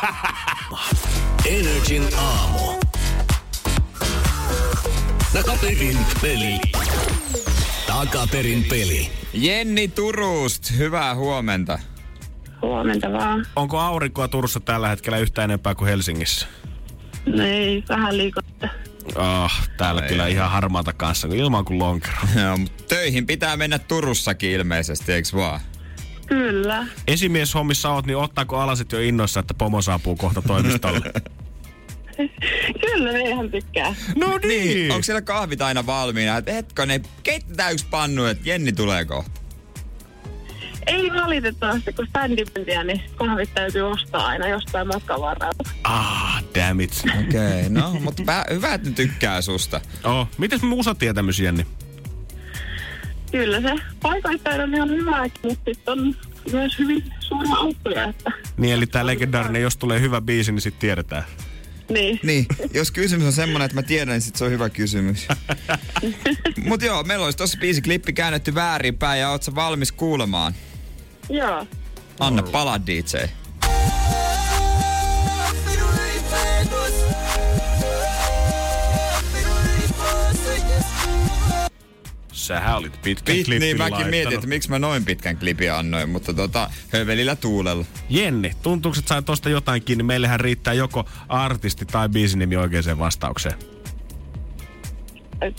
[1.46, 2.80] Energin aamu.
[5.34, 6.60] Takaperin peli.
[7.88, 9.10] Takaperin peli.
[9.34, 11.80] Jenni Turust, hyvää huomenta.
[12.62, 13.46] Huomenta vaan.
[13.56, 16.48] Onko aurinkoa Turussa tällä hetkellä yhtä enempää kuin Helsingissä?
[17.26, 18.70] No ei, vähän liikuttaa.
[19.16, 20.32] Oh, täällä Ai kyllä ai.
[20.32, 22.14] ihan harmaata kanssa, kun ilman kuin lonkero.
[22.44, 25.60] Joo, mut töihin pitää mennä Turussakin ilmeisesti, eiks vaan?
[26.28, 26.88] Kyllä.
[27.08, 31.02] Esimieshommissa oot, niin ottaako alasit jo innoissa, että pomo saapuu kohta toimistolle?
[32.82, 33.96] Kyllä, me ihan tykkää.
[34.16, 34.92] no niin!
[34.92, 36.38] Onko siellä kahvit aina valmiina?
[36.38, 39.41] Et hetkonen, keitetään yksi pannu, että Jenni tulee kohta.
[40.88, 45.70] Ei valitettavasti, kun standipentiä, niin kahvit täytyy ostaa aina jostain matkan varrella.
[45.84, 47.02] Ah, damn it.
[47.20, 49.82] Okei, okay, no, mutta pä- hyvä, että ne tykkää susta.
[50.04, 51.66] Oh, mites musatietämys, Jenni?
[53.32, 56.16] Kyllä se paikoittain on ihan hyvä, mutta sitten on
[56.52, 60.80] myös hyvin suuria aukkoja, että Niin, eli tää legendaarinen, jos tulee hyvä biisi, niin sit
[60.80, 61.24] tiedetään.
[61.90, 62.20] niin.
[62.24, 65.28] Niin, jos kysymys on semmonen, että mä tiedän, niin sit se on hyvä kysymys.
[66.68, 70.54] Mut joo, meillä olisi tossa biisi klippi käännetty väärinpäin ja oot sä valmis kuulemaan?
[71.30, 71.68] Joo.
[72.20, 73.18] Anna palaa DJ.
[82.32, 84.10] Sähän olit pitkän Pit, klippin niin mäkin laittanut.
[84.12, 87.86] mietin, että miksi mä noin pitkän klipin annoin, mutta tota, hövelillä tuulella.
[88.10, 90.04] Jenni, tuntuuko, että sai tosta jotain kiinni?
[90.04, 93.56] Meillähän riittää joko artisti tai biisin nimi oikeaan vastaukseen.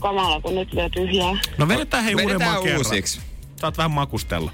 [0.00, 1.32] Kamala, kun nyt lyö tyhjää.
[1.58, 2.78] No vedetään hei uudemman kerran.
[2.78, 3.20] uusiksi.
[3.56, 4.50] Saat vähän makustella.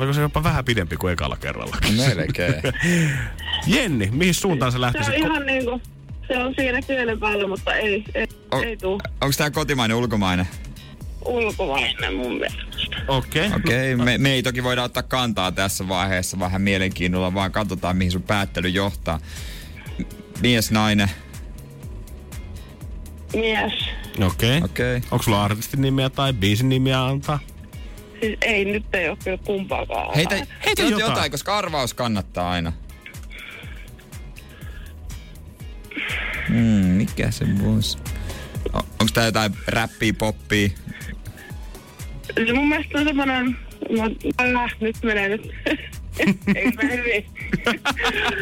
[0.00, 1.76] Oliko se jopa vähän pidempi kuin ekalla kerralla?
[2.16, 2.54] Melkein.
[3.66, 5.14] Jenni, mihin suuntaan Se lähtisit?
[5.14, 5.80] on ihan niinku,
[6.28, 10.48] se on siinä kielen päällä, mutta ei, ei, O- ei tuu Onko tää kotimainen ulkomainen?
[11.24, 12.62] ulkomainen mun mielestä.
[13.08, 13.46] Okei.
[13.46, 13.58] Okay.
[13.58, 14.04] Okei, okay.
[14.06, 18.22] me, me ei toki voida ottaa kantaa tässä vaiheessa vähän mielenkiinnolla, vaan katsotaan mihin sun
[18.22, 19.20] päättely johtaa.
[20.40, 21.10] Mies, nainen.
[23.34, 23.72] mies.
[23.72, 24.26] Okei.
[24.26, 24.60] Okay.
[24.64, 24.96] Okei.
[24.96, 25.08] Okay.
[25.10, 27.38] Onko sulla artistin nimeä tai biisin nimeä antaa?
[28.20, 30.14] Siis ei, nyt ei ole kyllä kumpaakaan.
[30.14, 30.34] Heitä,
[30.66, 31.00] Heitä jotain.
[31.00, 31.30] jotain.
[31.30, 32.72] koska arvaus kannattaa aina.
[36.48, 37.98] Hmm, mikä se voisi?
[38.72, 40.68] O- Onko tää jotain räppiä, poppia?
[42.46, 43.56] Se mun mielestä on semmonen...
[43.90, 44.02] No,
[44.40, 45.50] äh, nyt menee nyt.
[46.56, 47.26] ei mene hyvin.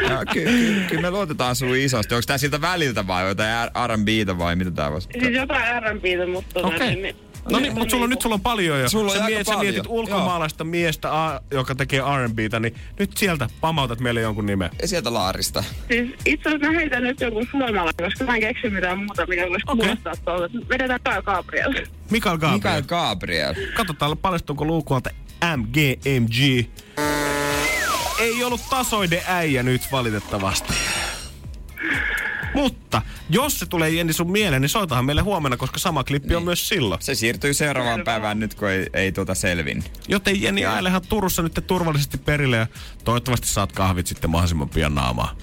[0.09, 2.15] Ja, ky- ky- kyllä me luotetaan sun isosti.
[2.15, 5.09] Onko tää siltä väliltä vai jotain R&Btä vai mitä tää voisi?
[5.21, 6.55] siis jotain R&Btä, mutta...
[6.55, 6.97] tota, Okei.
[6.97, 7.17] niin-
[7.51, 8.89] No niin, mutta sulla on, nyt sulla on paljon jo.
[8.89, 9.99] Sulla on sä, aika sä mietit paljon.
[9.99, 14.71] ulkomaalaista miestä, a, joka tekee R&Btä, niin nyt sieltä pamautat meille jonkun nimen.
[14.83, 15.65] Ja sieltä Laarista.
[15.89, 19.43] Siis itse asiassa mä heitän nyt jonkun suomalaisen, koska mä en keksi mitään muuta, mikä
[19.49, 19.87] voisi Okei.
[19.87, 20.69] kuulostaa tuolta.
[20.69, 21.75] Vedetään Kyle Gabriel.
[22.11, 22.55] Mikael Gabriel.
[22.57, 23.55] Mikael Gabriel.
[23.77, 25.11] Katsotaan, paljastuuko luukualta
[25.57, 26.69] MGMG.
[28.21, 30.75] Ei ollut tasoiden äijä nyt valitettavasti.
[32.55, 36.43] Mutta jos se tulee Jenni sun mieleen, niin soitahan meille huomenna, koska sama klippi on
[36.45, 37.03] myös silloin.
[37.03, 39.85] Se siirtyy seuraavaan päivään nyt, kun ei, ei tuota selvin.
[40.09, 42.67] Joten Jenni ailehan Turussa nyt turvallisesti perille ja
[43.05, 45.37] toivottavasti saat kahvit sitten mahdollisimman pian naamaan.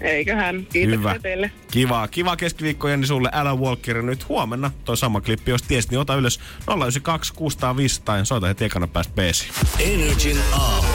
[0.00, 0.66] Eiköhän.
[0.72, 1.18] Kiitoksia Hyvä.
[1.18, 1.50] teille.
[1.70, 3.30] Kiva, kiva keskiviikko Jenni sulle.
[3.32, 4.70] Älä Walker nyt huomenna.
[4.84, 6.40] Toi sama klippi, jos tiesit, niin ota ylös
[6.76, 9.52] 092 600 500 ja soita heti ekana päästä beesiin.
[9.78, 10.88] Energin aamu.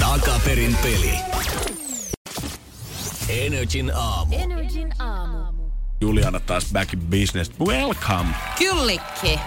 [0.00, 1.37] Takaperin peli.
[3.46, 4.36] Energin aamu.
[4.38, 5.38] Energin aamu.
[6.00, 7.52] Juliana taas back in business.
[7.60, 8.28] Welcome!
[8.58, 9.40] Kyllikki.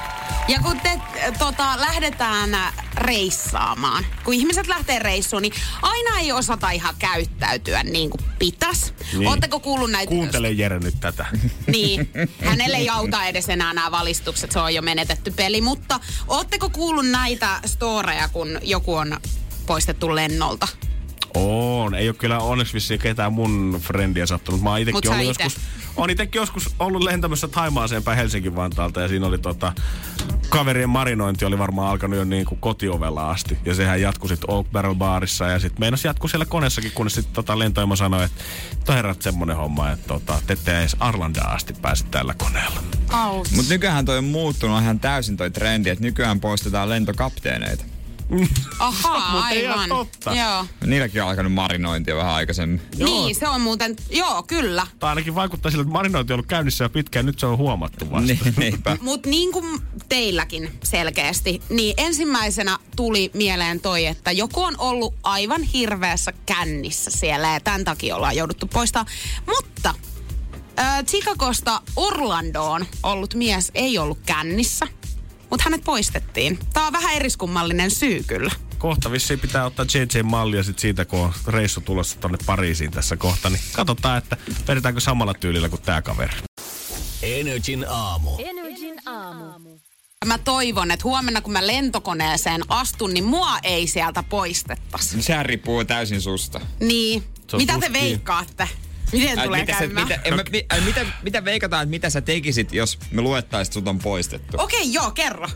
[0.48, 1.02] Ja kun te
[1.40, 8.10] tota, lähdetään äh, reissaamaan, kun ihmiset lähtee reissuun, niin aina ei osata ihan käyttäytyä niin
[8.10, 8.94] kuin pitäisi.
[9.14, 9.28] Niin.
[9.28, 10.10] Oletteko kuullut näitä?
[10.10, 11.26] Kuuntele Jere nyt tätä.
[11.68, 12.10] Niin,
[12.46, 15.62] hänelle ei auta edes enää nämä valistukset, se on jo menetetty peli.
[15.62, 19.20] Mutta ootteko kuullut näitä storeja, kun joku on
[19.68, 20.68] poistettu lennolta?
[21.34, 21.96] On.
[21.96, 24.62] Ei ole kyllä onneksi vissiin ketään mun frendiä sattunut.
[24.62, 25.44] Mä oon itekin ollut ite.
[25.44, 25.62] joskus,
[25.96, 29.74] on itekin joskus ollut lentämässä Taimaaseen päin Helsingin Vantaalta ja siinä oli tota,
[30.50, 33.58] kaverien marinointi oli varmaan alkanut jo niin kuin kotiovella asti.
[33.66, 37.34] Ja sehän jatkui sitten Oak Barrel Barissa ja sitten meinas jatkuu siellä koneessakin, kunnes sitten
[37.34, 38.44] tota, lentoimo sanoi, että
[38.86, 42.84] toi herrat semmonen homma, että tota, te ette edes Arlandaa asti pääse tällä koneella.
[43.56, 47.91] Mutta nykyään toi on muuttunut ihan täysin toi trendi, että nykyään poistetaan lentokapteeneita.
[48.80, 49.90] Ahaa, ihan aivan.
[49.90, 50.36] totta.
[50.36, 50.66] Joo.
[50.86, 52.82] Niilläkin on alkanut marinointia vähän aikaisemmin.
[52.98, 54.88] Niin, se on muuten, joo, kyllä.
[55.00, 58.12] Tai ainakin vaikuttaa siltä, että marinointi on ollut käynnissä jo pitkään, nyt se on huomattu
[58.12, 58.34] vasta.
[58.58, 58.84] Niin.
[59.02, 65.64] Mutta niin kuin teilläkin selkeästi, niin ensimmäisenä tuli mieleen toi, että joku on ollut aivan
[65.64, 69.06] hirveässä kännissä siellä ja tämän takia ollaan jouduttu poistaa.
[69.48, 69.94] Mutta
[70.80, 74.88] äh, Chicagosta Orlandoon ollut mies ei ollut kännissä,
[75.52, 76.60] mutta hänet poistettiin.
[76.74, 78.52] Tämä on vähän eriskummallinen syy kyllä.
[78.78, 83.50] Kohta vissiin pitää ottaa JJ-mallia sit siitä, kun on reissu tulossa tonne Pariisiin tässä kohta.
[83.50, 84.38] Niin katsotaan, että
[84.68, 86.34] vedetäänkö samalla tyylillä kuin tää kaveri.
[87.22, 88.30] Energin aamu.
[88.40, 89.80] Energin aamu.
[90.26, 95.22] Mä toivon, että huomenna kun mä lentokoneeseen astun, niin mua ei sieltä poistettaisi.
[95.22, 96.62] Sehän riippuu täysin susta.
[96.80, 97.24] Niin.
[97.58, 98.02] Mitä te kiinni.
[98.02, 98.70] veikkaatte?
[99.12, 100.08] Miten Ai, tulee mitä, sä, käymään?
[100.08, 103.74] mitä, en mä, mi, mitä, mitä veikataan, että mitä sä tekisit, jos me luettaisiin, että
[103.74, 104.58] sut on poistettu?
[104.60, 105.48] Okei, okay, joo, kerro.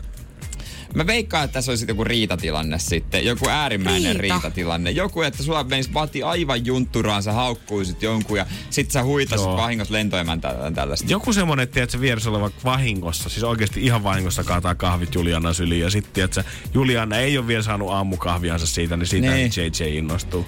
[0.94, 3.24] Mä veikkaan, että tässä olisi joku riitatilanne sitten.
[3.24, 4.34] Joku äärimmäinen Riita.
[4.34, 4.90] riitatilanne.
[4.90, 9.56] Joku, että sulla menisi vati aivan juntturaan, sä haukkuisit jonkun ja sit sä huitasit Joo.
[9.56, 11.12] vahingossa lentoemäntää tai tällaista.
[11.12, 15.52] Joku semmonen, että tiedät, se vieressä oleva vahingossa, siis oikeasti ihan vahingossa kaataa kahvit Juliana
[15.52, 15.80] syliin.
[15.80, 19.50] Ja sitten, sä, Juliana ei ole vielä saanut aamukahviansa siitä, niin siitä Niin.
[19.56, 20.46] JJ innostuu.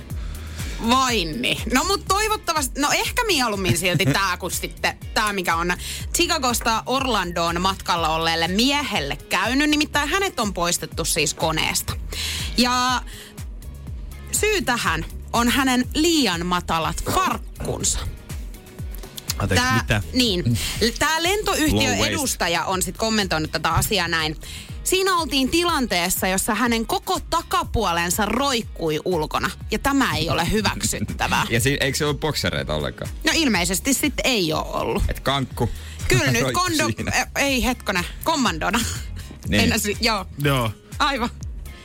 [0.90, 1.58] Vain niin.
[1.74, 5.72] No mut toivottavasti, no ehkä mieluummin silti tää kuin sitten tää mikä on
[6.14, 9.70] Chicagosta Orlandoon matkalla olleelle miehelle käynyt.
[9.70, 11.92] Nimittäin hänet on poistettu siis koneesta.
[12.56, 13.02] Ja
[14.32, 17.98] syy tähän on hänen liian matalat farkkunsa.
[19.38, 20.02] Anteeksi, Tää, mitä?
[20.12, 20.58] Niin.
[20.98, 24.36] Tämä lentoyhtiön edustaja on sitten kommentoinut tätä asiaa näin.
[24.88, 29.50] Siinä oltiin tilanteessa, jossa hänen koko takapuolensa roikkui ulkona.
[29.70, 31.46] Ja tämä ei ole hyväksyttävää.
[31.50, 33.10] Ja si- eikö se ole boksereita ollenkaan?
[33.24, 35.02] No ilmeisesti sitten ei ole ollut.
[35.08, 35.70] Et kankku.
[36.08, 36.90] Kyllä nyt kondo...
[36.96, 37.12] siinä.
[37.36, 38.80] Ei hetkone, kommandona.
[39.48, 39.62] Niin.
[39.62, 40.70] Ennäsi, joo, Joo.
[40.98, 41.30] aivan.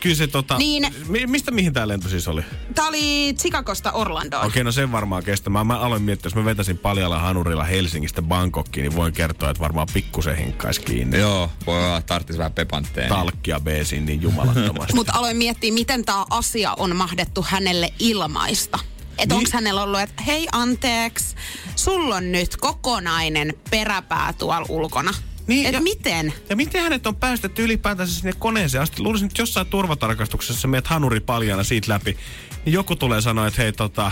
[0.04, 0.58] Kyllä se tota...
[0.58, 0.96] Niin.
[1.08, 2.42] Mi- mistä mihin tää lento siis oli?
[2.76, 4.46] Tämä oli Chicagosta Orlandoon.
[4.48, 5.68] Okei, no sen varmaan kestämään.
[5.68, 9.88] Mä aloin miettiä, jos mä vetäisin paljalla hanurilla Helsingistä Bangkokkiin, niin voin kertoa, että varmaan
[9.94, 11.18] pikkusen hinkkais kiinni.
[11.20, 13.10] Joo, voi olla, että tarvitsisi vähän pepantteen.
[13.10, 14.94] Talkkia beesiin niin jumalattomasti.
[15.00, 18.80] Mutta aloin miettiä, miten tämä asia on mahdettu hänelle ilmaista.
[19.18, 19.38] Että Niin.
[19.38, 21.36] onko hänellä ollut, että hei anteeksi,
[21.76, 25.14] sulla on nyt kokonainen peräpää tuolla ulkona.
[25.48, 26.34] Niin, Et ja- miten?
[26.50, 29.02] Ja miten hänet on päästetty ylipäätänsä sinne koneeseen asti?
[29.02, 32.18] Luulisin, että jossain turvatarkastuksessa meet hanuri paljana siitä läpi,
[32.66, 34.12] niin joku tulee sanoa, että hei tota,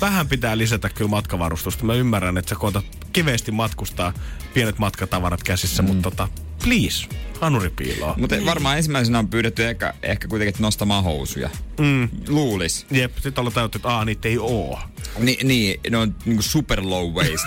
[0.00, 1.84] vähän pitää lisätä kyllä matkavarustusta.
[1.84, 4.12] Mä ymmärrän, että sä koetat kiveesti matkustaa
[4.54, 5.88] pienet matkatavarat käsissä, mm.
[5.88, 6.28] mutta tota,
[6.64, 7.08] please,
[7.40, 8.14] hanuripiiloa.
[8.16, 11.50] Mutta varmaan ensimmäisenä on pyydetty ehkä, ehkä kuitenkin nostamaan housuja.
[11.80, 12.08] Mm.
[12.28, 12.86] Luulis.
[12.90, 14.80] Jep, sit ollaan täytetty, että aah, niitä ei oo.
[15.18, 17.46] Ni, niin, ne on niinku super low waist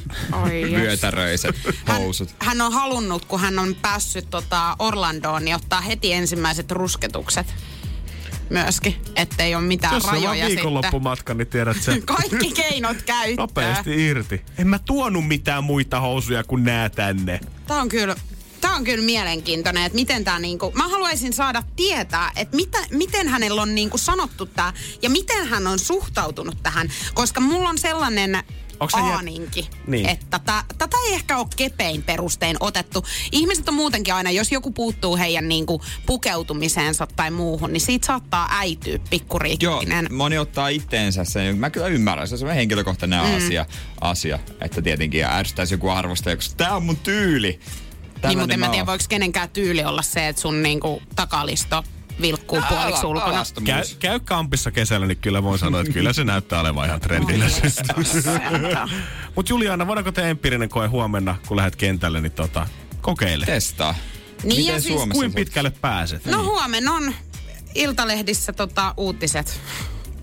[0.42, 1.56] Oi vyötäröiset
[1.88, 2.34] housut.
[2.38, 7.54] Hän on halunnut, kun hän on päässyt tota Orlandoon, niin ottaa heti ensimmäiset rusketukset
[8.50, 10.56] myöskin, ettei ole mitään Jos se on rajoja sitten.
[10.56, 11.92] viikonloppumatka, niin tiedät sä.
[12.04, 13.34] Kaikki keinot käyttää.
[13.36, 14.42] Nopeasti irti.
[14.58, 17.40] En mä tuonut mitään muita housuja kuin nää tänne.
[17.66, 18.16] Tämä on kyllä
[18.72, 23.28] Tämä on kyllä mielenkiintoinen, että miten tämä niinku, mä haluaisin saada tietää, että mitä, miten
[23.28, 24.72] hänellä on niinku sanottu tämä
[25.02, 30.08] ja miten hän on suhtautunut tähän, koska mulla on sellainen jä- aaninki, Niin.
[30.08, 33.04] että tä- tätä ei ehkä ole kepein perustein otettu.
[33.32, 38.48] Ihmiset on muutenkin aina, jos joku puuttuu heidän niinku pukeutumiseensa tai muuhun, niin siitä saattaa
[38.50, 40.08] äityä Joo, pikkuriikkinen.
[40.10, 41.58] moni ottaa itteensä sen.
[41.58, 43.36] Mä kyllä ymmärrän, se on semmoinen henkilökohtainen mm.
[43.36, 43.66] asia,
[44.00, 47.60] asia, että tietenkin ärsyttäisi joku arvostaja, koska tää on mun tyyli.
[48.28, 51.84] Niin, mutta en mä tiedä, voiko kenenkään tyyli olla se, että sun niinku takalisto
[52.20, 53.44] vilkkuu puoliksi ulkona.
[53.64, 57.44] Käy, käy kampissa kesällä, niin kyllä voin sanoa, että kyllä se näyttää olevan ihan trendillä.
[59.36, 62.66] Mutta Juliana, voidaanko tehdä empiirinen koe huomenna, kun lähdet kentälle, niin tota,
[63.00, 63.46] kokeile.
[63.46, 63.94] Testaa.
[64.42, 66.26] Niin Miten ja siis- Suomessa Kuin pitkälle pääset?
[66.26, 67.14] No huomenna on
[67.74, 69.60] Iltalehdissä tota, uutiset.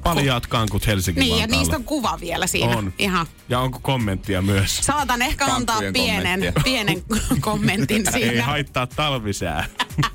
[0.04, 1.62] Paljaat kankut Helsingin Niin, ja Vantaalla.
[1.62, 2.78] niistä on kuva vielä siinä.
[2.78, 2.94] On.
[3.00, 3.28] Ihan.
[3.50, 4.78] Ja onko kommenttia myös?
[4.78, 7.04] Saatan ehkä antaa Kankkujen pienen, pienen
[7.42, 8.44] kommentin Ei siinä.
[8.44, 9.66] haittaa talvisää.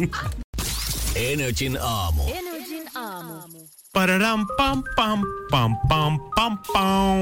[1.15, 2.23] Energin aamu.
[2.35, 3.35] Energin aamu.
[3.95, 7.19] Padadam, pam, pam, pam, pam, pam, pam.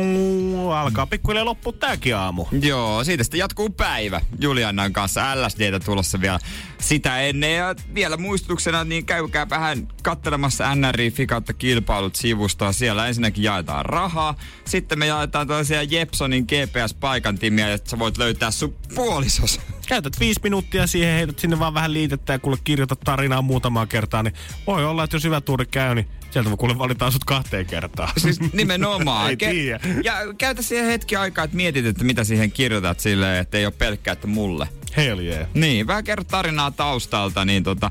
[0.74, 2.46] Alkaa pikkuhiljaa loppua tääkin aamu.
[2.62, 5.20] Joo, siitä sitten jatkuu päivä Juliannan kanssa.
[5.42, 6.38] LSDtä tulossa vielä
[6.78, 7.56] sitä ennen.
[7.56, 12.72] Ja vielä muistutuksena, niin käykää vähän katselemassa NRI Fikautta kilpailut sivustoa.
[12.72, 14.34] Siellä ensinnäkin jaetaan rahaa.
[14.64, 19.60] Sitten me jaetaan toisia Jepsonin GPS-paikantimiä, että sä voit löytää sun puolisos.
[19.88, 24.22] Käytät viisi minuuttia siihen, heität sinne vaan vähän liitettä ja kuule kirjoitat tarinaa muutamaa kertaa,
[24.22, 24.34] niin
[24.66, 28.12] voi olla, että jos hyvä tuuri käy, niin sieltä voi kuule valitaan sut kahteen kertaan.
[28.22, 29.28] Siis nimenomaan.
[29.30, 29.80] Ei tiedä.
[30.04, 33.74] ja käytä siihen hetki aikaa, että mietit, että mitä siihen kirjoitat silleen, että ei ole
[33.78, 34.68] pelkkää, että mulle.
[34.96, 35.48] Hell yeah.
[35.54, 37.90] Niin, vähän kerro tarinaa taustalta, niin tota,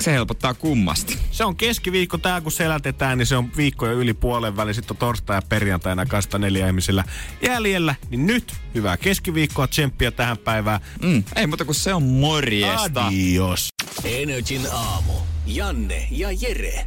[0.00, 1.18] se helpottaa kummasti.
[1.30, 4.74] Se on keskiviikko tää, kun selätetään, niin se on viikko jo yli puolen väli.
[4.74, 7.04] Sitten on torstai ja perjantaina kasta neljä ihmisillä
[7.42, 7.94] jäljellä.
[8.10, 10.80] Niin nyt hyvää keskiviikkoa, tsemppiä tähän päivään.
[11.02, 13.06] Mm, ei muuta kuin se on morjesta.
[13.06, 13.68] Adios.
[14.04, 15.12] Energin aamu.
[15.46, 16.86] Janne ja Jere.